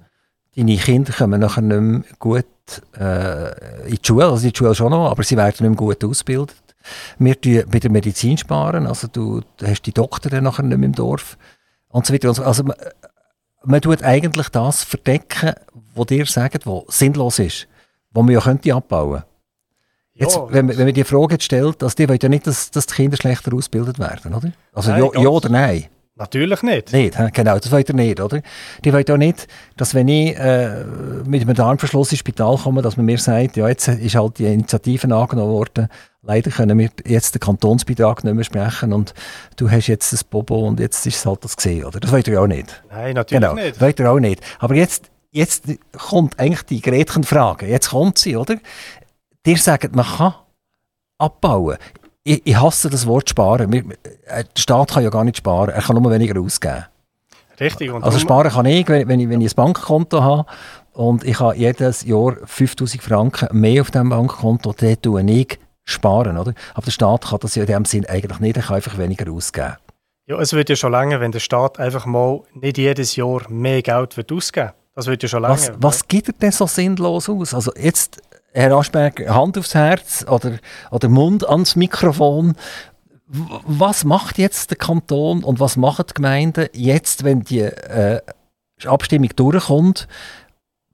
Deine 0.54 0.76
Kinder 0.76 1.12
kommen 1.12 1.40
nachher 1.40 1.60
nicht 1.60 1.80
mehr 1.80 2.02
gut 2.18 2.46
äh, 2.98 3.88
in 3.88 3.96
die 3.96 4.00
Schule, 4.02 4.24
also 4.24 4.46
in 4.46 4.52
die 4.52 4.56
Schule 4.56 4.74
schon 4.74 4.90
noch, 4.90 5.10
aber 5.10 5.22
sie 5.22 5.36
werden 5.36 5.50
nicht 5.50 5.60
mehr 5.60 5.70
gut 5.72 6.02
ausgebildet. 6.02 6.56
Wir 7.18 7.34
sparen 7.34 7.66
bei 7.70 7.78
der 7.78 7.90
Medizin, 7.90 8.38
sparen, 8.38 8.86
also 8.86 9.06
du, 9.06 9.42
hast 9.62 9.82
die 9.82 9.92
Doktor 9.92 10.30
dann 10.30 10.44
nachher 10.44 10.62
nicht 10.62 10.78
mehr 10.78 10.86
im 10.86 10.94
Dorf 10.94 11.36
und 11.88 12.06
so 12.06 12.14
weiter. 12.14 12.28
Also 12.46 12.64
man, 12.64 12.76
man 13.64 13.82
tut 13.82 14.02
eigentlich 14.02 14.48
das 14.48 14.82
verdecken, 14.82 15.52
was 15.94 16.06
dir 16.06 16.24
sagt, 16.24 16.66
was 16.66 16.84
sinnlos 16.88 17.38
ist, 17.38 17.68
was 18.12 18.24
man 18.24 18.32
ja 18.32 18.40
könnte 18.40 18.74
abbauen 18.74 19.24
Jetzt, 20.18 20.36
ja, 20.36 20.46
wenn, 20.50 20.68
wenn 20.68 20.86
man 20.86 20.94
die 20.94 21.04
Frage 21.04 21.36
stellt, 21.40 21.82
also 21.82 21.94
die 21.94 22.08
wollen 22.08 22.18
ja 22.22 22.28
nicht, 22.28 22.46
dass, 22.46 22.70
dass 22.70 22.86
die 22.86 22.94
Kinder 22.94 23.18
schlechter 23.18 23.52
ausgebildet 23.54 23.98
werden, 23.98 24.34
oder? 24.34 24.50
Also 24.72 24.90
nein, 24.90 25.04
ja, 25.14 25.20
ja, 25.20 25.28
oder 25.28 25.48
nein? 25.50 25.86
Natürlich 26.18 26.62
nicht. 26.62 26.94
Nicht, 26.94 27.18
genau, 27.34 27.58
das 27.58 27.70
wollt 27.70 27.90
ihr 27.90 27.94
nicht, 27.94 28.18
oder? 28.20 28.40
Die 28.82 28.92
wollen 28.94 29.04
auch 29.10 29.18
nicht, 29.18 29.46
dass 29.76 29.94
wenn 29.94 30.08
ich 30.08 30.34
äh, 30.38 30.84
mit 31.26 31.42
einem 31.42 31.54
Darmverschluss 31.54 32.10
ins 32.10 32.20
Spital 32.20 32.56
komme, 32.56 32.80
dass 32.80 32.96
man 32.96 33.04
mir 33.04 33.18
sagt, 33.18 33.58
ja, 33.58 33.68
jetzt 33.68 33.88
ist 33.88 34.14
halt 34.14 34.38
die 34.38 34.46
Initiative 34.46 35.14
angenommen 35.14 35.52
worden, 35.52 35.88
leider 36.22 36.50
können 36.50 36.78
wir 36.78 36.88
jetzt 37.04 37.34
den 37.34 37.40
Kantonsbeitrag 37.40 38.24
nicht 38.24 38.34
mehr 38.34 38.44
sprechen 38.44 38.94
und 38.94 39.12
du 39.56 39.70
hast 39.70 39.88
jetzt 39.88 40.10
das 40.14 40.24
Bobo 40.24 40.66
und 40.66 40.80
jetzt 40.80 41.06
ist 41.06 41.16
es 41.16 41.26
halt 41.26 41.44
das 41.44 41.54
gesehen, 41.54 41.84
oder? 41.84 42.00
Das 42.00 42.10
wollt 42.10 42.26
ihr 42.28 42.40
auch 42.40 42.46
nicht. 42.46 42.82
Nein, 42.88 43.14
natürlich 43.14 43.42
genau, 43.42 43.54
nicht. 43.54 43.78
Wollt 43.78 44.00
ihr 44.00 44.10
auch 44.10 44.18
nicht. 44.18 44.40
Aber 44.58 44.74
jetzt, 44.74 45.10
jetzt 45.32 45.64
kommt 45.92 46.38
eigentlich 46.38 46.62
die 46.62 46.80
Gretchenfrage. 46.80 47.66
Jetzt 47.66 47.90
kommt 47.90 48.16
sie, 48.16 48.36
oder? 48.36 48.56
Dir 49.46 49.56
sagen, 49.56 49.92
man 49.94 50.04
kann 50.04 50.34
abbauen 51.18 51.78
ich, 52.26 52.42
ich, 52.44 52.56
hasse 52.60 52.90
das 52.90 53.06
Wort 53.06 53.30
sparen. 53.30 53.72
Äh, 53.72 53.84
der 54.26 54.44
Staat 54.56 54.90
kann 54.90 55.04
ja 55.04 55.10
gar 55.10 55.24
nicht 55.24 55.36
sparen, 55.36 55.70
er 55.70 55.80
kann 55.80 56.00
nur 56.00 56.10
weniger 56.10 56.40
ausgeben. 56.40 56.84
Richtig. 57.58 57.90
also 57.90 58.18
sparen 58.18 58.50
kann 58.50 58.66
ich, 58.66 58.86
wenn, 58.88 59.08
wenn 59.08 59.20
ich, 59.20 59.28
wenn 59.30 59.40
ich 59.40 59.52
ein 59.52 59.56
Bankkonto 59.56 60.22
habe 60.22 60.44
und 60.92 61.24
ich 61.24 61.40
habe 61.40 61.56
jedes 61.56 62.04
Jahr 62.04 62.36
5000 62.44 63.02
Franken 63.02 63.58
mehr 63.58 63.80
auf 63.80 63.90
diesem 63.90 64.10
Bankkonto, 64.10 64.74
dann 64.76 65.00
tue 65.00 65.22
ich 65.22 65.58
sparen. 65.84 66.36
Oder? 66.36 66.52
Aber 66.74 66.84
der 66.84 66.90
Staat 66.90 67.26
kann 67.26 67.38
das 67.40 67.54
ja 67.54 67.62
in 67.62 67.68
dem 67.68 67.84
Sinn 67.86 68.04
eigentlich 68.06 68.40
nicht, 68.40 68.56
er 68.56 68.62
kann 68.64 68.76
einfach 68.76 68.98
weniger 68.98 69.30
ausgeben. 69.32 69.76
Ja, 70.26 70.38
es 70.40 70.52
wird 70.52 70.68
ja 70.68 70.76
schon 70.76 70.92
lange, 70.92 71.20
wenn 71.20 71.30
der 71.30 71.38
Staat 71.38 71.78
einfach 71.78 72.04
mal 72.04 72.42
nicht 72.52 72.76
jedes 72.76 73.14
Jahr 73.14 73.48
mehr 73.48 73.80
Geld 73.80 74.16
wird 74.16 74.32
ausgeben 74.32 74.72
Das 74.96 75.06
wird 75.06 75.22
ja 75.22 75.28
schon 75.28 75.42
lange. 75.42 75.54
Was, 75.54 75.72
was 75.78 76.08
gibt 76.08 76.28
er 76.28 76.34
denn 76.34 76.50
so 76.52 76.66
sinnlos 76.66 77.28
aus? 77.28 77.54
Also 77.54 77.72
jetzt 77.76 78.20
Herr 78.56 78.72
Aschberg, 78.72 79.28
Hand 79.28 79.58
aufs 79.58 79.74
Herz 79.74 80.24
oder, 80.26 80.58
oder 80.90 81.10
Mund 81.10 81.46
ans 81.46 81.76
Mikrofon. 81.76 82.54
Was 83.26 84.04
macht 84.04 84.38
jetzt 84.38 84.70
der 84.70 84.78
Kanton 84.78 85.44
und 85.44 85.60
was 85.60 85.76
machen 85.76 86.06
die 86.08 86.14
Gemeinden 86.14 86.68
jetzt, 86.72 87.22
wenn 87.22 87.42
die 87.42 87.60
äh, 87.60 88.22
Abstimmung 88.86 89.28
durchkommt? 89.36 90.08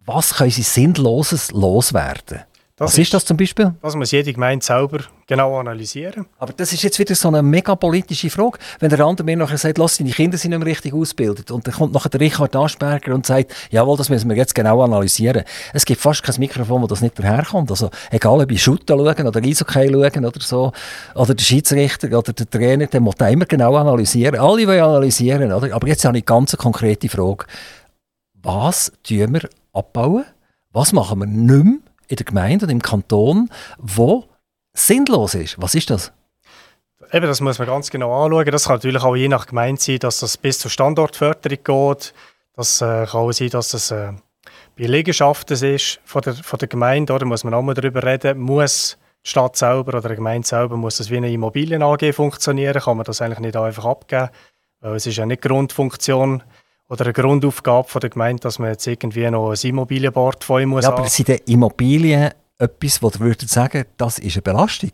Was 0.05 0.35
können 0.35 0.51
sie 0.51 0.62
Sinnloses 0.62 1.53
loswerden? 1.53 2.40
Das 2.76 2.92
Was 2.92 2.98
ist, 2.98 3.12
das 3.12 3.26
zum 3.26 3.37
Beispiel? 3.37 3.74
Das 3.82 3.94
muss 3.94 4.12
jede 4.12 4.32
Gemeinde 4.32 4.64
selber 4.64 5.00
genau 5.26 5.58
analysieren. 5.61 6.24
Aber 6.38 6.54
das 6.54 6.72
ist 6.72 6.82
jetzt 6.82 6.98
wieder 6.98 7.14
so 7.14 7.28
eine 7.28 7.42
mega 7.42 7.74
politische 7.74 8.30
Frage. 8.30 8.58
Wenn 8.80 8.88
der 8.88 9.00
andere 9.00 9.26
mir 9.26 9.37
nachher 9.37 9.58
sagt, 9.58 9.76
lass 9.76 9.98
deine 9.98 10.11
Kinder 10.11 10.38
sind 10.38 10.50
nicht 10.50 10.58
mehr 10.58 10.66
richtig 10.66 10.94
ausgebildet 10.94 11.50
und 11.50 11.66
dann 11.66 11.74
kommt 11.74 11.92
nachher 11.92 12.08
der 12.08 12.20
Richard 12.20 12.56
Aschberger 12.56 13.14
und 13.14 13.26
sagt, 13.26 13.54
jawohl, 13.70 13.98
das 13.98 14.08
müssen 14.08 14.30
wir 14.30 14.37
jetzt 14.37 14.54
genau 14.54 14.82
analysieren. 14.82 15.44
Es 15.74 15.85
gibt 15.85 16.00
fast 16.00 16.22
kein 16.22 16.35
Mikrofon, 16.38 16.80
wo 16.80 16.87
das 16.87 17.02
nicht 17.02 17.18
daherkommt. 17.18 17.70
Also 17.70 17.90
egal, 18.11 18.40
ob 18.40 18.50
ich 18.50 18.62
Shooter 18.62 18.96
schauen 18.96 19.26
oder 19.26 19.40
Eishockey 19.42 19.90
schauen 19.90 20.24
oder 20.24 20.40
so, 20.40 20.72
oder 21.14 21.35
der 21.35 21.44
Schiedsrichter 21.44 22.16
oder 22.16 22.32
der 22.32 22.48
Trainer, 22.48 22.87
der 22.87 23.00
muss 23.00 23.16
immer 23.16 23.44
genau 23.44 23.76
analysieren. 23.76 24.40
Alle 24.40 24.66
wollen 24.66 24.82
analysieren, 24.82 25.52
oder? 25.52 25.74
Aber 25.74 25.87
jetzt 25.88 26.06
habe 26.06 26.16
ich 26.16 26.22
eine 26.22 26.40
ganz 26.40 26.56
konkrete 26.56 27.11
Frage. 27.11 27.44
Was 28.42 28.92
tun 29.06 29.35
wir 29.35 29.48
abbauen? 29.74 30.24
Was 30.72 30.94
machen 30.94 31.20
wir 31.20 31.26
nicht 31.26 31.64
mehr? 31.64 31.91
In 32.12 32.16
der 32.16 32.27
Gemeinde 32.27 32.66
und 32.66 32.70
im 32.70 32.83
Kanton, 32.83 33.48
wo 33.79 34.25
sinnlos 34.75 35.35
ist. 35.35 35.61
Was 35.61 35.75
ist 35.75 35.88
das? 35.88 36.12
Eben, 37.11 37.27
das 37.27 37.40
muss 37.40 37.59
man 37.59 37.66
ganz 37.66 37.90
genau 37.90 38.25
anschauen. 38.25 38.44
Das 38.51 38.64
kann 38.64 38.77
natürlich 38.77 39.03
auch 39.03 39.16
je 39.16 39.29
nach 39.29 39.46
Gemeinde 39.46 39.81
sein, 39.81 39.98
dass 39.98 40.20
das 40.20 40.37
bis 40.37 40.59
zur 40.59 40.70
Standortförderung 40.70 41.59
geht. 41.64 42.14
Das 42.55 42.83
äh, 42.83 43.07
kann 43.07 43.20
auch 43.20 43.33
sein, 43.33 43.48
dass 43.48 43.70
das 43.70 43.90
äh, 43.90 44.12
bei 44.79 44.85
Liegenschaften 44.85 45.55
ist 45.55 46.01
von 46.05 46.20
der, 46.20 46.35
von 46.35 46.59
der 46.59 46.68
Gemeinde. 46.68 47.18
Da 47.18 47.25
muss 47.25 47.44
man 47.44 47.55
auch 47.55 47.62
mal 47.62 47.72
darüber 47.72 48.03
reden. 48.03 48.38
Muss 48.38 48.98
die 49.25 49.31
Stadt 49.31 49.57
selber 49.57 49.96
oder 49.96 50.11
die 50.11 50.16
Gemeinde 50.16 50.46
selber 50.46 50.77
muss 50.77 50.98
das 50.98 51.09
wie 51.09 51.16
eine 51.16 51.33
Immobilien 51.33 51.83
AG 51.83 52.12
funktionieren? 52.12 52.83
Kann 52.83 52.98
man 52.98 53.05
das 53.05 53.22
eigentlich 53.22 53.38
nicht 53.38 53.57
einfach 53.57 53.87
abgeben? 53.87 54.29
Weil 54.81 54.96
es 54.96 55.07
ist 55.07 55.16
ja 55.16 55.25
nicht 55.25 55.40
Grundfunktion 55.40 56.42
oder 56.92 57.07
eine 57.07 57.14
Grundaufgabe 57.14 57.88
von 57.88 58.00
der 58.02 58.11
Gemeinde, 58.11 58.42
dass 58.42 58.59
man 58.59 58.68
jetzt 58.68 58.87
irgendwie 58.87 59.28
noch 59.31 59.50
ein 59.50 59.57
Immobilienboard 59.62 60.44
von 60.44 60.66
muss. 60.66 60.85
Ja, 60.85 60.92
aber 60.92 61.09
sind 61.09 61.28
die 61.28 61.40
Immobilien 61.50 62.33
etwas, 62.59 63.02
wo 63.02 63.09
ihr 63.09 63.20
würdet 63.20 63.48
sagen, 63.48 63.87
das 63.96 64.18
ist 64.18 64.37
eine 64.37 64.42
Belastung? 64.42 64.90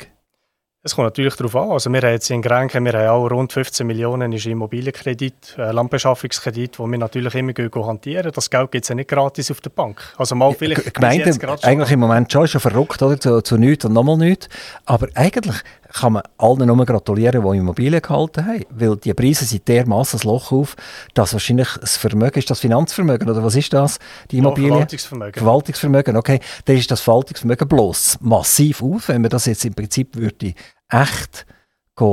Es 0.84 0.94
kommt 0.94 1.06
natürlich 1.06 1.34
darauf 1.34 1.56
an. 1.56 1.70
Also 1.72 1.90
wir 1.90 2.00
haben 2.00 2.12
jetzt 2.12 2.30
in 2.30 2.40
Grenken, 2.40 2.84
wir 2.84 2.92
haben 2.92 3.08
auch 3.08 3.28
rund 3.28 3.52
15 3.52 3.84
Millionen 3.84 4.32
ist 4.32 4.46
Immobilienkredit, 4.46 5.56
äh, 5.58 5.72
Landbeschaffungskredit, 5.72 6.78
wo 6.78 6.86
wir 6.86 6.98
natürlich 6.98 7.34
immer 7.34 7.52
hantieren. 7.84 8.30
Das 8.32 8.48
Geld 8.48 8.70
gibt 8.70 8.84
es 8.84 8.88
ja 8.88 8.94
nicht 8.94 9.08
gratis 9.08 9.50
auf 9.50 9.60
der 9.60 9.70
Bank. 9.70 10.00
Also 10.16 10.36
mal 10.36 10.54
vielleicht 10.54 10.84
ja, 10.84 10.90
Gemeinde, 10.92 11.36
eigentlich 11.62 11.90
im 11.90 11.98
Moment 11.98 12.32
schon, 12.32 12.46
schon 12.46 12.60
verrückt, 12.60 13.02
oder? 13.02 13.18
Zu, 13.18 13.42
zu 13.42 13.56
nichts 13.56 13.86
und 13.86 13.92
nochmal 13.92 14.18
nichts. 14.18 14.48
Aber 14.84 15.08
eigentlich 15.16 15.56
kann 16.00 16.14
man 16.14 16.22
allen 16.38 16.66
nur 16.66 16.84
gratulieren, 16.84 17.42
die 17.42 17.58
Immobilien 17.58 18.00
gehalten 18.00 18.46
haben. 18.46 18.64
Weil 18.70 18.96
die 18.96 19.14
Preise 19.14 19.44
sind 19.44 19.66
dermaßen 19.68 20.18
das 20.18 20.24
Loch 20.24 20.52
auf, 20.52 20.76
dass 21.14 21.32
wahrscheinlich 21.32 21.68
das 21.80 21.96
Vermögen 21.96 22.38
ist 22.38 22.50
das 22.50 22.60
Finanzvermögen, 22.60 23.28
oder 23.28 23.42
was 23.42 23.56
ist 23.56 23.72
das? 23.72 23.98
Die 24.30 24.38
Immobilien? 24.38 24.70
Ja, 24.70 24.76
Verwaltungsvermögen. 24.76 25.42
Verwaltungsvermögen, 25.42 26.16
okay. 26.16 26.40
Dann 26.64 26.76
ist 26.76 26.90
das 26.90 27.00
Verwaltungsvermögen 27.00 27.68
bloß 27.68 28.18
massiv 28.20 28.82
auf, 28.82 29.08
wenn 29.08 29.22
man 29.22 29.30
das 29.30 29.46
jetzt 29.46 29.64
im 29.64 29.74
Prinzip 29.74 30.16
würde 30.16 30.54
echt 30.90 31.46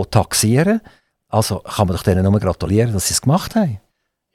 taxieren 0.09 0.81
Also 1.27 1.59
kann 1.59 1.87
man 1.87 1.95
doch 1.95 2.03
denen 2.03 2.23
nur 2.23 2.39
gratulieren, 2.39 2.93
dass 2.93 3.07
sie 3.07 3.13
es 3.13 3.21
gemacht 3.21 3.55
haben. 3.55 3.79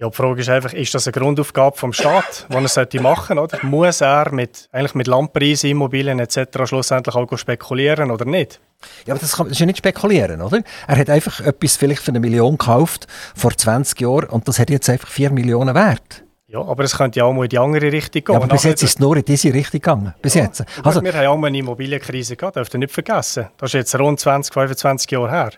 Ja, 0.01 0.09
die 0.09 0.17
Frage 0.17 0.41
ist 0.41 0.49
einfach, 0.49 0.73
ist 0.73 0.95
das 0.95 1.07
eine 1.07 1.13
Grundaufgabe 1.13 1.77
vom 1.77 1.93
Staat, 1.93 2.47
die 2.49 2.55
er 2.55 2.69
sollte 2.69 3.03
machen 3.03 3.37
sollte? 3.37 3.59
Muss 3.67 4.01
er 4.01 4.33
mit, 4.33 4.67
eigentlich 4.73 4.95
mit 4.95 5.07
Landpreisen, 5.07 5.69
Immobilien 5.69 6.19
etc. 6.21 6.39
schlussendlich 6.65 7.15
auch 7.15 7.37
spekulieren 7.37 8.11
oder 8.11 8.25
nicht? 8.25 8.61
Ja, 9.05 9.13
aber 9.13 9.21
das, 9.21 9.37
kann, 9.37 9.49
das 9.49 9.57
ist 9.57 9.61
ja 9.61 9.67
nicht 9.67 9.77
spekulieren, 9.77 10.41
oder? 10.41 10.63
Er 10.87 10.97
hat 10.97 11.11
einfach 11.11 11.41
etwas 11.41 11.77
vielleicht 11.77 12.01
für 12.01 12.13
eine 12.13 12.21
Million 12.21 12.57
gekauft 12.57 13.09
vor 13.37 13.55
20 13.55 14.01
Jahren 14.01 14.31
und 14.31 14.49
das 14.49 14.59
hat 14.59 14.71
jetzt 14.71 14.89
einfach 14.89 15.09
4 15.09 15.33
Millionen 15.33 15.75
wert. 15.75 16.25
Ja, 16.47 16.63
aber 16.63 16.83
es 16.83 16.97
könnte 16.97 17.19
ja 17.19 17.27
auch 17.27 17.35
mal 17.35 17.45
in 17.45 17.51
die 17.51 17.59
andere 17.59 17.93
Richtung 17.93 18.25
gehen. 18.25 18.33
Ja, 18.33 18.41
aber 18.41 18.49
bis 18.49 18.65
jetzt 18.65 18.83
ist 18.83 18.95
es 18.95 18.99
nur 18.99 19.19
in 19.19 19.25
diese 19.27 19.53
Richtung 19.53 19.81
gegangen. 19.83 20.15
Bis 20.23 20.33
ja, 20.33 20.45
jetzt. 20.45 20.65
Also, 20.83 21.03
wir 21.03 21.13
haben 21.13 21.27
auch 21.27 21.37
mal 21.37 21.49
eine 21.49 21.59
Immobilienkrise 21.59 22.37
gehabt, 22.37 22.57
dürft 22.57 22.75
ihr 22.75 22.79
nicht 22.79 22.95
vergessen. 22.95 23.49
Das 23.59 23.69
ist 23.69 23.75
jetzt 23.75 23.99
rund 23.99 24.19
20, 24.19 24.55
25 24.55 25.11
Jahre 25.11 25.31
her. 25.31 25.51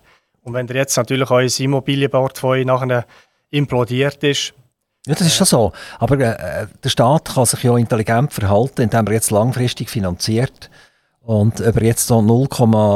Und 0.43 0.55
wenn 0.55 0.67
ihr 0.67 0.75
jetzt 0.75 0.97
natürlich 0.97 1.31
euer 1.31 1.49
Immobilienportfolio 1.61 2.65
nachher 2.65 3.07
implodiert 3.53 4.25
ist. 4.25 4.55
Ja, 5.07 5.15
das 5.15 5.27
ist 5.27 5.37
schon 5.37 5.47
so. 5.47 5.73
Aber 5.99 6.19
äh, 6.19 6.67
der 6.83 6.89
Staat 6.89 7.35
kann 7.35 7.45
sich 7.45 7.63
ja 7.63 7.77
intelligent 7.77 8.33
verhalten, 8.33 8.83
indem 8.83 9.07
er 9.07 9.13
jetzt 9.13 9.31
langfristig 9.31 9.91
finanziert. 9.91 10.71
Und 11.25 11.61
über 11.61 11.83
jetzt 11.83 12.09
so 12.09 12.21
0, 12.21 12.49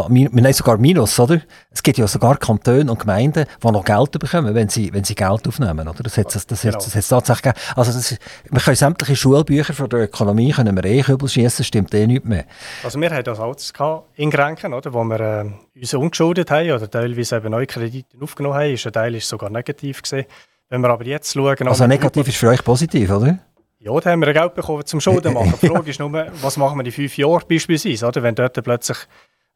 nein, 0.09 0.53
sogar 0.53 0.79
Minus, 0.79 1.21
oder? 1.21 1.41
Es 1.71 1.81
gibt 1.81 1.97
ja 1.97 2.09
sogar 2.09 2.37
Kantone 2.39 2.91
und 2.91 2.99
Gemeinden, 2.99 3.47
die 3.63 3.71
noch 3.71 3.85
Geld 3.85 4.11
bekommen, 4.19 4.53
wenn 4.53 4.69
sie, 4.69 4.93
wenn 4.93 5.05
sie 5.05 5.15
Geld 5.15 5.47
aufnehmen, 5.47 5.87
oder? 5.87 6.03
Das 6.03 6.19
hat 6.19 6.35
es 6.35 6.45
das, 6.45 6.63
genau. 6.63 6.75
das, 6.75 6.91
das 6.91 7.09
tatsächlich 7.09 7.55
Also 7.77 7.93
das, 7.93 8.17
wir 8.51 8.61
können 8.61 8.75
sämtliche 8.75 9.15
Schulbücher 9.15 9.75
von 9.75 9.89
der 9.89 10.01
Ökonomie 10.01 10.51
können 10.51 10.75
wir 10.75 10.85
eh 10.85 11.03
Kübel 11.03 11.29
stimmt 11.29 11.95
eh 11.95 12.09
nicht 12.09 12.25
mehr. 12.25 12.47
Also 12.83 13.01
wir 13.01 13.11
hatten 13.11 13.25
das 13.25 13.39
auch 13.79 14.05
in 14.17 14.31
Grenken, 14.31 14.75
oder? 14.75 14.93
Wo 14.93 15.05
wir 15.05 15.21
äh, 15.21 15.81
uns 15.81 15.95
umgeschuldet 15.95 16.51
haben 16.51 16.73
oder 16.73 16.91
teilweise 16.91 17.37
eben 17.37 17.51
neue 17.53 17.67
Kredite 17.67 18.17
aufgenommen 18.21 18.57
haben. 18.57 18.75
Ist 18.75 18.87
ein 18.87 18.93
Teil 18.93 19.15
ist 19.15 19.29
sogar 19.29 19.51
negativ 19.51 20.03
gesehen. 20.03 20.27
Wenn 20.69 20.81
wir 20.81 20.91
aber 20.91 21.05
jetzt 21.05 21.33
schauen... 21.33 21.69
Also 21.69 21.87
negativ 21.87 22.27
ist 22.27 22.39
für 22.39 22.49
euch 22.49 22.65
positiv, 22.65 23.09
oder? 23.09 23.39
Ja, 23.87 24.01
da 24.01 24.11
haben 24.11 24.21
wir 24.21 24.33
Geld 24.33 24.55
bekommen 24.55 24.85
zum 24.85 25.01
Schulden 25.01 25.33
machen. 25.33 25.55
Die 25.63 25.67
Frage 25.69 25.91
ist 25.91 26.01
nur, 26.01 26.13
was 26.43 26.57
machen 26.57 26.77
wir 26.77 26.85
in 26.85 26.91
fünf 26.91 27.17
Jahren 27.17 27.45
beispielsweise, 27.49 28.05
oder? 28.09 28.21
Wenn 28.21 28.35
dort 28.35 28.61
plötzlich, 28.65 28.99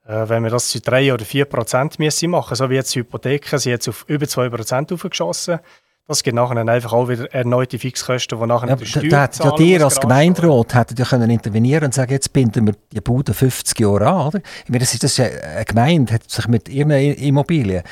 äh, 0.07 0.29
wenn 0.29 0.45
wir 0.45 0.51
das 0.51 0.69
zu 0.69 0.81
drei 0.81 1.13
oder 1.13 1.25
vier 1.25 1.47
Prozent 1.47 1.99
müssen 1.99 2.31
machen, 2.31 2.55
so 2.55 2.71
wie 2.71 2.75
jetzt 2.75 2.95
die 2.95 3.01
Hypotheken, 3.01 3.59
sind 3.59 3.73
jetzt 3.73 3.89
auf 3.89 4.05
über 4.07 4.29
zwei 4.29 4.49
Prozent 4.49 4.93
aufgeschossen. 4.93 5.59
Das 6.07 6.23
gibt 6.23 6.37
nachher 6.37 6.57
einfach 6.57 6.93
auch 6.93 7.09
wieder 7.09 7.33
erneute 7.33 7.79
Fixkosten, 7.79 8.39
die 8.39 8.47
nachher 8.47 8.69
ja, 8.69 8.77
der 8.77 8.85
Steuer 8.85 9.09
da, 9.11 9.27
da, 9.27 9.57
ja, 9.57 9.65
ihr 9.65 9.85
als 9.85 10.01
Gemeinderat 10.01 10.75
hättet 10.75 10.99
ja 10.99 11.05
können 11.05 11.31
intervenieren 11.31 11.85
und 11.87 11.95
sagen, 11.95 12.13
jetzt 12.13 12.33
binden 12.33 12.67
wir 12.67 12.75
die 12.93 13.01
Bude 13.01 13.35
50 13.35 13.79
Jahre 13.79 14.09
an, 14.09 14.27
oder? 14.29 14.41
Ich 14.65 14.69
meine, 14.69 14.81
das 14.81 14.93
ist, 14.93 15.03
das 15.05 15.19
ist 15.19 15.21
eine 15.21 15.65
Gemeinde, 15.65 16.15
hat 16.15 16.29
sich 16.29 16.49
mit 16.49 16.69
ihren 16.69 16.91
Immobilien 16.91 17.83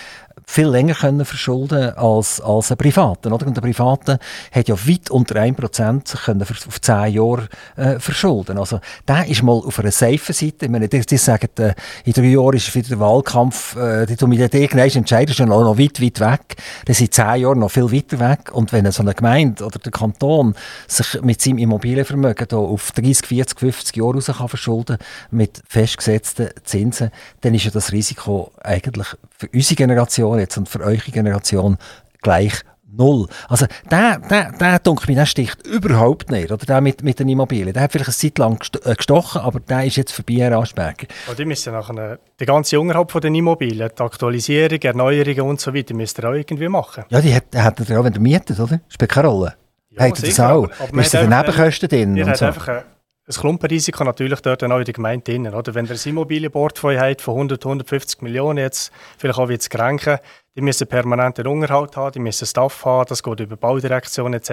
viel 0.50 0.68
länger 0.68 0.94
können 0.94 1.26
verschulden 1.26 1.94
als, 1.94 2.40
als 2.40 2.72
ein 2.72 2.78
Privaten. 2.78 3.34
Oder? 3.34 3.46
Und 3.46 3.54
der 3.54 3.60
Private 3.60 4.18
hat 4.50 4.66
ja 4.66 4.74
weit 4.74 5.10
unter 5.10 5.36
1% 5.36 6.08
sich 6.08 6.22
können 6.22 6.40
auf 6.40 6.80
10 6.80 7.12
Jahre 7.12 7.48
äh, 7.76 7.98
verschulden. 7.98 8.56
Also 8.56 8.80
der 9.06 9.26
ist 9.26 9.42
mal 9.42 9.52
auf 9.52 9.78
einer 9.78 9.90
safe 9.90 10.32
Seite. 10.32 10.64
Ich 10.64 10.70
meine, 10.70 10.88
die, 10.88 11.00
die 11.00 11.16
sagen, 11.18 11.50
äh, 11.58 11.74
in 12.04 12.14
drei 12.14 12.28
Jahren 12.28 12.56
ist 12.56 12.74
wieder 12.74 12.88
der 12.88 12.98
Wahlkampf, 12.98 13.76
äh, 13.76 14.06
die 14.06 14.16
tun 14.16 14.30
mit 14.30 14.38
der 14.38 14.58
irgendwann 14.58 14.88
entscheiden, 14.88 15.32
ist 15.32 15.38
noch, 15.40 15.48
noch 15.48 15.78
weit, 15.78 16.00
weit 16.00 16.18
weg. 16.18 16.56
Das 16.86 16.96
sind 16.96 17.12
10 17.12 17.42
Jahre 17.42 17.56
noch 17.56 17.70
viel 17.70 17.92
weiter 17.92 18.18
weg. 18.18 18.50
Und 18.50 18.72
wenn 18.72 18.90
so 18.90 19.02
eine 19.02 19.12
Gemeinde 19.12 19.62
oder 19.66 19.78
der 19.78 19.92
Kanton 19.92 20.54
sich 20.86 21.20
mit 21.20 21.42
seinem 21.42 21.58
Immobilienvermögen 21.58 22.48
da 22.48 22.56
auf 22.56 22.92
30, 22.92 23.26
40, 23.26 23.60
50 23.60 23.96
Jahre 23.96 24.14
raus 24.14 24.26
kann 24.34 24.48
verschulden 24.48 24.96
mit 25.30 25.60
festgesetzten 25.68 26.48
Zinsen, 26.64 27.10
dann 27.42 27.54
ist 27.54 27.64
ja 27.64 27.70
das 27.70 27.92
Risiko 27.92 28.50
eigentlich 28.62 29.08
für 29.38 29.48
unsere 29.54 29.76
Generation 29.76 30.38
jetzt 30.38 30.56
und 30.58 30.68
für 30.68 30.80
eure 30.80 30.96
Generation 30.96 31.78
gleich 32.20 32.62
null. 32.90 33.28
Also 33.48 33.66
der, 33.90 34.18
der, 34.18 34.52
der 34.52 34.78
denke 34.80 35.04
mir, 35.06 35.14
der 35.14 35.26
sticht 35.26 35.66
überhaupt 35.66 36.30
nicht. 36.30 36.50
Oder 36.50 36.66
der 36.66 36.80
mit, 36.80 37.02
mit 37.02 37.18
den 37.20 37.28
Immobilien. 37.28 37.72
Der 37.72 37.82
hat 37.82 37.92
vielleicht 37.92 38.08
eine 38.08 38.16
Zeit 38.16 38.38
lang 38.38 38.58
äh, 38.84 38.94
gestochen, 38.94 39.40
aber 39.40 39.60
der 39.60 39.84
ist 39.84 39.96
jetzt 39.96 40.12
vorbei, 40.12 40.34
Herr 40.38 40.58
Aschberger. 40.58 41.06
Ja, 41.28 41.34
die 41.34 41.44
müssen 41.44 41.72
nachher, 41.72 42.18
der 42.38 42.46
ganze 42.46 42.80
Unterhalt 42.80 43.12
von 43.12 43.20
den 43.20 43.34
Immobilien, 43.34 43.90
die 43.96 44.02
Aktualisierung, 44.02 44.80
Erneuerungen 44.80 45.42
und 45.42 45.60
so 45.60 45.72
weiter, 45.72 45.94
müsst 45.94 46.18
ihr 46.18 46.28
auch 46.28 46.34
irgendwie 46.34 46.68
machen. 46.68 47.04
Ja, 47.08 47.20
die 47.20 47.34
hat, 47.34 47.44
hat 47.54 47.88
er 47.88 48.00
auch, 48.00 48.04
wenn 48.04 48.14
ihr 48.14 48.20
mietet, 48.20 48.58
oder? 48.58 48.80
Spielt 48.88 49.10
keine 49.10 49.28
Rolle. 49.28 49.54
Ja, 49.90 50.04
hat 50.04 50.22
das 50.22 50.40
auch? 50.40 50.64
Aber, 50.64 50.72
aber 50.80 51.00
ist 51.00 51.14
der 51.14 51.28
Nebenkosten 51.28 51.88
drin? 51.88 52.16
Ihr 52.16 52.26
hat 52.26 52.38
so. 52.38 52.46
einfach 52.46 52.68
eine, 52.68 52.84
ein 53.28 53.34
Klumpenrisiko 53.34 54.04
natürlich 54.04 54.40
dort 54.40 54.64
auch 54.64 54.78
in 54.78 54.84
der 54.84 54.94
Gemeinde 54.94 55.24
drin. 55.30 55.54
Oder? 55.54 55.74
Wenn 55.74 55.86
ihr 55.86 55.92
ein 55.92 56.00
Immobilienportfolio 56.02 57.00
habt 57.00 57.20
von 57.20 57.34
100, 57.34 57.64
150 57.64 58.22
Millionen, 58.22 58.58
jetzt 58.58 58.90
vielleicht 59.18 59.38
auch 59.38 59.50
jetzt 59.50 59.68
kränken, 59.68 60.18
die 60.58 60.62
müssen 60.62 60.88
permanenten 60.88 61.46
Unterhalt 61.46 61.96
haben, 61.96 62.10
die 62.10 62.18
müssen 62.18 62.44
Staff 62.44 62.84
haben, 62.84 63.06
das 63.08 63.22
geht 63.22 63.38
über 63.38 63.56
Baudirektion 63.56 64.34
etc. 64.34 64.50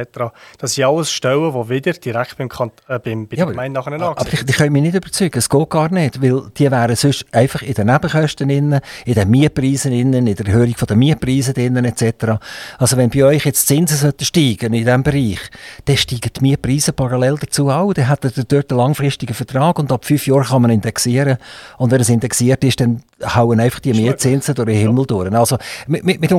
Das 0.60 0.76
sind 0.76 0.84
alles 0.84 1.12
Stellen, 1.12 1.51
die 1.51 1.70
wieder 1.70 1.93
direkt 1.93 2.38
beim, 2.38 2.47
Kant 2.47 2.74
äh, 2.88 2.99
beim, 2.99 3.28
bei 3.28 3.38
ja, 3.38 3.45
der 3.45 3.53
Gemeinde 3.53 3.80
nachher 3.80 3.99
Aber 3.99 4.24
die, 4.24 4.45
die 4.45 4.53
können 4.53 4.72
mich 4.72 4.84
nicht 4.84 4.93
überzeugen, 4.93 5.36
es 5.36 5.49
geht 5.49 5.70
gar 5.72 5.91
nicht, 5.91 6.22
weil 6.22 6.43
die 6.56 6.70
wären 6.70 6.95
sonst 6.95 7.26
einfach 7.32 7.64
in 7.64 7.74
den 7.74 7.88
Nebenkosten, 7.88 8.51
innen, 8.51 8.82
in 9.03 9.14
den 9.16 9.30
Mietpreisen, 9.32 9.91
innen, 9.93 10.28
in 10.28 10.36
der 10.36 10.45
Erhöhung 10.45 10.76
der 10.88 10.95
Mietpreise 10.95 11.53
innen, 11.53 11.86
etc. 11.86 12.38
Also 12.78 12.97
wenn 12.97 13.10
bei 13.10 13.24
euch 13.24 13.43
jetzt 13.43 13.66
Zinsen 13.66 13.97
sollten 13.97 14.26
steigen 14.26 14.76
in 14.76 14.86
diesem 14.86 15.01
Bereich, 15.01 15.39
dann 15.86 15.97
steigen 15.97 16.30
die 16.36 16.41
Mietpreise 16.41 16.93
parallel 16.93 17.38
dazu 17.41 17.72
auch, 17.72 17.93
dann 17.93 18.08
hat 18.08 18.24
er 18.24 18.43
dort 18.43 18.72
einen 18.72 18.78
langfristigen 18.80 19.34
Vertrag 19.34 19.80
und 19.80 19.91
ab 19.91 20.06
fünf 20.06 20.28
Jahren 20.28 20.43
kann 20.43 20.62
man 20.62 20.70
indexieren 20.70 21.38
und 21.80 21.89
wenn 21.89 22.01
es 22.01 22.10
indexiert 22.10 22.64
ist, 22.64 22.80
dann 22.80 23.01
hauen 23.24 23.60
einfach 23.60 23.80
die 23.80 23.93
Mietzinsen 23.93 24.53
durch 24.53 24.68
den 24.68 24.78
Himmel 24.78 25.08
durch. 25.08 25.34
Also 25.34 25.58
mit, 26.04 26.20
mit, 26.20 26.32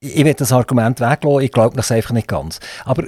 ich 0.00 0.24
will 0.24 0.34
das 0.34 0.52
Argument 0.52 1.00
weglassen, 1.00 1.40
ich 1.40 1.52
glaube 1.52 1.76
das 1.76 1.90
einfach 1.90 2.12
nicht 2.12 2.28
ganz. 2.28 2.60
Aber 2.84 3.04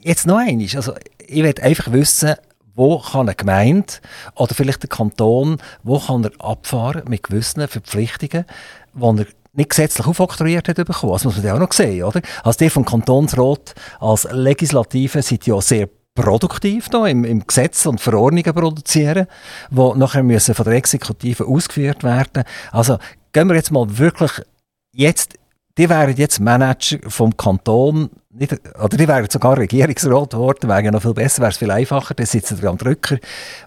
jetzt 0.00 0.26
noch 0.26 0.38
eines, 0.38 0.74
also 0.76 0.94
ich 1.26 1.42
will 1.42 1.54
einfach 1.60 1.92
wissen, 1.92 2.34
wo 2.74 2.98
kann 2.98 3.28
eine 3.28 3.34
Gemeinde 3.34 3.94
oder 4.36 4.54
vielleicht 4.54 4.82
der 4.82 4.88
Kanton, 4.88 5.58
wo 5.82 5.98
kann 5.98 6.24
er 6.24 6.32
abfahren 6.38 7.02
mit 7.08 7.22
gewissen 7.22 7.66
Verpflichtungen, 7.68 8.46
die 8.94 9.04
er 9.04 9.26
nicht 9.52 9.70
gesetzlich 9.70 10.06
aufoktroyiert 10.06 10.68
hat 10.68 10.76
bekommen. 10.76 11.12
Das 11.12 11.24
muss 11.24 11.36
man 11.36 11.44
ja 11.44 11.54
auch 11.54 11.58
noch 11.58 11.72
sehen, 11.72 12.04
oder? 12.04 12.20
Also 12.44 12.58
die 12.58 12.70
vom 12.70 12.84
Kantonsrat 12.84 13.74
als 13.98 14.26
Legislative 14.30 15.22
sind 15.22 15.46
ja 15.46 15.60
sehr 15.60 15.88
produktiv 16.14 16.88
da 16.88 17.06
im, 17.06 17.24
im 17.24 17.46
Gesetz 17.46 17.86
und 17.86 18.00
Verordnungen 18.00 18.54
produzieren, 18.54 19.26
die 19.70 19.98
nachher 19.98 20.22
müssen 20.22 20.54
von 20.54 20.64
der 20.64 20.74
Exekutive 20.74 21.46
ausgeführt 21.46 22.04
werden. 22.04 22.44
Also 22.72 22.98
gehen 23.32 23.48
wir 23.48 23.56
jetzt 23.56 23.72
mal 23.72 23.98
wirklich 23.98 24.32
jetzt, 24.92 25.38
die 25.78 25.88
wären 25.88 26.16
jetzt 26.16 26.40
Manager 26.40 26.98
vom 27.08 27.36
Kanton, 27.36 28.10
nicht, 28.32 28.52
oder 28.52 28.96
die 28.96 29.08
wären 29.08 29.28
sogar 29.28 29.58
Regierungsrat 29.58 30.30
geworden, 30.30 30.68
wäre 30.68 30.84
ja 30.84 30.90
noch 30.90 31.02
viel 31.02 31.14
besser, 31.14 31.42
wäre 31.42 31.50
es 31.50 31.58
viel 31.58 31.70
einfacher, 31.70 32.14
dann 32.14 32.26
sitzen 32.26 32.56
sie 32.56 32.66
am 32.66 32.78
Drücker. 32.78 33.18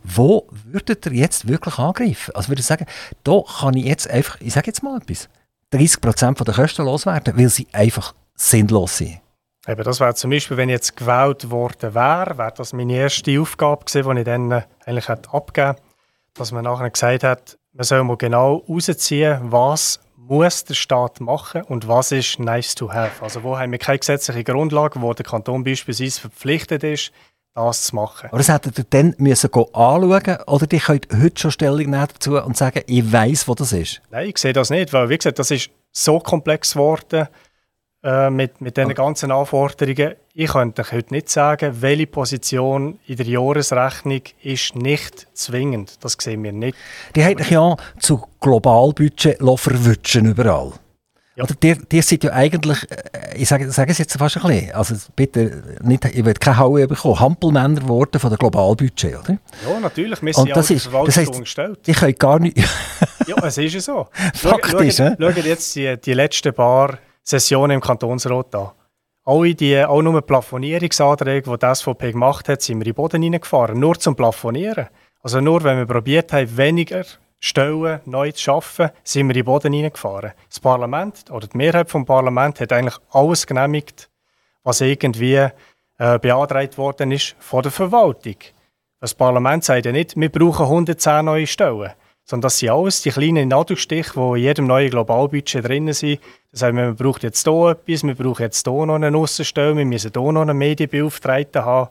Wo 0.04 0.48
würdet 0.52 1.06
ihr 1.06 1.14
jetzt 1.14 1.48
wirklich 1.48 1.78
angreifen? 1.78 2.34
Also 2.34 2.50
würde 2.50 2.62
ich 2.62 2.66
sagen, 2.66 2.86
da 3.24 3.42
kann 3.60 3.76
ich 3.76 3.86
jetzt 3.86 4.10
einfach, 4.10 4.40
ich 4.40 4.54
sage 4.54 4.68
jetzt 4.68 4.84
mal 4.84 5.02
etwas, 5.02 5.28
30% 5.74 6.44
der 6.44 6.54
Kosten 6.54 6.86
loswerden, 6.86 7.38
weil 7.38 7.50
sie 7.50 7.68
einfach 7.72 8.14
sinnlos 8.36 8.98
sind. 8.98 9.20
Eben, 9.68 9.84
das 9.84 10.00
wäre 10.00 10.14
zum 10.14 10.32
Beispiel, 10.32 10.58
wenn 10.58 10.70
ich 10.70 10.74
jetzt 10.74 10.98
gewählt 10.98 11.50
worden 11.50 11.94
wäre, 11.94 12.38
wäre 12.38 12.54
das 12.56 12.74
meine 12.74 12.96
erste 12.96 13.40
Aufgabe 13.40 13.86
gewesen, 13.86 14.14
die 14.16 14.20
ich 14.20 14.26
dann 14.26 14.52
äh, 14.52 14.62
eigentlich 14.86 15.10
abgegeben 15.10 15.76
hätte, 15.78 15.82
dass 16.34 16.52
man 16.52 16.66
nachher 16.66 16.90
gesagt 16.90 17.24
hat, 17.24 17.58
man 17.72 17.86
soll 17.86 18.04
mal 18.04 18.18
genau 18.18 18.64
herausziehen, 18.68 19.40
was 19.44 20.00
muss 20.28 20.64
der 20.64 20.74
Staat 20.74 21.20
machen 21.20 21.64
und 21.64 21.88
was 21.88 22.12
ist 22.12 22.40
nice 22.40 22.76
to 22.76 22.92
have? 22.92 23.24
Also 23.24 23.44
wo 23.44 23.58
haben 23.58 23.72
wir 23.72 23.80
keine 23.80 24.00
gesetzliche 24.00 24.44
Grundlage, 24.44 25.02
wo 25.02 25.14
der 25.14 25.26
Kanton 25.26 25.64
beispielsweise 25.64 26.22
verpflichtet 26.22 26.84
ist, 26.84 27.12
das 27.54 27.84
zu 27.84 27.96
machen. 27.96 28.30
Aber 28.30 28.38
das 28.38 28.50
hättet 28.50 28.78
ihr 28.80 28.86
dann 28.90 29.16
müssen 29.18 29.54
anschauen 29.54 30.38
oder 30.48 30.68
die 30.68 30.80
könnt 30.80 31.08
heute 31.12 31.40
schon 31.40 31.52
Stellung 31.52 31.90
nehmen 31.90 32.08
dazu 32.12 32.42
und 32.42 32.58
sagen, 32.58 32.82
ich 32.88 33.12
weiß, 33.12 33.48
wo 33.48 33.54
das 33.54 33.74
ist? 33.74 34.02
Nein, 34.10 34.30
ich 34.30 34.38
sehe 34.38 34.54
das 34.54 34.70
nicht, 34.70 34.94
weil 34.94 35.10
wie 35.10 35.18
gesagt, 35.18 35.40
das 35.40 35.52
ist 35.52 35.70
so 35.92 36.20
komplex 36.20 36.74
geworden 36.74 37.28
äh, 38.04 38.30
mit, 38.30 38.60
mit 38.60 38.76
diesen 38.76 38.94
ganzen 38.94 39.32
Anforderungen. 39.32 40.16
Ich 40.34 40.52
könnte 40.52 40.82
euch 40.82 40.92
heute 40.92 41.14
nicht 41.14 41.30
sagen, 41.30 41.82
welche 41.82 42.08
Position 42.08 43.00
in 43.08 43.16
der 43.16 43.26
Jahresrechnung 43.26 44.22
ist 44.42 44.76
nicht 44.76 45.28
zwingend. 45.34 46.04
Das 46.04 46.18
sehen 46.20 46.44
wir 46.44 46.52
nicht. 46.52 46.78
Die 47.16 47.24
haben 47.24 47.42
ja 47.50 47.78
zu 48.00 48.24
Globalbudget 48.42 49.38
verwutschen 49.38 50.26
überall. 50.26 50.74
Ja. 51.36 51.46
Oder 51.46 51.56
die, 51.56 51.76
die 51.92 52.02
sind 52.02 52.24
ja 52.26 52.32
eigentlich, 52.34 52.84
äh, 52.92 53.38
ich 53.38 53.48
sage, 53.48 53.72
sage 53.72 53.92
es 53.92 53.98
jetzt 53.98 54.18
fast 54.18 54.38
ein 54.38 54.44
bisschen, 54.44 54.72
also 54.74 54.96
bitte, 55.16 55.64
nicht, 55.82 56.06
ich 56.06 56.24
will 56.24 56.34
keine 56.34 56.60
Haue 56.60 56.88
bekommen, 56.88 57.20
Hampelmänner 57.20 57.82
geworden 57.82 58.20
von 58.20 58.30
der 58.30 58.38
Globalbudget, 58.38 59.18
oder? 59.18 59.38
Ja, 59.68 59.80
natürlich, 59.80 60.22
wir 60.22 60.34
sind 60.34 60.44
Und 60.44 60.56
das 60.56 60.70
ja 60.70 60.76
ist, 60.76 60.90
das 60.94 61.18
heisst, 61.18 61.34
umgestellt. 61.34 61.80
Ich 61.88 61.96
kann 61.96 62.14
gar 62.20 62.38
nicht... 62.38 62.58
ja, 63.28 63.36
es 63.44 63.58
ist 63.58 63.74
ja 63.74 63.80
so. 63.80 64.08
Faktisch, 64.36 64.98
Schaut, 64.98 65.18
schaut 65.20 65.46
jetzt 65.46 65.76
die, 65.76 65.98
die 65.98 66.14
letzten 66.14 66.54
paar 66.54 67.00
Sessionen 67.24 67.76
im 67.76 67.82
Kantonsrat 67.82 68.54
an. 68.56 68.72
Alle 69.26 69.56
die, 69.56 69.82
auch 69.84 70.02
nur 70.02 70.22
Plafonierungsanträge, 70.22 71.50
die 71.50 71.58
die 71.58 71.76
SVP 71.76 72.12
gemacht 72.12 72.50
hat, 72.50 72.62
sind 72.62 72.80
wir 72.80 72.86
in 72.86 72.92
den 72.92 72.96
Boden 72.96 73.24
hineingefahren. 73.24 73.80
Nur 73.80 73.98
zum 73.98 74.16
Plafonieren. 74.16 74.88
Also 75.22 75.40
nur, 75.40 75.64
wenn 75.64 75.78
wir 75.78 75.86
probiert 75.86 76.34
haben, 76.34 76.58
weniger 76.58 77.06
Stellen 77.40 78.02
neu 78.06 78.32
zu 78.34 78.42
schaffen, 78.42 78.90
sind 79.04 79.28
wir 79.28 79.36
in 79.36 79.42
den 79.42 79.46
Boden 79.46 79.72
hineingefahren. 79.72 80.34
Das 80.50 80.60
Parlament 80.60 81.32
oder 81.32 81.48
die 81.48 81.58
Mehrheit 81.58 81.90
vom 81.90 82.06
Parlament 82.06 82.60
hat 82.60 82.74
eigentlich 82.74 82.98
alles 83.12 83.48
genehmigt, 83.48 84.10
was 84.64 84.82
irgendwie 84.82 85.48
äh, 85.98 86.20
beantragt 86.20 86.78
worden 86.78 87.14
ist 87.14 87.36
von 87.40 87.64
der 87.64 87.72
Verwaltung. 87.72 88.36
Das 89.00 89.14
Parlament 89.14 89.64
sagt 89.64 89.86
ja 89.86 89.94
nicht, 89.94 90.18
wir 90.18 90.30
brauchen 90.30 90.64
110 90.64 91.26
neue 91.26 91.48
Stellen 91.48 91.92
sondern 92.26 92.44
das 92.44 92.60
sind 92.60 92.70
alles 92.70 93.02
die 93.02 93.12
kleinen 93.12 93.50
Nadelstiche, 93.50 94.14
die 94.14 94.40
in 94.40 94.44
jedem 94.44 94.68
neuen 94.68 94.90
Globalbudget 94.90 95.68
drin 95.68 95.92
sind. 95.94 96.20
Das 96.52 96.62
heißt, 96.62 96.74
man 96.74 96.96
braucht 96.96 97.24
jetzt 97.24 97.48
hier 97.48 97.70
etwas, 97.72 98.04
wir 98.04 98.16
brauchen 98.16 98.44
jetzt 98.44 98.66
hier 98.66 98.86
noch 98.86 98.96
einen 98.96 99.16
Aussenstelle, 99.16 99.76
wir 99.76 99.86
müssen 99.86 100.12
hier 100.14 100.32
noch 100.32 100.42
einen 100.42 100.58
Medienbeauftragten 100.58 101.66
haben 101.66 101.90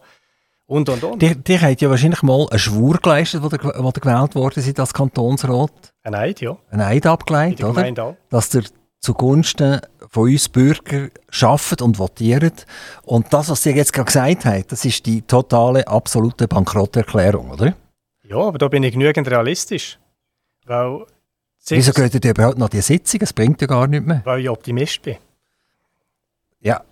und, 0.66 0.88
und, 0.88 1.04
und. 1.04 1.20
Die, 1.20 1.34
die 1.34 1.58
haben 1.58 1.76
ja 1.78 1.90
wahrscheinlich 1.90 2.22
mal 2.22 2.46
einen 2.48 2.58
Schwur 2.58 2.96
geleistet, 2.96 3.42
wo 3.42 3.48
der, 3.48 3.60
wo 3.62 3.90
der 3.90 4.00
gewählt 4.00 4.34
worden 4.34 4.62
sind 4.62 4.80
als 4.80 4.94
Kantonsrat. 4.94 5.72
Ein 6.02 6.14
Eid, 6.14 6.40
ja. 6.40 6.56
Ein 6.70 6.80
Eid 6.80 7.06
abgelegt, 7.06 7.62
oder? 7.62 8.02
Auch. 8.02 8.16
Dass 8.30 8.48
der 8.48 8.62
zugunsten 8.98 9.80
von 10.08 10.30
uns 10.30 10.48
Bürger 10.48 11.08
schafft 11.28 11.82
und 11.82 11.98
votiert. 11.98 12.66
Und 13.02 13.32
das, 13.32 13.50
was 13.50 13.62
Sie 13.62 13.70
jetzt 13.70 13.92
gerade 13.92 14.06
gesagt 14.06 14.44
haben, 14.44 14.64
das 14.68 14.84
ist 14.84 15.04
die 15.04 15.22
totale, 15.22 15.86
absolute 15.86 16.48
Bankrotterklärung, 16.48 17.50
oder? 17.50 17.74
Ja, 18.24 18.36
aber 18.36 18.58
da 18.58 18.68
bin 18.68 18.82
ich 18.82 18.92
genügend 18.92 19.28
realistisch. 19.28 19.98
Weil 20.66 21.06
Wieso 21.68 21.92
geht 21.92 22.24
ihr 22.24 22.30
überhaupt 22.30 22.58
noch 22.58 22.68
die 22.68 22.80
Sitzung? 22.80 23.20
Es 23.22 23.32
bringt 23.32 23.60
ja 23.60 23.66
gar 23.66 23.86
nichts 23.86 24.06
mehr. 24.06 24.22
Weil 24.24 24.40
ich 24.40 24.48
Optimist 24.48 25.02
bin. 25.02 25.16
Ja, 26.60 26.82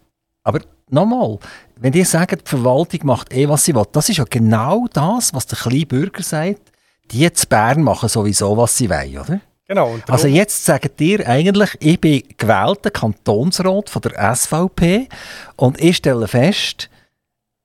aber 0.43 0.61
nochmal, 0.89 1.39
wenn 1.77 1.93
ihr 1.93 2.05
sagt, 2.05 2.47
die 2.47 2.49
Verwaltung 2.49 3.01
macht 3.05 3.33
eh, 3.33 3.49
was 3.49 3.65
sie 3.65 3.75
will, 3.75 3.87
das 3.93 4.09
ist 4.09 4.19
ja 4.19 4.25
genau 4.29 4.87
das, 4.93 5.35
was 5.35 5.47
der 5.47 5.59
kleine 5.59 5.87
Bürger 5.87 6.23
sagt. 6.23 6.73
Die 7.11 7.33
zu 7.33 7.47
Bern 7.49 7.83
machen 7.83 8.09
sowieso, 8.09 8.57
was 8.57 8.77
sie 8.77 8.89
wollen, 8.89 9.19
oder? 9.19 9.41
Genau. 9.67 9.99
Also 10.09 10.27
jetzt 10.27 10.65
sagt 10.65 11.01
ihr 11.01 11.29
eigentlich, 11.29 11.77
ich 11.81 12.01
bin 12.01 12.25
gewählter 12.37 12.91
Kantonsrat 12.91 13.89
von 13.89 14.03
der 14.03 14.35
SVP 14.35 15.09
und 15.57 15.81
ich 15.81 15.97
stelle 15.97 16.27
fest, 16.27 16.91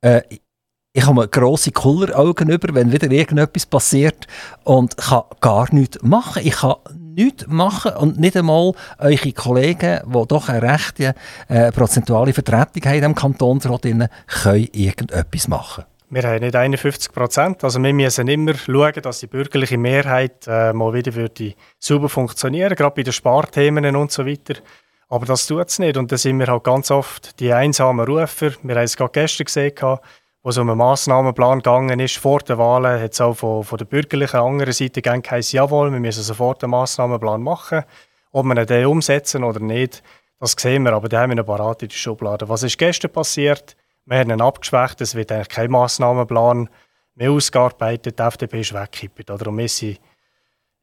äh, 0.02 0.22
ich 0.96 1.06
habe 1.06 1.28
grosse 1.28 1.74
Kulleraugen 1.74 2.50
über, 2.50 2.74
wenn 2.74 2.94
wieder 2.94 3.12
irgendetwas 3.12 3.66
passiert 3.66 4.28
und 4.64 4.96
kann 4.96 5.24
gar 5.42 5.74
nichts 5.74 6.02
machen. 6.02 6.42
Ich 6.46 6.54
kann 6.56 6.76
nichts 6.94 7.48
machen 7.48 7.92
und 7.98 8.18
nicht 8.18 8.38
einmal 8.38 8.72
eure 8.98 9.34
Kollegen, 9.34 10.00
die 10.06 10.28
doch 10.28 10.48
eine 10.48 10.62
rechte 10.62 11.14
äh, 11.50 11.74
prozentuale 11.74 12.32
Vertretung 12.32 12.86
haben 12.86 13.04
im 13.04 13.16
Kantonsrat, 13.16 13.82
können 13.82 14.70
irgendetwas 14.72 15.50
machen. 15.50 15.84
Wir 16.10 16.24
haben 16.24 16.40
nicht 16.40 16.56
51 16.56 17.12
Prozent. 17.12 17.64
Also 17.66 17.84
wir 17.84 17.94
müssen 17.94 18.30
immer 18.30 18.54
schauen, 18.54 19.02
dass 19.02 19.20
die 19.20 19.28
bürgerliche 19.28 19.78
Mehrheit 19.78 20.48
äh, 20.48 20.72
mal 20.72 20.94
wieder 20.94 21.14
würde 21.14 21.56
sauber 21.78 22.08
funktionieren, 22.08 22.74
gerade 22.74 22.96
bei 22.96 23.04
den 23.04 23.12
Sparthemen 23.12 23.98
und 23.98 24.14
so 24.14 24.26
weiter. 24.26 24.62
Aber 25.10 25.26
das 25.26 25.46
tut 25.46 25.68
es 25.68 25.78
nicht 25.78 25.98
und 25.98 26.10
da 26.10 26.18
sind 26.18 26.40
wir 26.40 26.48
halt 26.48 26.64
ganz 26.64 26.90
oft 26.90 27.38
die 27.42 27.52
einsamen 27.52 28.06
Rufer. 28.06 28.52
Wir 28.64 28.76
haben 28.76 28.84
es 28.84 28.96
gerade 28.96 29.12
gestern 29.12 29.46
gesehen, 29.46 29.76
wo 30.46 30.50
es 30.50 30.60
um 30.60 30.70
einen 30.70 30.78
Massnahmenplan 30.78 31.58
gegangen 31.58 32.00
ist, 32.00 32.18
vor 32.18 32.38
den 32.38 32.60
Wahlen, 32.60 33.02
hat 33.02 33.14
es 33.14 33.20
auch 33.20 33.34
von, 33.34 33.64
von 33.64 33.80
der 33.80 33.86
bürgerlichen 33.86 34.40
anderen 34.40 34.74
Seite 34.74 35.02
geheißen, 35.02 35.58
jawohl, 35.58 35.92
wir 35.92 36.00
müssen 36.00 36.22
sofort 36.22 36.64
einen 36.64 36.70
Massnahmenplan 36.70 37.42
machen. 37.42 37.82
Ob 38.32 38.46
wir 38.46 38.66
den 38.68 38.86
umsetzen 38.86 39.44
oder 39.44 39.60
nicht, 39.60 40.04
das 40.40 40.52
sehen 40.52 40.84
wir, 40.84 40.94
aber 40.94 41.10
da 41.10 41.22
haben 41.22 41.32
wir 41.32 41.38
einen 41.38 41.46
parat 41.48 41.82
in 41.82 41.90
der 41.90 41.96
Schublade. 41.96 42.48
Was 42.48 42.62
ist 42.62 42.78
gestern 42.78 43.12
passiert? 43.12 43.76
Wir 44.06 44.20
haben 44.20 44.30
ihn 44.30 44.40
abgeschwächt, 44.40 45.02
es 45.02 45.16
wird 45.16 45.32
eigentlich 45.32 45.50
kein 45.50 45.72
Massnahmenplan 45.72 46.70
mehr 47.16 47.32
ausgearbeitet, 47.32 48.20
die 48.20 48.24
FDP 48.24 48.60
ist 48.60 48.72
weggekippt. 48.72 49.32
Und 49.32 49.58
wir 49.58 49.68
sind, 49.68 50.00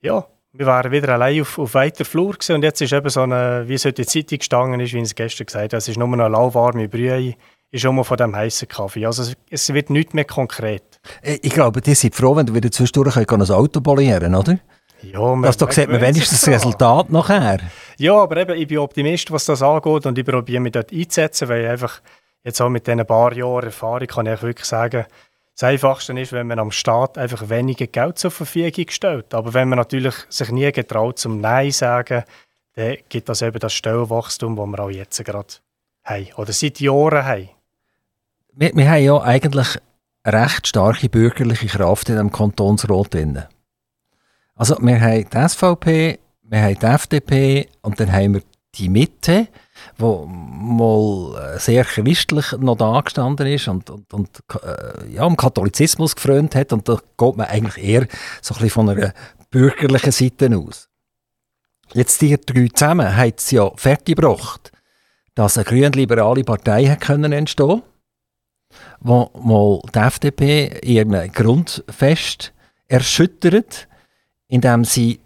ja, 0.00 0.26
wir 0.54 0.66
waren 0.66 0.90
wieder 0.90 1.10
allein 1.10 1.40
auf, 1.40 1.56
auf 1.60 1.74
weiter 1.74 2.04
Flur 2.04 2.32
gewesen. 2.32 2.56
und 2.56 2.64
jetzt 2.64 2.80
ist 2.80 2.92
eben 2.92 3.08
so 3.08 3.22
eine, 3.22 3.62
wie 3.68 3.74
es 3.74 3.84
heute 3.84 4.02
in 4.02 4.06
der 4.06 4.12
Zeitung 4.12 4.38
gestanden 4.38 4.80
ist, 4.80 4.92
wie 4.92 4.98
ich 4.98 5.04
es 5.04 5.14
gestern 5.14 5.46
gesagt 5.46 5.72
habe, 5.72 5.76
es 5.76 5.86
ist 5.86 5.98
nur 5.98 6.12
eine 6.12 6.26
lauwarme 6.26 6.88
Brühe 6.88 7.36
ist 7.72 7.84
immer 7.84 8.04
von 8.04 8.16
dem 8.18 8.36
heißen 8.36 8.68
Kaffee. 8.68 9.06
Also 9.06 9.32
es, 9.50 9.74
wird 9.74 9.90
nicht 9.90 10.14
mehr 10.14 10.26
konkret. 10.26 10.82
Äh, 11.22 11.38
ich 11.42 11.52
glaube, 11.52 11.80
die 11.80 11.94
sind 11.94 12.14
froh, 12.14 12.36
wenn 12.36 12.46
du 12.46 12.54
wieder 12.54 12.70
zwischendurch 12.70 13.16
ein 13.16 13.26
Auto 13.26 13.80
polieren 13.80 14.34
oder? 14.34 14.58
Ja, 15.00 15.20
man, 15.20 15.46
also, 15.46 15.66
da 15.66 15.72
sieht 15.72 15.88
man 15.88 16.00
wenigstens 16.00 16.42
das 16.42 16.48
Resultat 16.48 17.10
nachher. 17.10 17.58
Ja, 17.98 18.14
aber 18.14 18.36
eben, 18.36 18.56
ich 18.56 18.68
bin 18.68 18.78
Optimist, 18.78 19.32
was 19.32 19.46
das 19.46 19.60
angeht 19.60 20.06
und 20.06 20.16
ich 20.16 20.24
probiere 20.24 20.60
mich 20.60 20.72
dort 20.72 20.92
einzusetzen, 20.92 21.48
weil 21.48 21.64
ich 21.64 21.70
einfach 21.70 22.00
jetzt 22.44 22.60
auch 22.60 22.68
mit 22.68 22.86
diesen 22.86 23.04
paar 23.04 23.32
Jahren 23.32 23.64
Erfahrung 23.64 24.06
kann 24.06 24.26
ich 24.26 24.42
wirklich 24.42 24.66
sagen, 24.66 25.06
das 25.54 25.64
Einfachste 25.64 26.18
ist, 26.18 26.32
wenn 26.32 26.46
man 26.46 26.58
am 26.58 26.70
Staat 26.70 27.18
einfach 27.18 27.48
weniger 27.48 27.86
Geld 27.86 28.18
zur 28.18 28.30
Verfügung 28.30 28.86
stellt. 28.88 29.34
Aber 29.34 29.52
wenn 29.54 29.68
man 29.68 29.78
natürlich 29.78 30.14
sich 30.28 30.50
nie 30.50 30.70
getraut 30.72 31.18
zum 31.18 31.40
Nein 31.40 31.72
sagen, 31.72 32.24
dann 32.74 32.96
gibt 33.08 33.28
das 33.28 33.42
eben 33.42 33.58
das 33.58 33.74
Stellenwachstum, 33.74 34.56
das 34.56 34.66
wir 34.66 34.80
auch 34.80 34.90
jetzt 34.90 35.22
gerade 35.24 35.54
haben 36.04 36.28
oder 36.36 36.52
seit 36.52 36.80
Jahren 36.80 37.24
haben 37.24 37.50
wir, 38.54 38.72
wir 38.74 38.90
haben 38.90 39.04
ja 39.04 39.20
eigentlich 39.22 39.78
recht 40.26 40.66
starke 40.66 41.08
bürgerliche 41.08 41.66
Kraft 41.66 42.08
in 42.08 42.16
dem 42.16 42.30
Kantonsrat 42.30 43.14
drin. 43.14 43.42
Also 44.54 44.76
wir 44.80 45.00
haben 45.00 45.26
die 45.28 45.48
SVP, 45.48 46.18
wir 46.42 46.62
haben 46.62 46.78
die 46.78 46.86
FDP 46.86 47.68
und 47.80 47.98
dann 47.98 48.12
haben 48.12 48.34
wir 48.34 48.42
die 48.74 48.88
Mitte, 48.88 49.48
wo 49.98 50.24
mal 50.26 51.58
sehr 51.58 51.84
christlich 51.84 52.52
noch 52.52 52.76
da 52.76 53.00
gestanden 53.00 53.46
ist 53.46 53.68
und, 53.68 53.90
und, 53.90 54.12
und 54.14 54.28
äh, 54.62 55.12
ja, 55.12 55.22
am 55.22 55.36
Katholizismus 55.36 56.14
gefreut 56.14 56.54
hat 56.54 56.72
und 56.72 56.88
da 56.88 56.98
geht 57.18 57.36
man 57.36 57.46
eigentlich 57.48 57.84
eher 57.84 58.06
so 58.40 58.54
ein 58.54 58.60
bisschen 58.60 58.70
von 58.70 58.88
einer 58.90 59.12
bürgerlichen 59.50 60.12
Seite 60.12 60.56
aus. 60.56 60.88
Jetzt 61.92 62.22
die 62.22 62.38
drei 62.38 62.68
zusammen 62.68 63.14
haben 63.14 63.32
es 63.36 63.50
ja 63.50 63.70
fertiggebracht, 63.76 64.72
dass 65.34 65.58
eine 65.58 65.64
grün-liberale 65.64 66.44
Partei 66.44 66.84
entstehen 66.84 67.22
konnte 67.22 67.91
wo 69.00 69.30
mal 69.42 69.80
die 69.94 69.98
FDP 69.98 70.80
ihren 70.82 71.32
Grundfest 71.32 72.52
erschüttert, 72.88 73.88
indem 74.48 74.84
sie 74.84 75.20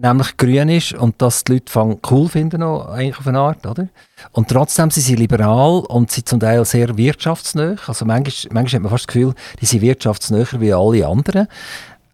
nämlich 0.00 0.36
grün 0.36 0.68
ist 0.68 0.94
und 0.94 1.20
das 1.20 1.44
die 1.44 1.54
Leute 1.54 1.98
cool 2.10 2.28
finden, 2.28 2.62
eigentlich 2.62 3.18
auf 3.18 3.26
eine 3.26 3.38
Art, 3.38 3.66
oder? 3.66 3.88
Und 4.32 4.48
trotzdem 4.48 4.90
sind 4.90 5.02
sie 5.02 5.14
liberal 5.14 5.80
und 5.88 6.10
sie 6.10 6.24
zum 6.24 6.40
Teil 6.40 6.64
sehr 6.64 6.96
wirtschaftsnah. 6.96 7.76
Also 7.86 8.04
manchmal, 8.04 8.52
manchmal 8.52 8.78
hat 8.78 8.82
man 8.82 8.90
fast 8.90 9.08
das 9.08 9.14
Gefühl, 9.14 9.34
die 9.60 9.66
sind 9.66 9.82
wirtschaftsnäher 9.82 10.60
wie 10.60 10.72
alle 10.72 11.06
anderen. 11.06 11.48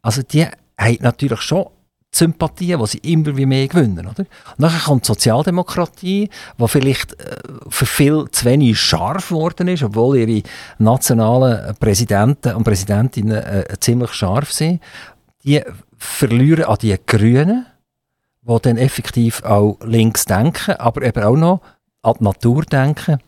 Also 0.02 0.22
die 0.22 0.46
haben 0.78 0.98
natürlich 1.00 1.40
schon 1.40 1.66
Sympathien, 2.18 2.80
die 2.80 2.86
sie 2.86 2.98
immer 2.98 3.36
wie 3.36 3.46
mehr 3.46 3.68
gewinnen. 3.68 4.06
Oder? 4.06 4.20
Und 4.20 4.28
dann 4.58 4.78
kommt 4.80 5.04
die 5.04 5.08
Sozialdemokratie, 5.08 6.30
die 6.58 6.68
vielleicht 6.68 7.20
äh, 7.20 7.36
für 7.68 7.86
viel 7.86 8.26
zu 8.30 8.44
wenig 8.44 8.80
scharf 8.80 9.28
geworden 9.28 9.68
ist, 9.68 9.82
obwohl 9.82 10.18
ihre 10.18 10.42
nationalen 10.78 11.74
Präsidenten 11.76 12.54
und 12.54 12.64
Präsidentinnen 12.64 13.42
äh, 13.42 13.64
ziemlich 13.80 14.12
scharf 14.12 14.52
sind. 14.52 14.80
Die 15.44 15.62
verlieren 15.96 16.64
an 16.64 16.78
die 16.80 16.96
Grünen, 17.06 17.66
die 18.42 18.58
dann 18.62 18.76
effektiv 18.76 19.42
auch 19.42 19.78
links 19.84 20.24
denken, 20.24 20.76
aber 20.76 21.02
eben 21.02 21.22
auch 21.22 21.36
noch 21.36 21.60
an 22.02 22.14
die 22.18 22.24
Natur 22.24 22.62
denken. 22.64 23.18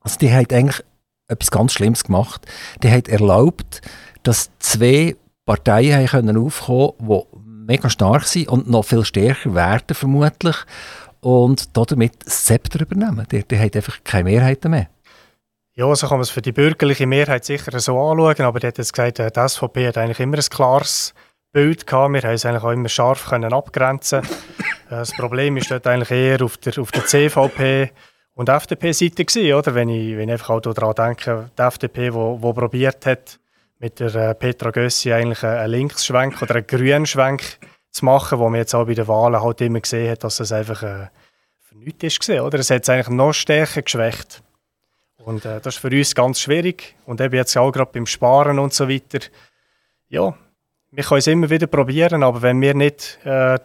Also 0.00 0.18
die 0.18 0.32
haben 0.32 0.46
eigentlich 0.50 0.82
etwas 1.28 1.50
ganz 1.50 1.72
Schlimmes 1.72 2.04
gemacht. 2.04 2.46
Die 2.82 2.90
haben 2.90 3.04
erlaubt, 3.06 3.80
dass 4.22 4.50
zwei 4.58 5.16
Parteien 5.44 6.06
können 6.06 6.36
aufkommen 6.36 6.92
können, 6.98 7.22
mega 7.66 7.88
stark 7.88 8.24
sind 8.24 8.48
und 8.48 8.68
noch 8.68 8.84
viel 8.84 9.04
stärker 9.04 9.54
werden 9.54 9.94
vermutlich 9.94 10.56
und 11.20 11.76
damit 11.76 12.24
das 12.24 12.44
Zepter 12.44 12.80
übernehmen. 12.80 13.26
Die, 13.30 13.42
die 13.44 13.58
haben 13.58 13.70
einfach 13.74 13.98
keine 14.04 14.24
Mehrheit 14.24 14.64
mehr. 14.64 14.88
Ja, 15.74 15.94
so 15.94 16.06
kann 16.06 16.18
man 16.18 16.22
es 16.22 16.30
für 16.30 16.42
die 16.42 16.52
bürgerliche 16.52 17.06
Mehrheit 17.06 17.44
sicher 17.44 17.78
so 17.80 17.98
anschauen, 17.98 18.44
aber 18.44 18.60
die 18.60 18.66
hat 18.66 18.76
jetzt 18.76 18.92
gesagt, 18.92 19.18
die 19.18 19.48
SVP 19.48 19.88
hat 19.88 19.96
eigentlich 19.96 20.20
immer 20.20 20.36
ein 20.36 20.44
klares 20.50 21.14
Bild 21.52 21.86
gehabt. 21.86 22.12
Wir 22.12 22.22
haben 22.22 22.34
es 22.34 22.44
eigentlich 22.44 22.62
auch 22.62 22.72
immer 22.72 22.88
scharf 22.88 23.26
können 23.26 23.52
abgrenzen. 23.52 24.22
das 24.90 25.12
Problem 25.12 25.56
ist 25.56 25.70
dort 25.70 25.86
eigentlich 25.86 26.10
eher 26.10 26.42
auf 26.42 26.58
der, 26.58 26.78
auf 26.78 26.90
der 26.90 27.06
CVP 27.06 27.90
und 28.34 28.48
FDP-Seite 28.48 29.24
gewesen, 29.24 29.54
oder? 29.54 29.74
Wenn 29.74 29.88
ich, 29.88 30.16
wenn 30.16 30.28
ich 30.28 30.32
einfach 30.32 30.50
auch 30.50 30.60
daran 30.60 30.94
denke, 30.94 31.50
die 31.56 31.62
FDP, 31.62 32.12
wo, 32.12 32.40
wo 32.40 32.52
probiert 32.52 33.06
hat, 33.06 33.38
mit 33.82 33.98
der 33.98 34.14
äh, 34.14 34.34
Petra 34.34 34.70
Gössi 34.70 35.12
eigentlich 35.12 35.42
einen 35.42 35.72
Linksschwenk 35.72 36.40
oder 36.40 36.54
einen 36.54 36.66
grünen 36.66 37.04
Schwenk 37.04 37.58
zu 37.90 38.04
machen, 38.04 38.38
wo 38.38 38.48
man 38.48 38.60
jetzt 38.60 38.74
auch 38.74 38.86
bei 38.86 38.94
den 38.94 39.08
Wahlen 39.08 39.42
halt 39.42 39.60
immer 39.60 39.80
gesehen 39.80 40.12
hat, 40.12 40.22
dass 40.22 40.36
das 40.36 40.52
einfach 40.52 40.84
äh, 40.84 41.08
für 41.60 41.76
nichts 41.76 42.04
ist 42.04 42.30
oder? 42.30 42.60
Es 42.60 42.70
hat 42.70 42.84
es 42.84 42.88
eigentlich 42.88 43.08
noch 43.08 43.32
stärker 43.32 43.82
geschwächt. 43.82 44.40
Und 45.24 45.44
äh, 45.44 45.60
das 45.60 45.74
ist 45.74 45.80
für 45.80 45.88
uns 45.88 46.14
ganz 46.14 46.40
schwierig. 46.40 46.94
Und 47.06 47.20
eben 47.20 47.34
jetzt 47.34 47.56
auch 47.56 47.72
gerade 47.72 47.90
beim 47.92 48.06
Sparen 48.06 48.60
und 48.60 48.72
so 48.72 48.88
weiter. 48.88 49.18
Ja, 50.08 50.32
wir 50.92 51.04
können 51.04 51.18
es 51.18 51.26
immer 51.26 51.50
wieder 51.50 51.66
probieren, 51.66 52.22
aber 52.22 52.40
wenn 52.40 52.60
wir 52.60 52.74
nicht 52.74 53.18
äh, 53.24 53.58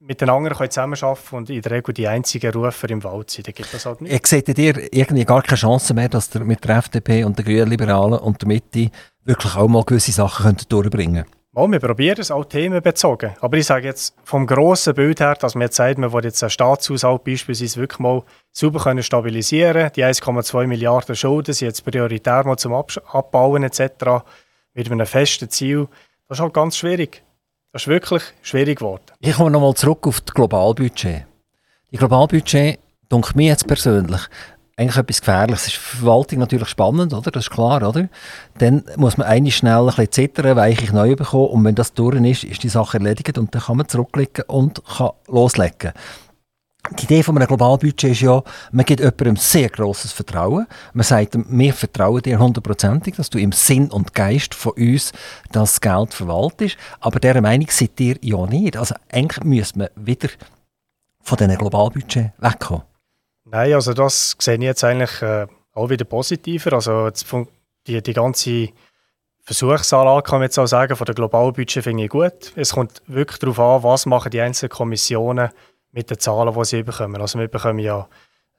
mit 0.00 0.22
den 0.22 0.30
anderen 0.30 0.70
zusammenarbeiten 0.70 1.36
und 1.36 1.50
in 1.50 1.60
der 1.60 1.72
Regel 1.72 1.92
die 1.92 2.08
einzigen 2.08 2.52
Rufer 2.52 2.88
im 2.88 3.04
Wald 3.04 3.30
sind, 3.30 3.46
dann 3.46 3.54
gibt 3.54 3.74
das 3.74 3.84
halt 3.84 4.00
nicht. 4.00 4.14
Ich 4.14 4.26
sehe 4.26 4.42
dir 4.42 4.92
irgendwie 4.94 5.24
gar 5.26 5.42
keine 5.42 5.58
Chance 5.58 5.92
mehr, 5.92 6.08
dass 6.08 6.34
ihr 6.34 6.44
mit 6.44 6.64
der 6.64 6.78
FDP 6.78 7.24
und 7.24 7.38
den 7.38 7.44
Grünen 7.44 7.68
Liberalen 7.68 8.18
und 8.18 8.40
der 8.40 8.48
Mitte 8.48 8.90
wirklich 9.28 9.54
auch 9.56 9.68
mal 9.68 9.84
gewisse 9.84 10.12
Sachen 10.12 10.56
durchbringen 10.68 11.24
können. 11.24 11.38
Oh, 11.54 11.70
wir 11.70 11.80
probieren 11.80 12.20
es 12.20 12.30
auch 12.30 12.44
themenbezogen. 12.44 13.32
Aber 13.40 13.56
ich 13.56 13.66
sage 13.66 13.86
jetzt 13.86 14.14
vom 14.22 14.46
grossen 14.46 14.94
Bild 14.94 15.18
her, 15.20 15.34
dass 15.34 15.54
wir 15.54 15.62
jetzt 15.62 15.76
sagen, 15.76 16.02
wir 16.02 16.12
wollen 16.12 16.24
jetzt 16.24 16.42
einen 16.42 16.50
Staatshaushalt 16.50 17.24
beispielsweise 17.24 17.80
wirklich 17.80 17.98
mal 17.98 18.22
sauber 18.52 18.80
können 18.80 19.02
stabilisieren 19.02 19.90
Die 19.96 20.04
1,2 20.04 20.66
Milliarden 20.66 21.16
Schulden 21.16 21.52
sind 21.52 21.66
jetzt 21.66 21.84
prioritär 21.84 22.44
mal 22.44 22.56
zum 22.56 22.74
Abbauen 22.74 23.64
etc. 23.64 23.80
mit 24.74 24.90
einem 24.90 25.06
festen 25.06 25.50
Ziel. 25.50 25.88
Das 26.28 26.38
ist 26.38 26.42
halt 26.42 26.54
ganz 26.54 26.76
schwierig. 26.76 27.22
Das 27.72 27.82
ist 27.82 27.88
wirklich 27.88 28.22
schwierig 28.42 28.78
geworden. 28.78 29.02
Ich 29.20 29.34
komme 29.34 29.50
nochmal 29.50 29.74
zurück 29.74 30.06
auf 30.06 30.20
das 30.20 30.34
Globalbudget. 30.34 31.26
Die 31.90 31.96
Globalbudget, 31.96 32.78
denke 33.10 33.36
mir 33.36 33.48
jetzt 33.48 33.66
persönlich, 33.66 34.20
eigentlich 34.78 34.96
etwas 34.96 35.20
Gefährliches. 35.20 35.62
Es 35.62 35.68
ist 35.68 35.76
Verwaltung 35.76 36.38
natürlich 36.38 36.68
spannend, 36.68 37.12
oder? 37.12 37.30
Das 37.30 37.44
ist 37.44 37.50
klar, 37.50 37.86
oder? 37.86 38.08
Dann 38.58 38.84
muss 38.96 39.16
man 39.16 39.26
eigentlich 39.26 39.56
schnell 39.56 39.80
ein 39.80 39.86
bisschen 39.86 40.12
zittern, 40.12 40.56
weiche 40.56 40.94
neu 40.94 41.16
bekommen 41.16 41.48
und 41.48 41.64
wenn 41.64 41.74
das 41.74 41.94
durch 41.94 42.16
ist, 42.22 42.44
ist 42.44 42.62
die 42.62 42.68
Sache 42.68 42.98
erledigt 42.98 43.38
und 43.38 43.54
dann 43.54 43.62
kann 43.62 43.76
man 43.76 43.88
zurücklegen 43.88 44.44
und 44.46 44.82
kann 44.84 45.10
loslegen. 45.26 45.92
Die 46.96 47.04
Idee 47.04 47.22
von 47.22 47.36
einem 47.36 47.48
Globalbudget 47.48 48.12
ist 48.12 48.20
ja, 48.20 48.42
man 48.70 48.84
gibt 48.84 49.00
jemandem 49.00 49.36
sehr 49.36 49.68
grosses 49.68 50.12
Vertrauen. 50.12 50.66
Man 50.94 51.04
sagt 51.04 51.34
ihm, 51.34 51.44
wir 51.48 51.74
vertrauen 51.74 52.22
dir 52.22 52.38
hundertprozentig, 52.38 53.16
dass 53.16 53.28
du 53.28 53.38
im 53.38 53.52
Sinn 53.52 53.90
und 53.90 54.14
Geist 54.14 54.54
von 54.54 54.72
uns 54.72 55.12
das 55.52 55.80
Geld 55.80 56.14
verwaltest. 56.14 56.78
Aber 57.00 57.18
dieser 57.18 57.42
Meinung 57.42 57.66
seid 57.68 57.98
ihr 58.00 58.16
ja 58.22 58.46
nicht. 58.46 58.76
Also 58.76 58.94
eigentlich 59.10 59.44
müsste 59.44 59.80
man 59.80 59.88
wieder 59.96 60.28
von 61.20 61.36
diesem 61.36 61.58
Globalbudget 61.58 62.30
wegkommen. 62.38 62.87
Nein, 63.50 63.72
also 63.72 63.94
das 63.94 64.36
sehe 64.38 64.56
ich 64.56 64.62
jetzt 64.62 64.84
eigentlich 64.84 65.22
äh, 65.22 65.46
auch 65.72 65.88
wieder 65.88 66.04
positiver. 66.04 66.74
Also 66.74 67.10
die, 67.86 68.02
die 68.02 68.12
ganze 68.12 68.68
Versuchsanlage, 69.42 70.22
kann 70.22 70.40
man 70.40 70.46
jetzt 70.46 70.58
auch 70.58 70.66
sagen, 70.66 70.96
von 70.96 71.04
der 71.06 71.14
Globalbudget 71.14 71.82
finde 71.82 72.04
ich 72.04 72.10
gut. 72.10 72.52
Es 72.56 72.72
kommt 72.72 73.02
wirklich 73.06 73.38
darauf 73.38 73.58
an, 73.58 73.82
was 73.82 74.06
machen 74.06 74.30
die 74.30 74.40
einzelnen 74.40 74.70
Kommissionen 74.70 75.50
mit 75.92 76.10
den 76.10 76.18
Zahlen, 76.18 76.52
die 76.54 76.64
sie 76.64 76.82
bekommen. 76.82 77.20
Also 77.20 77.38
wir 77.38 77.48
bekommen 77.48 77.78
ja 77.78 78.06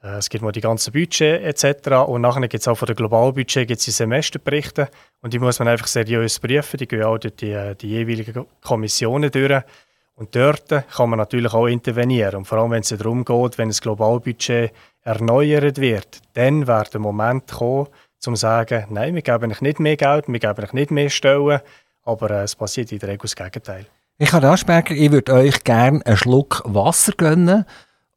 Äh, 0.02 0.18
es 0.18 0.30
gibt 0.30 0.44
mal 0.44 0.52
die 0.52 0.62
ganzen 0.62 0.94
Budget 0.94 1.42
etc. 1.42 2.08
Und 2.08 2.22
nachher 2.22 2.42
gibt 2.48 2.62
es 2.62 2.68
auch 2.68 2.78
von 2.78 2.86
der 2.86 2.96
Globalbudget 2.96 3.68
gibt's 3.68 3.86
die 3.86 3.92
Semesterberichte 3.92 4.90
und 5.22 5.34
die 5.34 5.40
muss 5.40 5.60
man 5.60 5.68
einfach 5.68 5.88
seriös 5.88 6.40
prüfen. 6.40 6.78
Die 6.78 6.88
gehen 6.88 7.04
auch 7.04 7.18
durch 7.18 7.36
die, 7.36 7.52
äh, 7.52 7.76
die 7.76 7.90
jeweiligen 7.90 8.46
Kommissionen 8.62 9.32
durch. 9.32 9.64
Und 10.20 10.36
dort 10.36 10.68
kann 10.68 11.10
man 11.10 11.18
natürlich 11.18 11.54
auch 11.54 11.68
intervenieren. 11.68 12.36
Und 12.36 12.46
vor 12.46 12.58
allem, 12.58 12.72
wenn 12.72 12.82
es 12.82 12.90
darum 12.90 13.24
geht, 13.24 13.58
wenn 13.58 13.70
das 13.70 13.80
Globalbudget 13.80 14.74
erneuert 15.02 15.78
wird, 15.80 16.20
dann 16.34 16.68
wird 16.68 16.94
der 16.94 17.00
Moment 17.00 17.48
kommen, 17.48 17.88
um 17.88 17.88
zu 18.20 18.36
sagen, 18.36 18.86
nein, 18.90 19.16
wir 19.16 19.22
geben 19.22 19.50
euch 19.50 19.62
nicht 19.62 19.80
mehr 19.80 19.96
Geld, 19.96 20.28
wir 20.28 20.40
geben 20.40 20.62
euch 20.62 20.74
nicht 20.74 20.92
mehr 20.92 21.10
Stellen, 21.10 21.62
aber 22.04 22.32
äh, 22.32 22.44
es 22.44 22.54
passiert 22.54 22.92
in 22.92 23.00
der 23.00 23.10
Regel 23.10 23.22
das 23.22 23.36
Gegenteil. 23.38 23.86
Ich 24.18 24.34
habe 24.34 24.50
Asperger, 24.50 24.94
ich 24.94 25.10
würde 25.10 25.32
euch 25.32 25.64
gerne 25.64 26.06
einen 26.06 26.18
Schluck 26.18 26.64
Wasser 26.66 27.14
gönnen 27.14 27.64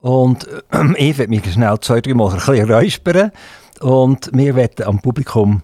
und 0.01 0.49
äh, 0.49 0.61
ich 0.97 1.19
werde 1.19 1.31
mich 1.31 1.53
schnell 1.53 1.79
zwei, 1.79 2.01
drei 2.01 2.15
Mal 2.15 2.31
ein 2.31 2.39
bisschen 2.39 2.69
räuspern 2.69 3.31
und 3.79 4.29
wir 4.33 4.57
werden 4.57 4.87
am 4.87 5.01
Publikum 5.01 5.63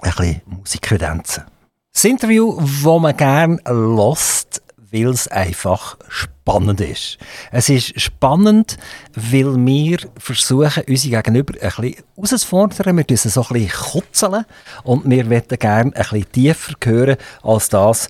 ein 0.00 0.10
bisschen 0.10 0.42
Musik 0.46 0.82
kredenzen. 0.82 1.44
Das 1.92 2.04
Interview, 2.04 2.58
das 2.58 3.00
man 3.00 3.16
gerne 3.16 3.60
lässt, 3.64 4.60
weil 4.90 5.08
es 5.08 5.28
einfach 5.28 5.96
spannend 6.08 6.80
ist. 6.80 7.18
Es 7.50 7.68
ist 7.68 8.00
spannend, 8.00 8.78
weil 9.14 9.54
wir 9.66 9.98
versuchen, 10.16 10.82
unsere 10.88 11.22
Gegenüber 11.22 11.54
ein 11.54 11.68
bisschen 11.68 12.04
herauszufordern. 12.16 12.96
Wir 12.96 13.04
müssen 13.08 13.30
so 13.30 13.42
ein 13.42 13.48
bisschen 13.52 13.70
kutzeln 13.70 14.44
und 14.84 15.08
wir 15.08 15.28
wollen 15.28 15.42
gerne 15.48 15.92
ein 15.94 16.02
bisschen 16.02 16.32
tiefer 16.32 16.74
hören 16.84 17.16
als 17.42 17.68
das, 17.68 18.08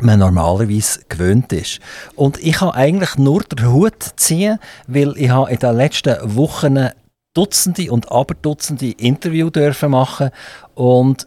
man 0.00 0.18
normalerweise 0.18 1.00
gewöhnt 1.08 1.52
ist. 1.52 1.80
Und 2.14 2.38
ich 2.42 2.60
habe 2.60 2.74
eigentlich 2.74 3.16
nur 3.16 3.42
den 3.42 3.72
Hut 3.72 4.12
ziehen, 4.16 4.58
weil 4.86 5.16
ich 5.16 5.30
habe 5.30 5.50
in 5.50 5.58
den 5.58 5.76
letzten 5.76 6.36
Wochen 6.36 6.90
Dutzende 7.34 7.92
und 7.92 8.10
Aberdutzende 8.10 8.92
Interviews 8.92 9.52
dürfen 9.52 9.90
machen 9.90 10.30
und 10.74 11.26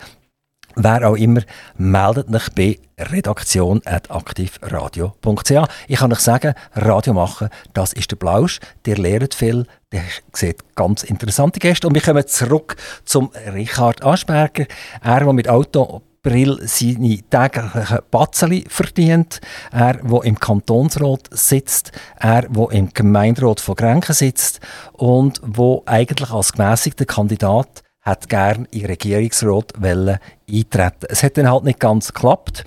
Wer 0.77 1.09
auch 1.09 1.17
immer, 1.17 1.41
meldet 1.77 2.33
euch 2.35 2.49
bei 2.55 2.79
redaktion.aktivradio.ch. 2.99 5.69
Ich 5.89 5.99
kann 5.99 6.13
euch 6.13 6.21
sagen, 6.21 6.55
Radio 6.75 7.13
machen, 7.13 7.51
das 7.75 7.93
ist 7.93 8.11
der 8.11 8.17
Blausch. 8.17 8.61
Der 8.87 8.97
lernt 8.97 9.35
viel, 9.35 9.67
der 9.93 10.01
sieht 10.33 10.75
ganz 10.75 11.03
interessante 11.03 11.61
Gäste. 11.61 11.87
Und 11.87 11.95
wir 11.95 12.01
kommen 12.01 12.27
zurück 12.27 12.77
zum 13.05 13.31
Richard 13.53 14.03
Aschberger. 14.05 14.65
Er, 15.03 15.21
der 15.21 15.33
mit 15.35 15.49
Autobrill 15.49 16.59
seine 16.63 17.19
täglichen 17.19 17.99
Batzeli 18.11 18.65
verdient. 18.69 19.43
Er, 19.73 19.95
der 19.95 20.25
im 20.25 20.41
Kantonsrat 20.41 21.29
sitzt. 21.33 21.93
Er, 22.19 22.49
der 22.49 22.71
im 22.71 22.89
Gemeinderat 22.95 23.61
von 23.61 23.75
Grenken 23.75 24.15
sitzt. 24.15 24.61
Und 24.93 25.43
wo 25.45 25.83
eigentlich 25.85 26.31
als 26.31 26.53
gemäßigter 26.53 27.05
Kandidat 27.05 27.83
hat 28.03 28.29
gern 28.29 28.67
in 28.71 28.87
Regierungsrat 28.87 29.75
eintreten. 29.77 31.07
Es 31.09 31.23
hat 31.23 31.39
dann 31.39 31.51
halt 31.51 31.65
nicht 31.65 31.81
ganz 31.81 32.13
geklappt. 32.13 32.65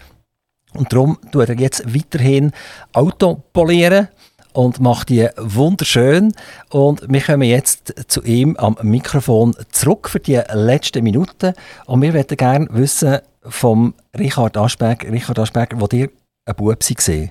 Und 0.74 0.92
darum 0.92 1.18
tut 1.32 1.50
er 1.50 1.60
jetzt 1.60 1.94
weiterhin 1.94 2.52
Auto 2.94 3.44
polieren 3.54 4.10
und 4.54 4.80
macht 4.80 5.10
die 5.10 5.28
wunderschön. 5.38 6.34
Und 6.70 7.02
wir 7.08 7.22
kommen 7.22 7.44
jetzt 7.44 7.94
zu 8.08 8.24
ihm 8.24 8.56
am 8.58 8.78
Mikrofon 8.82 9.56
zurück 9.72 10.10
für 10.10 10.20
die 10.20 10.42
letzten 10.54 11.04
Minuten. 11.04 11.54
Und 11.86 12.02
wir 12.02 12.14
möchten 12.14 12.38
gerne 12.38 12.68
wissen 12.72 13.20
vom 13.42 13.94
Richard 14.18 14.58
Aschberger, 14.58 15.12
Richard 15.12 15.40
Aschberger, 15.40 15.80
wo 15.80 15.88
dir 15.88 16.10
ein 16.46 16.56
Bub 16.56 16.68
war. 16.68 17.30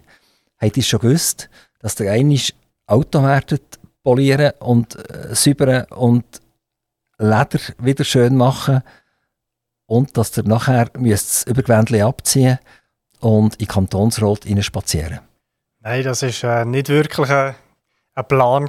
Habt 0.60 0.76
ihr 0.76 0.82
schon 0.82 1.00
gewusst, 1.00 1.48
dass 1.80 1.94
der 1.94 2.12
eine 2.12 2.38
Auto 2.86 3.22
werdet 3.22 3.78
polieren 4.02 4.52
und 4.60 4.96
äh, 4.96 5.34
säubern 5.34 5.84
und 5.90 6.24
Leder 7.18 7.60
wieder 7.78 8.04
schön 8.04 8.36
machen 8.36 8.82
und 9.86 10.16
dass 10.16 10.36
ihr 10.36 10.44
nachher 10.44 10.90
das 10.94 11.44
Übergewändchen 11.44 12.02
abziehen 12.02 12.58
und 13.20 13.54
in 13.54 13.66
den 13.66 13.68
Kantonsrat 13.68 14.46
spazieren 14.60 15.20
Nein, 15.80 16.02
das 16.02 16.22
war 16.22 16.62
äh, 16.62 16.64
nicht 16.64 16.88
wirklich 16.88 17.28
ein, 17.28 17.54
ein 18.14 18.28
Plan 18.28 18.68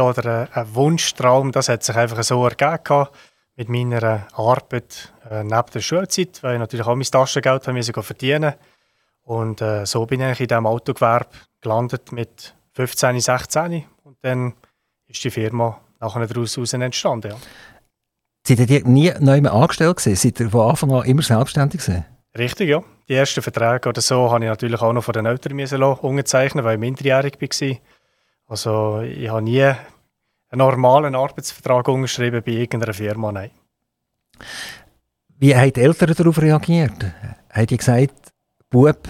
oder 0.00 0.24
ein, 0.24 0.48
ein, 0.52 0.74
Wunschtraum. 0.74 1.52
Das 1.52 1.68
hat 1.68 1.84
sich 1.84 1.94
einfach 1.94 2.22
so 2.24 2.44
ergeben 2.44 3.06
mit 3.54 3.68
meiner 3.68 4.26
Arbeit 4.32 5.12
äh, 5.30 5.44
neben 5.44 5.70
der 5.72 5.80
Schulzeit, 5.80 6.42
weil 6.42 6.54
ich 6.54 6.58
natürlich 6.58 6.86
auch 6.86 6.96
mein 6.96 7.04
Taschengeld 7.04 7.62
verdienen 7.62 8.54
Und 9.22 9.62
äh, 9.62 9.86
so 9.86 10.06
bin 10.06 10.20
ich 10.22 10.40
in 10.40 10.48
diesem 10.48 10.66
Autogewerbe 10.66 11.30
gelandet 11.60 12.10
mit 12.10 12.54
15, 12.72 13.20
16 13.20 13.84
und 14.02 14.18
dann 14.22 14.54
ist 15.06 15.22
die 15.22 15.30
Firma 15.30 15.80
nachher 16.00 16.26
daraus 16.26 16.56
entstanden. 16.56 17.30
Ja. 17.30 17.36
Seid 18.46 18.70
ihr 18.70 18.86
nie 18.86 19.12
neu 19.18 19.40
angestellt 19.50 19.96
gewesen? 19.96 20.14
Seid 20.14 20.38
ihr 20.38 20.50
von 20.50 20.70
Anfang 20.70 20.92
an 20.92 21.04
immer 21.04 21.22
selbstständig 21.22 21.80
gewesen? 21.80 22.04
Richtig, 22.38 22.68
ja. 22.68 22.80
Die 23.08 23.14
ersten 23.14 23.42
Verträge 23.42 23.88
oder 23.88 24.00
so 24.00 24.30
habe 24.30 24.44
ich 24.44 24.48
natürlich 24.48 24.80
auch 24.80 24.92
noch 24.92 25.02
von 25.02 25.14
den 25.14 25.26
Eltern 25.26 25.58
unterzeichnen, 26.00 26.64
weil 26.64 26.74
ich 26.74 26.80
minderjährig 26.80 27.38
war. 27.40 27.76
Also 28.46 29.00
ich 29.00 29.28
habe 29.28 29.42
nie 29.42 29.64
einen 29.64 29.78
normalen 30.52 31.16
Arbeitsvertrag 31.16 31.88
unterschrieben 31.88 32.40
bei 32.46 32.52
irgendeiner 32.52 32.94
Firma, 32.94 33.32
nein. 33.32 33.50
Wie 35.38 35.56
haben 35.56 35.72
die 35.72 35.80
Eltern 35.80 36.14
darauf 36.14 36.40
reagiert? 36.40 37.04
Haben 37.50 37.66
die 37.66 37.76
gesagt, 37.76 38.14
Bub, 38.70 39.08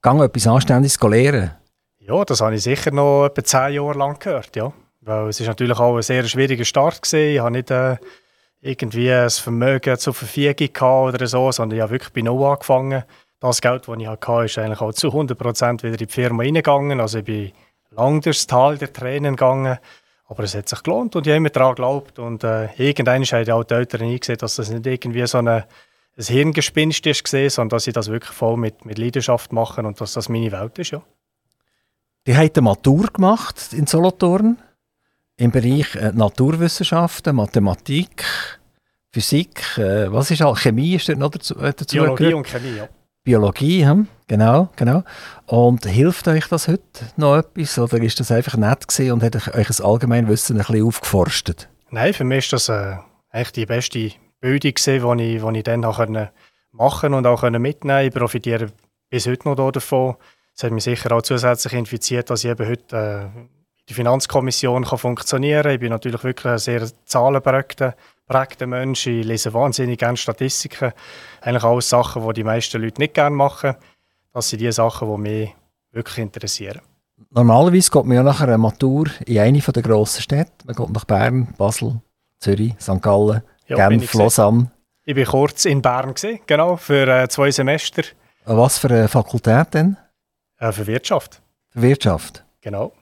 gang 0.00 0.22
etwas 0.22 0.46
Anständiges 0.46 1.00
lernen? 1.00 1.56
Ja, 1.98 2.24
das 2.24 2.40
habe 2.40 2.54
ich 2.54 2.62
sicher 2.62 2.92
noch 2.92 3.26
etwa 3.26 3.42
zehn 3.42 3.74
Jahre 3.74 3.98
lang 3.98 4.20
gehört, 4.20 4.54
ja. 4.54 4.72
Weil 5.00 5.28
es 5.28 5.40
ist 5.40 5.48
natürlich 5.48 5.78
auch 5.78 5.96
ein 5.96 6.02
sehr 6.02 6.22
schwieriger 6.22 6.64
Start 6.64 7.02
gewesen. 7.02 7.34
Ich 7.34 7.40
habe 7.40 7.50
nicht... 7.50 7.72
Äh, 7.72 7.96
irgendwie 8.66 9.12
ein 9.12 9.30
Vermögen 9.30 9.98
zur 9.98 10.14
Verfügung 10.14 10.72
gehabt 10.72 11.14
oder 11.14 11.26
so, 11.26 11.50
sondern 11.52 11.76
ich 11.76 11.82
habe 11.82 11.92
wirklich 11.92 12.12
bei 12.12 12.22
Null 12.22 12.44
angefangen. 12.44 13.04
Das 13.40 13.60
Geld, 13.60 13.86
das 13.86 13.96
ich 13.98 14.06
hatte, 14.06 14.44
ist 14.44 14.58
eigentlich 14.58 14.80
auch 14.80 14.92
zu 14.92 15.08
100% 15.08 15.82
wieder 15.82 15.92
in 15.92 15.96
die 15.96 16.06
Firma 16.06 16.42
reingegangen. 16.42 17.00
Also 17.00 17.18
ich 17.18 17.24
bin 17.24 17.52
lang 17.90 18.20
durchs 18.20 18.46
Tal 18.46 18.78
der 18.78 18.92
Tränen 18.92 19.36
gegangen. 19.36 19.78
Aber 20.28 20.42
es 20.42 20.54
hat 20.54 20.68
sich 20.68 20.82
gelohnt 20.82 21.14
und 21.14 21.26
ich 21.26 21.30
habe 21.30 21.36
immer 21.36 21.50
daran 21.50 21.74
geglaubt. 21.74 22.18
Und 22.18 22.42
äh, 22.42 22.68
irgendwann 22.76 23.22
haben 23.22 23.50
auch 23.50 23.64
die 23.64 23.74
Eltern 23.74 24.02
eingesehen, 24.02 24.38
dass 24.38 24.56
das 24.56 24.70
nicht 24.70 24.86
irgendwie 24.86 25.26
so 25.26 25.38
eine, 25.38 25.66
ein 26.16 26.24
Hirngespinst 26.24 27.06
ist, 27.06 27.54
sondern 27.54 27.76
dass 27.76 27.86
ich 27.86 27.94
das 27.94 28.10
wirklich 28.10 28.32
voll 28.32 28.56
mit, 28.56 28.84
mit 28.84 28.98
Leidenschaft 28.98 29.52
mache 29.52 29.82
und 29.82 30.00
dass 30.00 30.14
das 30.14 30.28
meine 30.28 30.50
Welt 30.50 30.78
ist. 30.78 30.90
Ja. 30.90 31.02
Die 32.26 32.34
haben 32.34 32.50
eine 32.52 32.62
Matur 32.62 33.06
gemacht 33.12 33.72
in 33.72 33.86
Solothurn 33.86 34.58
im 35.36 35.50
Bereich 35.50 35.94
äh, 35.94 36.12
Naturwissenschaften, 36.12 37.36
Mathematik, 37.36 38.24
Physik, 39.12 39.78
äh, 39.78 40.10
was 40.10 40.30
ist 40.30 40.42
all, 40.42 40.54
Chemie 40.54 40.94
ist 40.94 41.08
dort 41.08 41.18
noch 41.18 41.30
dazu, 41.30 41.58
äh, 41.58 41.72
dazu 41.74 41.96
Biologie 41.96 42.24
gehört? 42.24 42.34
und 42.34 42.46
Chemie, 42.46 42.76
ja. 42.76 42.88
Biologie, 43.22 43.86
hm? 43.86 44.06
genau, 44.28 44.68
genau. 44.76 45.02
Und 45.46 45.84
hilft 45.84 46.28
euch 46.28 46.46
das 46.48 46.68
heute 46.68 46.82
noch 47.16 47.36
etwas 47.36 47.78
oder 47.78 47.98
ist 47.98 48.20
das 48.20 48.30
einfach 48.30 48.56
nett 48.56 48.86
gewesen 48.86 49.12
und 49.12 49.22
hat 49.22 49.34
euch 49.36 49.48
ein 49.48 49.84
Allgemeinwissen 49.84 50.56
ein 50.56 50.64
bisschen 50.64 50.86
aufgeforstet? 50.86 51.68
Nein, 51.90 52.14
für 52.14 52.24
mich 52.24 52.38
ist 52.38 52.52
das 52.52 52.68
äh, 52.68 52.96
eigentlich 53.30 53.52
die 53.52 53.66
beste 53.66 54.12
Bildung 54.40 54.74
gewesen, 54.74 55.18
die 55.18 55.36
ich, 55.36 55.42
die 55.42 55.58
ich 55.58 55.64
dann 55.64 55.84
auch 55.84 56.06
machen 56.72 57.14
und 57.14 57.26
auch 57.26 57.42
mitnehmen 57.42 57.74
konnte. 57.80 58.02
Ich 58.02 58.14
profitiere 58.14 58.68
bis 59.10 59.26
heute 59.26 59.48
noch 59.48 59.70
davon. 59.70 60.16
Es 60.54 60.62
hat 60.62 60.72
mich 60.72 60.84
sicher 60.84 61.12
auch 61.12 61.22
zusätzlich 61.22 61.74
infiziert, 61.74 62.30
dass 62.30 62.44
ich 62.44 62.50
eben 62.50 62.68
heute 62.68 63.30
äh, 63.86 63.88
der 63.88 63.96
Finanzkommission 63.96 64.84
kann 64.84 64.98
funktionieren 64.98 65.62
kann. 65.62 65.72
Ich 65.72 65.80
bin 65.80 65.90
natürlich 65.90 66.24
wirklich 66.24 66.52
ein 66.52 66.58
sehr 66.58 66.86
zahlenprägter 67.04 67.94
prägter 68.26 68.66
Mensch. 68.66 69.06
Ich 69.06 69.24
lese 69.24 69.54
wahnsinnig 69.54 69.98
gerne 69.98 70.16
Statistiken. 70.16 70.92
Eigentlich 71.40 71.64
alles 71.64 71.88
Sachen, 71.88 72.26
die 72.26 72.34
die 72.34 72.44
meisten 72.44 72.82
Leute 72.82 73.00
nicht 73.00 73.14
gerne 73.14 73.34
machen. 73.34 73.76
Das 74.32 74.48
sind 74.48 74.60
die 74.60 74.72
Sachen, 74.72 75.08
die 75.08 75.20
mich 75.20 75.54
wirklich 75.92 76.18
interessieren. 76.18 76.80
Normalerweise 77.30 77.90
geht 77.90 78.04
man 78.04 78.16
ja 78.16 78.22
nach 78.22 78.40
einer 78.40 78.58
Matur 78.58 79.06
in 79.24 79.38
eine 79.38 79.58
der 79.58 79.82
grossen 79.82 80.22
Städte. 80.22 80.52
Man 80.64 80.76
geht 80.76 80.90
nach 80.90 81.04
Bern, 81.04 81.54
Basel, 81.56 82.00
Zürich, 82.38 82.74
St. 82.78 83.00
Gallen, 83.00 83.42
ja, 83.66 83.88
Genf, 83.88 84.12
Lausanne. 84.12 84.70
Ich 85.04 85.16
war 85.16 85.24
kurz 85.24 85.64
in 85.64 85.80
Bern, 85.80 86.14
gewesen, 86.14 86.40
genau, 86.46 86.76
für 86.76 87.06
äh, 87.06 87.28
zwei 87.28 87.50
Semester. 87.50 88.02
Was 88.44 88.78
für 88.78 88.90
eine 88.90 89.08
Fakultät 89.08 89.72
denn? 89.72 89.96
Äh, 90.58 90.72
für 90.72 90.86
Wirtschaft. 90.86 91.40
Für 91.70 91.82
Wirtschaft? 91.82 92.44
Genau. 92.60 92.92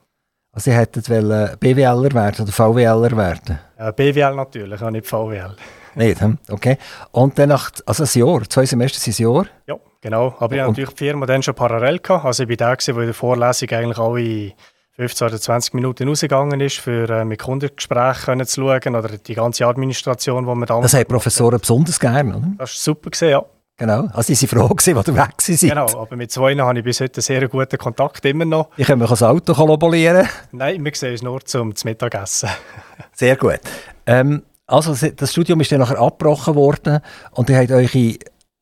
Also 0.54 0.70
Sie 0.70 0.76
hätten 0.76 1.02
BWLer 1.02 2.14
werden 2.14 2.42
oder 2.44 2.52
VWLer 2.52 3.16
werden? 3.16 3.58
Ja, 3.78 3.90
BWL 3.90 4.36
natürlich, 4.36 4.80
auch 4.80 4.90
nicht 4.90 5.06
VWL. 5.06 5.56
Nicht, 5.96 6.20
hm? 6.20 6.38
okay. 6.48 6.78
Und 7.12 7.38
dann 7.38 7.48
nach, 7.48 7.70
also 7.86 8.04
ein 8.04 8.26
Jahr, 8.26 8.48
zwei 8.48 8.64
Semester 8.64 9.00
sind 9.00 9.18
ein 9.18 9.32
Jahr? 9.32 9.46
Ja, 9.66 9.76
genau. 10.00 10.34
Aber 10.38 10.54
ich 10.54 10.60
hatte 10.60 10.70
natürlich 10.70 10.90
die 10.90 11.04
Firma 11.04 11.26
dann 11.26 11.42
schon 11.42 11.54
parallel 11.54 11.98
gehabt. 11.98 12.24
Also 12.24 12.44
ich 12.44 12.48
war 12.48 12.56
der, 12.56 12.76
der 12.76 12.96
in 12.96 13.04
der 13.06 13.14
Vorlesung 13.14 13.68
eigentlich 13.70 13.98
alle 13.98 14.52
15 14.96 15.26
oder 15.26 15.40
20 15.40 15.74
Minuten 15.74 16.08
rausgegangen 16.08 16.60
ist, 16.60 16.78
für 16.78 17.08
äh, 17.10 17.24
mit 17.24 17.42
Kundengesprächen 17.42 18.46
zu 18.46 18.60
schauen 18.62 18.96
oder 18.96 19.08
die 19.08 19.34
ganze 19.34 19.66
Administration, 19.66 20.46
die 20.46 20.54
man 20.54 20.66
damals... 20.66 20.92
Das 20.92 21.00
haben 21.00 21.08
Professoren 21.08 21.58
besonders 21.58 21.98
gerne, 21.98 22.36
oder? 22.36 22.46
Das 22.58 22.58
war 22.58 22.66
super, 22.68 23.10
gewesen, 23.10 23.30
ja. 23.30 23.44
Genau, 23.76 24.06
also 24.12 24.32
sie 24.32 24.52
waren 24.52 24.68
froh, 24.68 24.74
gewesen, 24.74 24.96
als 24.96 25.08
ihr 25.08 25.16
weg 25.16 25.42
seid. 25.42 25.60
Genau, 25.60 26.00
aber 26.00 26.14
mit 26.14 26.30
zwei 26.30 26.54
habe 26.54 26.78
ich 26.78 26.84
bis 26.84 27.00
heute 27.00 27.16
einen 27.16 27.22
sehr 27.22 27.48
guten 27.48 27.76
Kontakt 27.76 28.24
immer 28.24 28.44
noch. 28.44 28.70
Ich 28.76 28.86
kann 28.86 29.00
mich 29.00 29.08
das 29.08 29.22
Auto 29.22 29.52
kollaborieren. 29.52 30.28
Nein, 30.52 30.84
wir 30.84 30.92
sehen 30.94 31.12
uns 31.12 31.22
nur 31.22 31.44
zum 31.44 31.74
Mittagessen. 31.82 32.50
sehr 33.12 33.36
gut. 33.36 33.60
Ähm, 34.06 34.44
also 34.66 34.94
das 35.10 35.32
Studium 35.32 35.60
ist 35.60 35.72
dann 35.72 35.80
nachher 35.80 35.98
abgebrochen 35.98 36.54
worden 36.54 37.00
und 37.32 37.50
ihr 37.50 37.58
habt 37.58 37.72
eure 37.72 38.14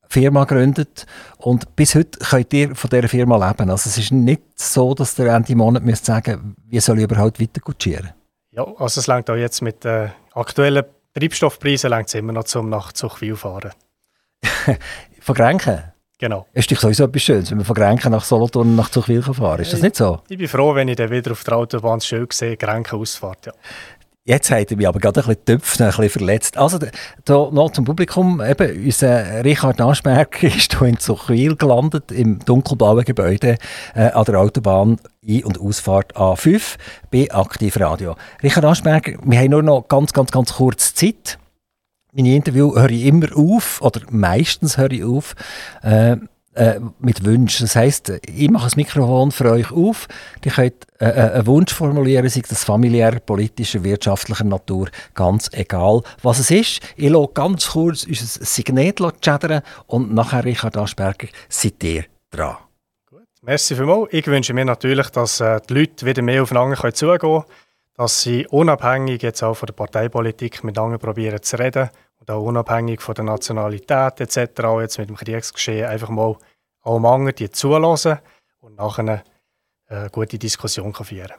Firma 0.09 0.45
gegründet 0.45 1.05
und 1.37 1.75
bis 1.75 1.93
heute 1.95 2.19
könnt 2.19 2.53
ihr 2.53 2.75
von 2.75 2.89
dieser 2.89 3.07
Firma 3.07 3.47
leben. 3.47 3.69
Also 3.69 3.89
es 3.89 3.97
ist 3.99 4.11
nicht 4.11 4.41
so, 4.55 4.95
dass 4.95 5.17
ihr 5.19 5.27
Ende 5.27 5.55
Monat 5.55 5.83
müsst 5.83 6.05
sagen 6.05 6.55
wie 6.65 6.79
soll 6.79 6.97
ich 6.97 7.03
überhaupt 7.03 7.39
weiter 7.39 7.61
kutschieren? 7.61 8.11
Ja, 8.51 8.63
also 8.77 8.99
es 8.99 9.07
längt 9.07 9.29
auch 9.29 9.35
jetzt 9.35 9.61
mit 9.61 9.83
den 9.83 10.11
aktuellen 10.33 10.85
Treibstoffpreisen 11.13 11.91
immer 12.13 12.33
noch 12.33 12.45
zum 12.45 12.69
nach 12.69 12.93
Zuchwil 12.93 13.35
fahren. 13.35 13.71
von 15.19 15.35
Grenken? 15.35 15.83
Genau. 16.19 16.45
Ist 16.53 16.71
doch 16.71 16.79
sowieso 16.79 17.05
etwas 17.05 17.21
Schönes, 17.21 17.51
wenn 17.51 17.57
man 17.57 17.65
von 17.65 17.75
Grenken 17.75 18.11
nach 18.11 18.23
Solothurn 18.23 18.75
nach 18.75 18.89
Zuchwil 18.89 19.21
fahren 19.21 19.59
Ist 19.59 19.73
das 19.73 19.81
nicht 19.81 19.95
so? 19.95 20.21
Ich 20.29 20.37
bin 20.37 20.47
froh, 20.47 20.73
wenn 20.73 20.87
ich 20.87 20.95
dann 20.95 21.09
wieder 21.09 21.31
auf 21.31 21.43
der 21.43 21.57
Autobahn 21.57 21.99
schön 21.99 22.27
sehe, 22.31 22.55
Grenken 22.55 22.97
ausfahrt, 22.97 23.47
ja. 23.47 23.53
Jetzt 24.25 24.49
hat 24.51 24.71
er 24.71 24.77
mich 24.77 24.87
aber 24.87 24.99
gerade 24.99 25.19
ein 25.19 25.27
bisschen 25.27 25.45
getüpft, 25.45 25.81
ein 25.81 25.87
bisschen 25.87 26.09
verletzt. 26.09 26.57
Also, 26.57 26.79
da 27.25 27.49
noch 27.51 27.71
zum 27.71 27.83
Publikum, 27.83 28.41
eben, 28.41 28.85
unser 28.85 29.43
Richard 29.43 29.81
Aschberger 29.81 30.43
ist 30.47 30.79
hier 30.79 30.87
in 30.87 30.97
Zuchwil 30.97 31.57
gelandet, 31.57 32.09
im 32.09 32.39
dunkelblauen 32.39 33.03
Gebäude 33.03 33.57
äh, 33.93 34.11
an 34.11 34.23
der 34.23 34.39
Autobahn 34.39 34.97
Ein- 35.27 35.43
und 35.43 35.59
Ausfahrt 35.59 36.15
A5 36.15 36.77
bei 37.11 37.29
Aktivradio. 37.31 38.15
Richard 38.41 38.63
Aschberger, 38.63 39.17
wir 39.25 39.39
haben 39.39 39.51
nur 39.51 39.63
noch 39.63 39.89
ganz, 39.89 40.13
ganz, 40.13 40.31
ganz 40.31 40.53
kurz 40.53 40.93
Zeit 40.93 41.37
meine 42.13 42.35
Interview 42.35 42.75
höre 42.75 42.91
ich 42.91 43.05
immer 43.05 43.35
auf, 43.35 43.81
oder 43.81 44.01
meistens 44.09 44.77
höre 44.77 44.91
ich 44.91 45.03
auf, 45.03 45.35
äh, 45.81 46.17
äh, 46.55 46.79
mit 46.99 47.25
Wünschen. 47.25 47.65
Das 47.65 47.75
heisst, 47.75 48.09
ich 48.09 48.49
mache 48.51 48.65
das 48.65 48.75
Mikrofon 48.75 49.31
für 49.31 49.49
euch 49.49 49.71
auf. 49.71 50.07
Ihr 50.45 50.51
könnt 50.51 50.85
äh, 50.99 51.05
äh, 51.05 51.31
einen 51.33 51.47
Wunsch 51.47 51.73
formulieren, 51.73 52.29
sei 52.29 52.43
das 52.47 52.63
familiärer, 52.63 53.19
politischer, 53.19 53.83
wirtschaftlicher 53.83 54.43
Natur, 54.43 54.89
ganz 55.15 55.49
egal, 55.53 56.03
was 56.21 56.39
es 56.39 56.51
ist. 56.51 56.79
Ich 56.95 57.09
lasse 57.09 57.31
ganz 57.33 57.69
kurz 57.69 58.05
unser 58.05 58.45
Signet 58.45 59.01
chattern 59.21 59.63
und 59.87 60.13
nachher, 60.13 60.45
Richard 60.45 60.77
Aschberger, 60.77 61.27
seid 61.49 61.83
ihr 61.83 62.05
dran. 62.29 62.57
Gut, 63.09 63.23
merci 63.41 63.75
vielmals. 63.75 64.09
Ich 64.11 64.27
wünsche 64.27 64.53
mir 64.53 64.65
natürlich, 64.65 65.09
dass 65.09 65.39
äh, 65.39 65.59
die 65.67 65.73
Leute 65.73 66.05
wieder 66.05 66.21
mehr 66.21 66.43
aufeinander 66.43 66.93
zugehen 66.93 67.17
können 67.17 67.43
dass 67.95 68.21
sie 68.21 68.47
unabhängig 68.47 69.21
jetzt 69.21 69.43
auch 69.43 69.53
von 69.53 69.67
der 69.67 69.73
Parteipolitik 69.73 70.63
miteinander 70.63 70.97
probieren 70.97 71.41
zu 71.41 71.57
reden 71.57 71.89
und 72.19 72.31
auch 72.31 72.43
unabhängig 72.43 73.01
von 73.01 73.15
der 73.15 73.25
Nationalität 73.25 74.19
etc., 74.19 74.63
auch 74.63 74.81
jetzt 74.81 74.97
mit 74.97 75.09
dem 75.09 75.15
Kriegsgeschehen, 75.15 75.87
einfach 75.87 76.09
mal 76.09 76.35
allem 76.81 77.05
anderen 77.05 77.35
die 77.35 77.49
zulassen 77.49 78.19
und 78.59 78.75
nachher 78.75 78.99
eine 78.99 79.23
äh, 79.89 80.09
gute 80.09 80.37
Diskussion 80.37 80.93
kann 80.93 81.05
führen 81.05 81.33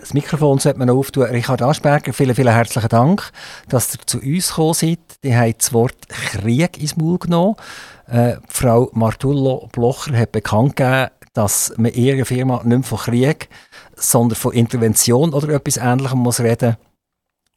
Das 0.00 0.12
Mikrofon 0.12 0.58
sollte 0.58 0.78
man 0.78 0.90
auftun. 0.90 1.24
Richard 1.24 1.62
Aschberger, 1.62 2.12
vielen, 2.12 2.34
vielen 2.34 2.52
herzlichen 2.52 2.88
Dank, 2.88 3.32
dass 3.68 3.94
ihr 3.94 4.06
zu 4.06 4.18
uns 4.18 4.48
gekommen 4.48 4.74
seid. 4.74 4.98
Die 5.24 5.34
haben 5.34 5.54
das 5.56 5.72
Wort 5.72 6.08
Krieg 6.08 6.78
ins 6.78 6.96
Maul 6.96 7.18
genommen. 7.18 7.56
Äh, 8.06 8.36
Frau 8.48 8.90
Martullo 8.92 9.68
Blocher 9.72 10.16
hat 10.16 10.32
bekannt 10.32 10.76
gegeben, 10.76 11.10
dass 11.36 11.74
man 11.76 11.92
in 11.92 12.02
ihrer 12.02 12.24
Firma 12.24 12.62
nicht 12.64 12.66
mehr 12.66 12.82
von 12.82 12.98
Krieg, 12.98 13.50
sondern 13.94 14.36
von 14.36 14.54
Intervention 14.54 15.34
oder 15.34 15.50
etwas 15.50 15.76
Ähnlichem 15.76 16.18
muss 16.18 16.40
reden 16.40 16.78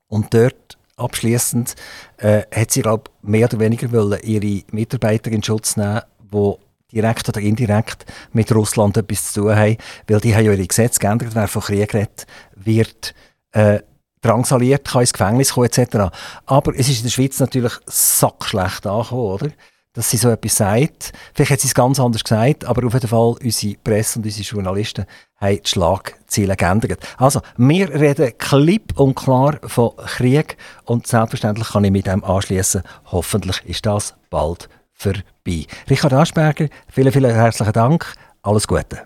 Und 0.08 0.34
dort 0.34 0.78
abschließend 0.98 1.76
äh, 2.18 2.44
hat 2.54 2.72
sie 2.72 2.82
glaub, 2.82 3.10
mehr 3.22 3.48
oder 3.48 3.60
weniger 3.60 3.90
wollen, 3.94 4.20
ihre 4.22 4.64
Mitarbeiter 4.72 5.32
in 5.32 5.42
Schutz 5.42 5.78
nehmen, 5.78 6.02
die 6.34 6.56
direkt 6.92 7.30
oder 7.30 7.40
indirekt 7.40 8.06
mit 8.34 8.54
Russland 8.54 8.98
etwas 8.98 9.32
zu 9.32 9.44
tun 9.44 9.56
haben, 9.56 9.78
weil 10.08 10.20
die 10.20 10.36
haben 10.36 10.46
ja 10.46 10.52
ihre 10.52 10.68
Gesetze 10.68 11.00
geändert, 11.00 11.34
wer 11.34 11.48
von 11.48 11.62
Krieg 11.62 11.94
redet, 11.94 12.26
wird 12.56 13.14
äh, 13.54 13.80
drangsaliert, 14.20 14.90
kann 14.90 15.02
ins 15.02 15.14
Gefängnis 15.14 15.54
kommen 15.54 15.68
etc. 15.68 16.12
Aber 16.46 16.74
es 16.76 16.90
ist 16.90 16.98
in 16.98 17.04
der 17.04 17.12
Schweiz 17.12 17.40
natürlich 17.40 17.74
sackschlecht 17.86 18.86
angekommen, 18.86 19.22
oder? 19.22 19.52
Dass 19.94 20.10
sie 20.10 20.18
so 20.18 20.30
etwas 20.30 20.56
sagt. 20.56 21.14
Vielleicht 21.34 21.52
hat 21.52 21.60
sie 21.62 21.68
es 21.68 21.74
ganz 21.74 22.00
anders 22.00 22.24
gesagt, 22.24 22.66
aber 22.66 22.86
auf 22.86 22.94
jeden 22.94 23.08
Fall 23.08 23.36
unsere 23.44 23.76
Presse 23.84 24.20
und 24.20 24.26
unsere 24.26 24.44
Journalisten 24.44 25.06
haben 25.38 25.60
die 25.64 25.68
Schlagziele 25.68 26.56
geändert. 26.56 27.00
Also, 27.18 27.42
wir 27.58 27.90
reden 27.90 28.34
klipp 28.38 29.00
und 29.00 29.16
klar 29.16 29.60
von 29.64 29.96
Krieg 29.98 30.58
und 30.86 31.08
selbstverständlich 31.08 31.70
kann 31.70 31.84
ich 31.84 31.92
mit 31.92 32.08
dem 32.08 32.24
anschließen. 32.24 32.84
Hoffentlich 33.06 33.66
ist 33.66 33.86
das 33.86 34.16
bald 34.30 34.70
vorbei. 34.94 35.66
Richard 35.90 36.14
Aschberger, 36.14 36.68
vielen, 36.88 37.12
vielen 37.12 37.34
herzlichen 37.34 37.74
Dank. 37.74 38.14
Alles 38.42 38.68
Gute. 38.68 39.04